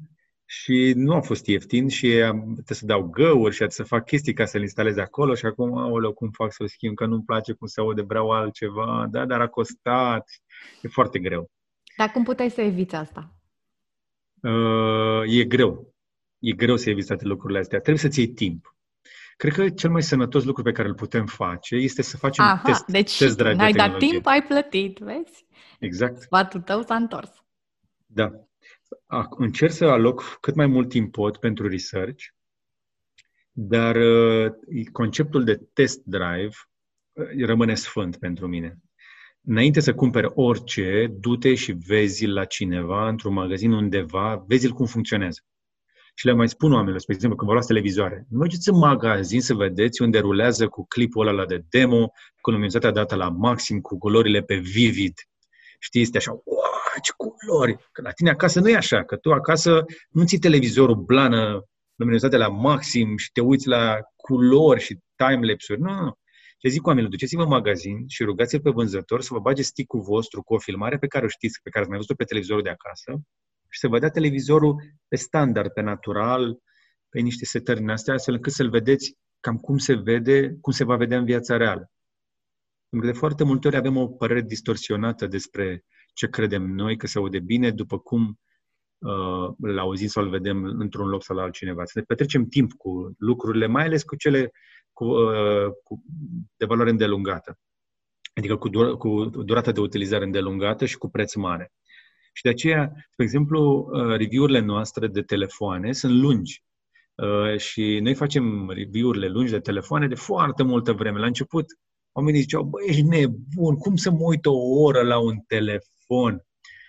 și 0.49 0.93
nu 0.95 1.13
a 1.13 1.21
fost 1.21 1.45
ieftin 1.45 1.87
și 1.87 2.07
am, 2.07 2.39
trebuie 2.41 2.77
să 2.77 2.85
dau 2.85 3.03
găuri 3.03 3.55
și 3.55 3.65
să 3.67 3.83
fac 3.83 4.05
chestii 4.05 4.33
ca 4.33 4.45
să-l 4.45 4.61
instalez 4.61 4.97
acolo 4.97 5.35
și 5.35 5.45
acum, 5.45 5.77
aoleu, 5.77 6.13
cum 6.13 6.29
fac 6.29 6.53
să-l 6.53 6.67
schimb, 6.67 6.95
că 6.95 7.05
nu-mi 7.05 7.23
place 7.23 7.53
cum 7.53 7.67
se 7.67 7.79
aude, 7.79 8.01
vreau 8.01 8.31
altceva, 8.31 9.07
da, 9.11 9.25
dar 9.25 9.41
a 9.41 9.47
costat, 9.47 10.29
e 10.81 10.87
foarte 10.87 11.19
greu. 11.19 11.49
Dar 11.97 12.11
cum 12.11 12.23
puteai 12.23 12.49
să 12.49 12.61
eviți 12.61 12.95
asta? 12.95 13.35
Uh, 14.41 15.21
e 15.25 15.43
greu. 15.43 15.95
e 16.39 16.51
greu 16.51 16.75
să 16.75 16.89
eviți 16.89 17.07
toate 17.07 17.25
lucrurile 17.25 17.59
astea. 17.59 17.79
Trebuie 17.79 18.03
să-ți 18.03 18.19
iei 18.19 18.27
timp. 18.27 18.75
Cred 19.37 19.53
că 19.53 19.69
cel 19.69 19.89
mai 19.89 20.03
sănătos 20.03 20.43
lucru 20.43 20.63
pe 20.63 20.71
care 20.71 20.87
îl 20.87 20.93
putem 20.93 21.25
face 21.25 21.75
este 21.75 22.01
să 22.01 22.17
facem 22.17 22.43
Aha, 22.43 22.61
test, 22.63 22.85
deci 22.85 23.17
test 23.17 23.37
drive 23.37 23.53
n-ai 23.53 23.71
de 23.71 23.77
dat 23.77 23.85
tehnologie. 23.85 24.09
timp, 24.09 24.25
ai 24.25 24.43
plătit, 24.43 24.97
vezi? 24.97 25.45
Exact. 25.79 26.21
Sfatul 26.21 26.61
tău 26.61 26.81
s-a 26.83 26.95
întors. 26.95 27.45
Da. 28.05 28.46
A- 29.05 29.27
Încerc 29.29 29.71
să 29.71 29.85
aloc 29.85 30.37
cât 30.41 30.55
mai 30.55 30.65
mult 30.65 30.89
timp 30.89 31.11
pot 31.11 31.37
pentru 31.37 31.67
research, 31.67 32.23
dar 33.51 33.95
uh, 33.95 34.51
conceptul 34.91 35.43
de 35.43 35.55
test 35.73 36.01
drive 36.03 36.55
uh, 37.11 37.45
rămâne 37.45 37.75
sfânt 37.75 38.17
pentru 38.17 38.47
mine. 38.47 38.77
Înainte 39.41 39.79
să 39.79 39.93
cumperi 39.93 40.31
orice, 40.33 41.07
du-te 41.19 41.55
și 41.55 41.71
vezi 41.71 42.25
la 42.25 42.45
cineva 42.45 43.07
într-un 43.07 43.33
magazin 43.33 43.71
undeva, 43.71 44.43
vezi 44.47 44.67
cum 44.67 44.85
funcționează. 44.85 45.41
Și 46.15 46.25
le 46.25 46.31
mai 46.31 46.49
spun 46.49 46.71
oamenilor, 46.71 46.99
spre 46.99 47.13
exemplu, 47.13 47.37
când 47.37 47.49
vă 47.49 47.55
luați 47.55 47.73
televizoare, 47.73 48.25
nu 48.29 48.37
mergeți 48.37 48.69
în 48.69 48.77
magazin 48.77 49.41
să 49.41 49.53
vedeți 49.53 50.01
unde 50.01 50.19
rulează 50.19 50.67
cu 50.67 50.85
clipul 50.87 51.27
ăla 51.27 51.45
de 51.45 51.65
demo, 51.69 52.11
cu 52.41 52.49
luminozitatea 52.49 52.91
dată 52.91 53.15
la 53.15 53.29
maxim, 53.29 53.81
cu 53.81 53.97
culorile 53.97 54.41
pe 54.41 54.55
vivid. 54.55 55.13
Știi, 55.77 56.01
este 56.01 56.17
așa, 56.17 56.31
wow, 56.31 57.01
ce 57.01 57.11
culori! 57.17 57.77
Că 57.91 58.01
la 58.01 58.11
tine 58.11 58.29
acasă 58.29 58.59
nu 58.59 58.69
e 58.69 58.75
așa, 58.75 59.03
că 59.03 59.15
tu 59.15 59.31
acasă 59.31 59.85
nu 60.09 60.25
ții 60.25 60.39
televizorul 60.39 60.95
blană, 60.95 61.63
luminozitatea 61.95 62.47
la 62.47 62.47
maxim 62.47 63.17
și 63.17 63.31
te 63.31 63.41
uiți 63.41 63.67
la 63.67 63.99
culori 64.15 64.81
și 64.81 64.99
timelapse-uri. 65.15 65.81
Nu, 65.81 65.93
nu, 65.93 66.03
nu. 66.03 66.17
Ce 66.57 66.69
zic 66.69 66.85
oamenilor, 66.85 67.11
duceți-vă 67.11 67.41
în 67.41 67.47
magazin 67.47 68.07
și 68.07 68.23
rugați-l 68.23 68.61
pe 68.61 68.69
vânzător 68.69 69.21
să 69.21 69.29
vă 69.31 69.39
bage 69.39 69.61
stick-ul 69.61 70.01
vostru 70.01 70.41
cu 70.43 70.53
o 70.53 70.59
filmare 70.59 70.97
pe 70.97 71.07
care 71.07 71.25
o 71.25 71.27
știți, 71.27 71.61
pe 71.61 71.69
care 71.69 71.79
ați 71.79 71.89
mai 71.89 71.97
văzut-o 71.97 72.17
pe 72.17 72.23
televizorul 72.23 72.63
de 72.63 72.69
acasă 72.69 73.21
și 73.69 73.79
să 73.79 73.87
vă 73.87 73.99
dea 73.99 74.09
televizorul 74.09 74.75
pe 75.07 75.15
standard, 75.15 75.69
pe 75.73 75.81
natural, 75.81 76.57
pe 77.09 77.19
niște 77.19 77.45
setări 77.45 77.79
din 77.79 77.89
astea, 77.89 78.13
astfel 78.13 78.33
încât 78.33 78.53
să-l 78.53 78.69
vedeți 78.69 79.17
cam 79.39 79.57
cum 79.57 79.77
se 79.77 79.93
vede, 79.93 80.57
cum 80.61 80.73
se 80.73 80.83
va 80.83 80.95
vedea 80.95 81.17
în 81.17 81.25
viața 81.25 81.57
reală. 81.57 81.91
Pentru 82.89 83.07
că 83.07 83.13
de 83.13 83.19
foarte 83.19 83.43
multe 83.43 83.67
ori 83.67 83.77
avem 83.77 83.97
o 83.97 84.07
părere 84.07 84.41
distorsionată 84.41 85.27
despre 85.27 85.85
ce 86.13 86.27
credem 86.29 86.63
noi 86.63 86.97
că 86.97 87.07
se 87.07 87.17
aude 87.17 87.39
bine, 87.39 87.71
după 87.71 87.99
cum 87.99 88.39
uh, 88.97 89.53
îl 89.59 89.79
auzim 89.79 90.07
sau 90.07 90.23
îl 90.23 90.29
vedem 90.29 90.63
într-un 90.63 91.07
loc 91.07 91.23
sau 91.23 91.35
la 91.35 91.41
altcineva. 91.41 91.85
Să 91.85 91.91
ne 91.95 92.01
petrecem 92.01 92.45
timp 92.45 92.73
cu 92.73 93.15
lucrurile, 93.17 93.65
mai 93.65 93.83
ales 93.83 94.03
cu 94.03 94.15
cele 94.15 94.51
cu, 94.93 95.05
uh, 95.05 95.71
cu, 95.83 96.03
de 96.57 96.65
valoare 96.65 96.89
îndelungată. 96.89 97.59
Adică 98.33 98.55
cu, 98.55 98.69
dur- 98.69 98.97
cu 98.97 99.25
durată 99.25 99.71
de 99.71 99.79
utilizare 99.79 100.23
îndelungată 100.23 100.85
și 100.85 100.97
cu 100.97 101.09
preț 101.09 101.33
mare. 101.33 101.71
Și 102.33 102.43
de 102.43 102.49
aceea, 102.49 102.91
spre 103.11 103.23
exemplu, 103.23 103.89
uh, 103.91 104.15
review-urile 104.15 104.59
noastre 104.59 105.07
de 105.07 105.21
telefoane 105.21 105.91
sunt 105.91 106.13
lungi. 106.21 106.63
Uh, 107.15 107.57
și 107.57 107.99
noi 108.01 108.13
facem 108.13 108.69
review-urile 108.69 109.27
lungi 109.27 109.51
de 109.51 109.59
telefoane 109.59 110.07
de 110.07 110.15
foarte 110.15 110.63
multă 110.63 110.93
vreme. 110.93 111.19
La 111.19 111.25
început, 111.25 111.65
oamenii 112.17 112.39
ziceau, 112.39 112.63
băi, 112.63 112.85
ești 112.87 113.01
nebun, 113.01 113.75
cum 113.75 113.95
să 113.95 114.11
mă 114.11 114.23
uit 114.23 114.45
o 114.45 114.57
oră 114.57 115.01
la 115.01 115.19
un 115.19 115.37
telefon? 115.47 116.45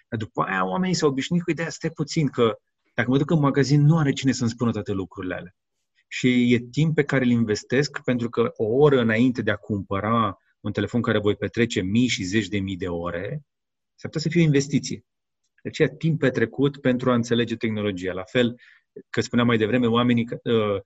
Dar 0.09 0.19
după 0.19 0.43
aia 0.43 0.67
oamenii 0.67 0.95
s-au 0.95 1.09
obișnuit 1.09 1.43
cu 1.43 1.51
ideea, 1.51 1.71
stai 1.71 1.91
puțin, 1.91 2.29
că 2.29 2.59
dacă 2.95 3.11
mă 3.11 3.19
duc 3.19 3.31
în 3.31 3.41
magazin, 3.41 3.83
nu 3.83 3.99
are 3.99 4.13
cine 4.13 4.33
să-mi 4.33 4.51
spună 4.51 4.73
toate 4.73 4.93
lucrurile 4.93 5.35
alea. 5.35 5.55
Și 6.09 6.53
e 6.55 6.59
timp 6.59 6.95
pe 6.95 7.03
care 7.03 7.25
îl 7.25 7.31
investesc, 7.31 8.01
pentru 8.05 8.29
că 8.29 8.53
o 8.57 8.65
oră 8.65 9.01
înainte 9.01 9.43
de 9.43 9.51
a 9.51 9.57
cumpăra 9.57 10.39
un 10.61 10.73
telefon 10.73 11.03
care 11.03 11.19
voi 11.19 11.37
petrece 11.37 11.81
mii 11.81 12.07
și 12.07 12.23
zeci 12.23 12.49
de 12.49 12.59
mii 12.59 12.77
de 12.77 12.89
ore, 12.89 13.43
s-ar 13.95 14.11
putea 14.11 14.21
să 14.21 14.29
fie 14.29 14.41
o 14.41 14.45
investiție. 14.45 15.05
De 15.63 15.69
aceea, 15.69 15.89
timp 15.89 16.19
petrecut 16.19 16.81
pentru 16.81 17.11
a 17.11 17.15
înțelege 17.15 17.57
tehnologia. 17.57 18.13
La 18.13 18.25
fel, 18.25 18.61
că 19.11 19.21
spuneam 19.21 19.47
mai 19.47 19.59
devreme, 19.59 19.87
oamenii, 19.87 20.27
uh, 20.43 20.81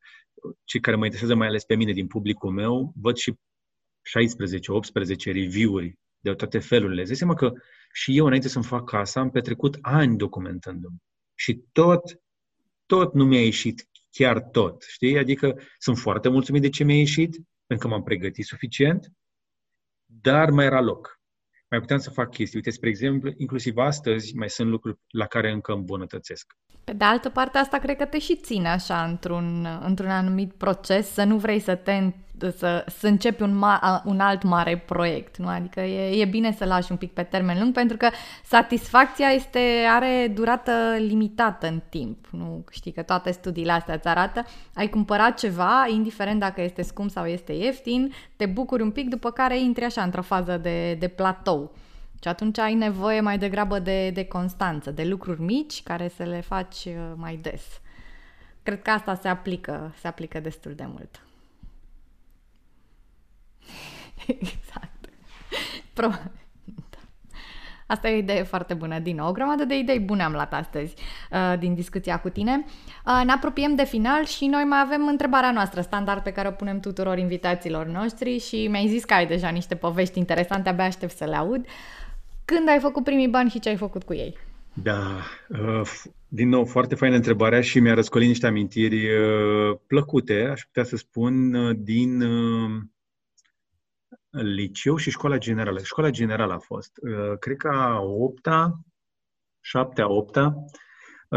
cei 0.64 0.80
care 0.80 0.96
mă 0.96 1.04
interesează 1.04 1.34
mai 1.34 1.46
ales 1.46 1.64
pe 1.64 1.74
mine 1.74 1.92
din 1.92 2.06
publicul 2.06 2.50
meu, 2.50 2.92
văd 2.96 3.16
și 3.16 3.34
16-18 4.02 5.32
review-uri 5.32 5.98
de 6.18 6.34
toate 6.34 6.58
felurile. 6.58 7.00
Îți 7.00 7.08
dai 7.08 7.16
seama 7.16 7.34
că 7.34 7.52
și 7.92 8.16
eu, 8.16 8.26
înainte 8.26 8.48
să-mi 8.48 8.64
fac 8.64 8.88
casa, 8.88 9.20
am 9.20 9.30
petrecut 9.30 9.78
ani 9.80 10.16
documentându-mă. 10.16 10.96
Și 11.34 11.64
tot, 11.72 12.20
tot 12.86 13.14
nu 13.14 13.24
mi-a 13.24 13.44
ieșit 13.44 13.88
chiar 14.10 14.40
tot, 14.40 14.82
știi? 14.82 15.18
Adică 15.18 15.58
sunt 15.78 15.98
foarte 15.98 16.28
mulțumit 16.28 16.62
de 16.62 16.68
ce 16.68 16.84
mi-a 16.84 16.96
ieșit, 16.96 17.40
pentru 17.66 17.86
că 17.86 17.94
m-am 17.94 18.02
pregătit 18.02 18.44
suficient, 18.44 19.12
dar 20.06 20.50
mai 20.50 20.64
era 20.64 20.80
loc. 20.80 21.20
Mai 21.70 21.80
puteam 21.80 21.98
să 21.98 22.10
fac 22.10 22.30
chestii. 22.30 22.56
Uite, 22.56 22.70
spre 22.70 22.88
exemplu, 22.88 23.32
inclusiv 23.36 23.76
astăzi 23.76 24.34
mai 24.34 24.50
sunt 24.50 24.68
lucruri 24.68 24.98
la 25.08 25.26
care 25.26 25.50
încă 25.50 25.72
îmbunătățesc. 25.72 26.56
Pe 26.84 26.92
de 26.92 27.04
altă 27.04 27.28
parte, 27.28 27.58
asta 27.58 27.78
cred 27.78 27.96
că 27.96 28.04
te 28.04 28.18
și 28.18 28.36
ține 28.36 28.68
așa 28.68 29.02
într-un, 29.02 29.66
într-un 29.84 30.10
anumit 30.10 30.52
proces, 30.52 31.12
să 31.12 31.24
nu 31.24 31.36
vrei 31.36 31.60
să 31.60 31.74
te 31.74 32.12
să, 32.50 32.84
să 32.98 33.06
începi 33.06 33.42
un, 33.42 33.56
ma, 33.56 34.02
un 34.04 34.20
alt 34.20 34.42
mare 34.42 34.78
proiect, 34.78 35.36
nu? 35.36 35.48
Adică 35.48 35.80
e, 35.80 36.20
e 36.20 36.24
bine 36.24 36.52
să 36.52 36.64
lași 36.64 36.90
un 36.90 36.96
pic 36.96 37.12
pe 37.12 37.22
termen 37.22 37.58
lung, 37.58 37.72
pentru 37.72 37.96
că 37.96 38.08
satisfacția 38.44 39.28
este, 39.28 39.58
are 39.88 40.32
durată 40.34 40.72
limitată 40.98 41.66
în 41.66 41.80
timp, 41.88 42.26
nu? 42.30 42.64
Știi 42.70 42.92
că 42.92 43.02
toate 43.02 43.30
studiile 43.30 43.72
astea 43.72 43.94
îți 43.94 44.08
arată, 44.08 44.44
ai 44.74 44.88
cumpărat 44.88 45.38
ceva, 45.38 45.86
indiferent 45.88 46.40
dacă 46.40 46.62
este 46.62 46.82
scump 46.82 47.10
sau 47.10 47.24
este 47.24 47.52
ieftin, 47.52 48.12
te 48.36 48.46
bucuri 48.46 48.82
un 48.82 48.90
pic, 48.90 49.08
după 49.08 49.30
care 49.30 49.60
intri 49.60 49.84
așa 49.84 50.02
într-o 50.02 50.22
fază 50.22 50.56
de, 50.62 50.94
de 50.94 51.08
platou. 51.08 51.72
Și 52.22 52.28
atunci 52.28 52.58
ai 52.58 52.74
nevoie 52.74 53.20
mai 53.20 53.38
degrabă 53.38 53.78
de, 53.78 54.10
de 54.10 54.24
constanță, 54.24 54.90
de 54.90 55.04
lucruri 55.04 55.40
mici 55.40 55.82
care 55.82 56.08
să 56.08 56.22
le 56.22 56.40
faci 56.40 56.88
mai 57.14 57.36
des. 57.36 57.80
Cred 58.62 58.82
că 58.82 58.90
asta 58.90 59.14
se 59.14 59.28
aplică, 59.28 59.94
se 59.98 60.08
aplică 60.08 60.40
destul 60.40 60.74
de 60.74 60.86
mult. 60.86 61.22
exact. 64.26 65.08
Pro... 65.92 66.08
Asta 67.86 68.08
e 68.08 68.14
o 68.14 68.18
idee 68.18 68.42
foarte 68.42 68.74
bună, 68.74 68.98
din 68.98 69.16
nou. 69.16 69.28
O 69.28 69.32
grămadă 69.32 69.64
de 69.64 69.78
idei 69.78 70.00
bune 70.00 70.22
am 70.22 70.32
luat 70.32 70.54
astăzi 70.54 70.94
uh, 71.30 71.58
din 71.58 71.74
discuția 71.74 72.20
cu 72.20 72.28
tine. 72.28 72.64
Uh, 73.06 73.22
ne 73.24 73.32
apropiem 73.32 73.74
de 73.74 73.84
final 73.84 74.24
și 74.24 74.46
noi 74.46 74.64
mai 74.64 74.80
avem 74.80 75.06
întrebarea 75.06 75.50
noastră 75.50 75.80
standard 75.80 76.22
pe 76.22 76.32
care 76.32 76.48
o 76.48 76.50
punem 76.50 76.80
tuturor 76.80 77.18
invitaților 77.18 77.86
noștri 77.86 78.38
și 78.38 78.66
mi-ai 78.66 78.88
zis 78.88 79.04
că 79.04 79.14
ai 79.14 79.26
deja 79.26 79.48
niște 79.48 79.74
povești 79.74 80.18
interesante, 80.18 80.68
abia 80.68 80.84
aștept 80.84 81.16
să 81.16 81.24
le 81.24 81.36
aud. 81.36 81.66
Când 82.54 82.68
ai 82.68 82.80
făcut 82.80 83.04
primii 83.04 83.28
bani 83.28 83.50
și 83.50 83.58
ce 83.58 83.68
ai 83.68 83.76
făcut 83.76 84.02
cu 84.02 84.14
ei? 84.14 84.38
Da, 84.74 85.22
uh, 85.48 85.90
din 86.28 86.48
nou, 86.48 86.64
foarte 86.64 86.94
faină 86.94 87.16
întrebarea 87.16 87.60
și 87.60 87.80
mi-a 87.80 87.94
răscolit 87.94 88.28
niște 88.28 88.46
amintiri 88.46 89.16
uh, 89.16 89.78
plăcute, 89.86 90.42
aș 90.50 90.62
putea 90.62 90.84
să 90.84 90.96
spun, 90.96 91.54
uh, 91.54 91.76
din 91.78 92.22
liceu 94.30 94.96
și 94.96 95.10
școala 95.10 95.38
generală. 95.38 95.80
Școala 95.82 96.10
generală 96.10 96.52
a 96.52 96.58
fost, 96.58 96.92
cred 97.38 97.56
că 97.56 97.68
a 97.68 98.00
opta, 98.00 98.80
șaptea, 99.60 100.10
opta, 100.10 100.54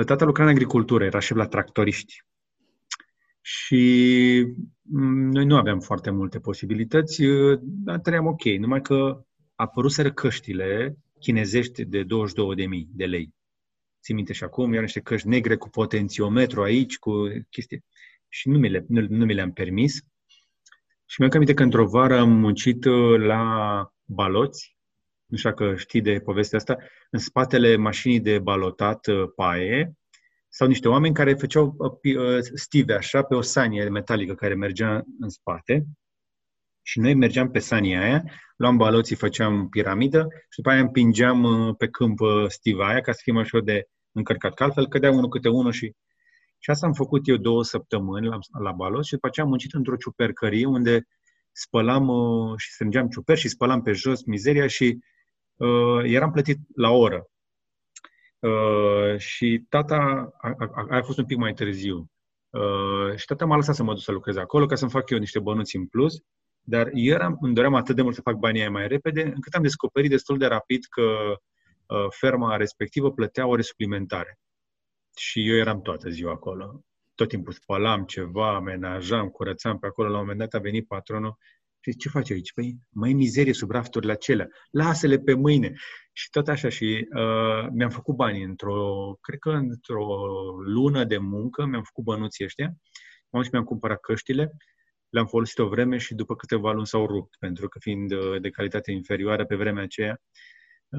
tata 0.06 0.26
lucra 0.26 0.44
în 0.44 0.50
agricultură, 0.50 1.04
era 1.04 1.20
șef 1.20 1.38
la 1.38 1.48
tractoriști. 1.48 2.24
Și 3.42 4.46
mm, 4.82 5.32
noi 5.32 5.46
nu 5.46 5.58
aveam 5.58 5.80
foarte 5.80 6.10
multe 6.10 6.40
posibilități, 6.40 7.22
dar 7.62 8.00
trăiam 8.00 8.26
ok, 8.26 8.44
numai 8.44 8.82
că 8.82 9.26
apăruseră 9.56 10.12
căștile 10.12 10.98
chinezești 11.26 11.86
de 11.86 12.04
22.000 12.04 12.08
de 12.88 13.06
lei. 13.06 13.34
Țin 14.02 14.16
minte 14.16 14.34
și 14.34 14.44
acum, 14.44 14.72
erau 14.72 14.82
niște 14.82 15.00
căști 15.00 15.28
negre 15.28 15.56
cu 15.56 15.70
potențiometru 15.70 16.64
aici, 16.64 16.98
cu 16.98 17.12
chestii. 17.50 17.86
Și 18.30 18.50
nu 18.50 18.58
mi, 18.58 18.70
le, 18.70 18.86
nu, 18.88 19.06
nu 19.10 19.26
mi 19.26 19.34
le-am 19.34 19.52
permis. 19.52 19.94
Și 21.06 21.16
mi-am 21.20 21.32
aminte 21.34 21.54
că 21.54 21.64
într-o 21.64 21.88
vară 21.88 22.18
am 22.18 22.30
muncit 22.30 22.86
uh, 22.86 23.20
la 23.20 23.44
baloți, 24.04 24.78
nu 25.26 25.38
știu 25.38 25.50
dacă 25.50 25.76
știi 25.76 26.02
de 26.02 26.20
povestea 26.20 26.58
asta, 26.58 26.78
în 27.10 27.20
spatele 27.20 27.76
mașinii 27.76 28.20
de 28.20 28.40
balotat 28.40 29.08
uh, 29.08 29.24
paie, 29.36 29.94
sau 30.50 30.68
niște 30.68 30.88
oameni 30.88 31.14
care 31.14 31.34
făceau 31.34 31.76
uh, 31.78 32.40
stive 32.54 32.94
așa 32.94 33.24
pe 33.24 33.36
o 33.36 33.42
sanie 33.42 33.90
metalică 33.90 34.36
care 34.36 34.56
mergea 34.56 35.04
în 35.20 35.30
spate 35.30 35.86
și 36.88 37.00
noi 37.00 37.14
mergeam 37.14 37.52
pe 37.52 37.60
sania 37.60 38.02
aia, 38.02 38.24
luam 38.56 38.78
baloții, 38.78 39.16
făceam 39.16 39.70
piramidă 39.70 40.28
și 40.50 40.56
după 40.56 40.70
aia 40.70 40.80
împingeam 40.80 41.44
uh, 41.44 41.76
pe 41.78 41.88
câmp 41.88 42.20
uh, 42.20 42.46
stiva 42.48 42.88
aia 42.88 43.02
ca 43.02 43.12
să 43.12 43.20
fie 43.24 43.34
mai 43.34 43.42
ușor 43.42 43.64
de 43.64 43.88
încărcat. 44.12 44.54
Că 44.54 44.64
altfel 44.64 44.88
cădea 44.88 45.12
unul 45.12 45.30
câte 45.30 45.50
unul 45.50 45.72
și... 45.72 45.94
Și 46.60 46.72
asta 46.72 46.86
am 46.86 46.94
făcut 46.94 47.28
eu 47.28 47.36
două 47.36 47.64
săptămâni 47.64 48.28
la, 48.28 48.38
la 48.60 48.72
balot 48.72 49.06
și 49.06 49.14
după 49.14 49.28
aceea 49.28 49.46
am 49.46 49.52
muncit 49.52 49.74
într-o 49.74 49.96
ciupercărie 49.96 50.66
unde 50.66 51.08
spălam 51.52 52.08
uh, 52.08 52.54
și 52.58 52.72
strângeam 52.72 53.08
ciuper 53.08 53.38
și 53.38 53.48
spălam 53.48 53.82
pe 53.82 53.92
jos 53.92 54.24
mizeria 54.24 54.68
și 54.68 55.00
uh, 55.56 56.04
eram 56.04 56.32
plătit 56.32 56.58
la 56.76 56.90
oră. 56.90 57.30
Uh, 58.40 59.18
și 59.18 59.66
tata, 59.70 60.30
a, 60.38 60.56
a, 60.58 60.86
a 60.90 61.02
fost 61.02 61.18
un 61.18 61.26
pic 61.26 61.38
mai 61.38 61.54
târziu, 61.54 62.12
uh, 62.50 63.16
și 63.16 63.26
tata 63.26 63.46
m-a 63.46 63.56
lăsat 63.56 63.76
să 63.76 63.84
mă 63.84 63.94
duc 63.94 64.02
să 64.02 64.12
lucrez 64.12 64.36
acolo 64.36 64.66
ca 64.66 64.76
să-mi 64.76 64.92
fac 64.92 65.10
eu 65.10 65.18
niște 65.18 65.40
bănuți 65.40 65.76
în 65.76 65.88
plus 65.88 66.24
dar 66.66 66.90
eu 66.94 67.14
eram, 67.14 67.38
îmi 67.42 67.54
doream 67.54 67.74
atât 67.74 67.96
de 67.96 68.02
mult 68.02 68.16
să 68.16 68.22
fac 68.22 68.36
banii 68.36 68.70
mai 68.70 68.88
repede, 68.88 69.22
încât 69.22 69.54
am 69.54 69.62
descoperit 69.62 70.10
destul 70.10 70.38
de 70.38 70.46
rapid 70.46 70.86
că 70.90 71.02
uh, 71.02 72.06
ferma 72.10 72.56
respectivă 72.56 73.12
plătea 73.12 73.48
ore 73.48 73.62
suplimentare. 73.62 74.40
Și 75.18 75.50
eu 75.50 75.56
eram 75.56 75.82
toată 75.82 76.10
ziua 76.10 76.32
acolo. 76.32 76.84
tot 77.16 77.28
timpul 77.28 77.54
spălam 77.54 78.04
ceva, 78.04 78.56
amenajam, 78.56 79.28
curățam 79.28 79.80
pe 79.80 79.88
acolo. 79.88 80.08
La 80.08 80.14
un 80.14 80.22
moment 80.22 80.40
dat 80.40 80.54
a 80.54 80.60
venit 80.60 80.88
patronul 80.88 81.38
și 81.80 81.98
ce 81.98 82.10
faci 82.10 82.32
aici? 82.32 82.54
Păi, 82.54 82.76
mai 82.90 83.14
mizerie 83.14 83.54
sub 83.54 83.72
rafturile 83.72 84.12
acelea. 84.12 84.48
Lasă-le 84.72 85.18
pe 85.20 85.34
mâine. 85.34 85.74
Și 86.14 86.30
tot 86.30 86.48
așa. 86.48 86.70
Și 86.70 87.08
uh, 87.16 87.68
mi-am 87.72 87.90
făcut 87.90 88.16
bani 88.16 88.44
într-o, 88.44 89.14
cred 89.22 89.40
că 89.40 89.50
într-o 89.50 90.06
lună 90.66 91.04
de 91.04 91.18
muncă, 91.18 91.66
mi-am 91.66 91.84
făcut 91.84 92.04
bănuții 92.04 92.46
ăștia. 92.46 92.74
M-am 93.30 93.44
și 93.44 93.50
mi-am 93.52 93.64
cumpărat 93.64 94.00
căștile, 94.00 94.52
le-am 95.16 95.28
folosit 95.28 95.60
o 95.60 95.68
vreme 95.68 95.98
și 95.98 96.14
după 96.14 96.36
câteva 96.36 96.72
luni 96.72 96.88
s-au 96.88 97.06
rupt, 97.06 97.36
pentru 97.40 97.68
că 97.68 97.80
fiind 97.80 98.12
uh, 98.12 98.42
de 98.42 98.50
calitate 98.50 98.92
inferioară 98.92 99.46
pe 99.46 99.56
vremea 99.56 99.84
aceea, 99.84 100.22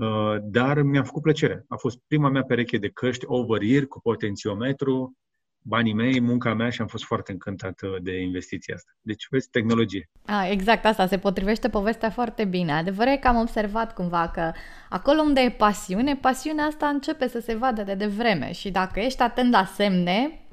Uh, 0.01 0.37
dar 0.43 0.83
mi-a 0.83 1.03
făcut 1.03 1.23
plăcere. 1.23 1.65
A 1.69 1.77
fost 1.77 1.99
prima 2.07 2.29
mea 2.29 2.43
pereche 2.43 2.79
de 2.79 2.89
căști 2.89 3.25
over-ear 3.27 3.85
cu 3.85 4.01
potențiometru, 4.01 5.17
banii 5.63 5.93
mei, 5.93 6.21
munca 6.21 6.55
mea 6.55 6.71
și 6.71 6.81
am 6.81 6.87
fost 6.87 7.05
foarte 7.05 7.33
încântat 7.33 7.83
uh, 7.83 7.97
de 8.03 8.21
investiția 8.21 8.75
asta. 8.75 8.91
Deci, 9.01 9.27
vezi, 9.31 9.51
tehnologie. 9.51 10.11
A, 10.25 10.49
exact 10.49 10.85
asta, 10.85 11.07
se 11.07 11.19
potrivește 11.19 11.69
povestea 11.69 12.11
foarte 12.11 12.45
bine. 12.45 12.73
Adevărul 12.73 13.13
e 13.13 13.17
că 13.17 13.29
am 13.29 13.37
observat 13.37 13.95
cumva 13.95 14.31
că 14.35 14.53
acolo 14.89 15.21
unde 15.21 15.41
e 15.41 15.51
pasiune, 15.51 16.17
pasiunea 16.17 16.65
asta 16.65 16.87
începe 16.87 17.29
să 17.29 17.41
se 17.41 17.55
vadă 17.55 17.83
de 17.83 17.95
devreme 17.95 18.53
și 18.53 18.71
dacă 18.71 19.01
ești 19.01 19.23
atent 19.23 19.53
la 19.53 19.65
semne, 19.65 20.46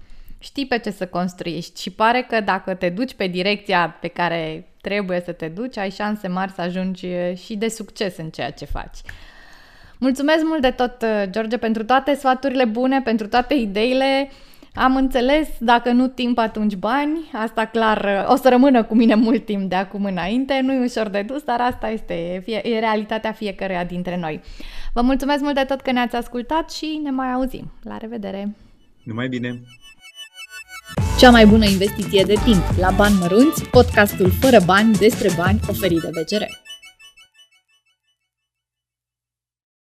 știi 0.44 0.66
pe 0.66 0.78
ce 0.78 0.92
să 0.92 1.08
construiești 1.08 1.82
și 1.82 1.90
pare 1.90 2.26
că 2.30 2.42
dacă 2.42 2.74
te 2.74 2.90
duci 2.90 3.14
pe 3.14 3.28
direcția 3.28 3.98
pe 4.02 4.08
care 4.08 4.68
trebuie 4.82 5.22
să 5.26 5.32
te 5.32 5.48
duci, 5.48 5.78
ai 5.78 5.92
șanse 5.92 6.28
mari 6.28 6.52
să 6.52 6.62
ajungi 6.62 7.06
uh, 7.06 7.38
și 7.38 7.56
de 7.56 7.68
succes 7.68 8.18
în 8.18 8.30
ceea 8.30 8.52
ce 8.52 8.66
faci. 8.66 8.98
Mulțumesc 9.98 10.44
mult 10.44 10.62
de 10.62 10.70
tot, 10.70 11.02
uh, 11.02 11.24
George, 11.30 11.58
pentru 11.58 11.84
toate 11.84 12.14
sfaturile 12.16 12.66
bune, 12.66 13.02
pentru 13.02 13.28
toate 13.28 13.54
ideile. 13.54 14.30
Am 14.74 14.96
înțeles, 14.96 15.48
dacă 15.60 15.92
nu 15.92 16.08
timp, 16.08 16.38
atunci 16.38 16.76
bani. 16.76 17.30
Asta 17.34 17.66
clar 17.66 18.26
uh, 18.26 18.32
o 18.32 18.36
să 18.36 18.50
rămână 18.50 18.84
cu 18.84 18.96
mine 18.96 19.16
mult 19.16 19.46
timp 19.46 19.70
de 19.70 19.76
acum 19.76 20.04
înainte. 20.04 20.60
Nu 20.64 20.74
e 20.74 20.84
ușor 20.84 21.10
de 21.10 21.22
dus, 21.22 21.44
dar 21.44 21.62
asta 21.62 21.90
este 21.90 22.44
e 22.46 22.80
realitatea 22.80 23.32
fiecăruia 23.32 23.84
dintre 23.84 24.18
noi. 24.18 24.42
Vă 24.94 25.02
mulțumesc 25.02 25.42
mult 25.42 25.56
de 25.56 25.64
tot 25.64 25.82
că 25.82 25.92
ne-ați 25.92 26.16
ascultat 26.16 26.72
și 26.72 27.00
ne 27.04 27.10
mai 27.10 27.32
auzim. 27.32 27.72
La 27.84 27.98
revedere! 27.98 28.56
Numai 29.04 29.28
bine! 29.28 29.62
Cea 31.18 31.30
mai 31.30 31.46
bună 31.46 31.66
investiție 31.66 32.24
de 32.24 32.34
timp 32.44 32.64
la 32.80 32.92
bani 32.92 33.16
mărunți, 33.20 33.64
podcastul 33.64 34.32
fără 34.40 34.58
bani 34.66 34.96
despre 34.96 35.30
bani 35.38 35.60
oferit 35.70 36.02
de 36.02 36.10
BCR. 36.10 36.63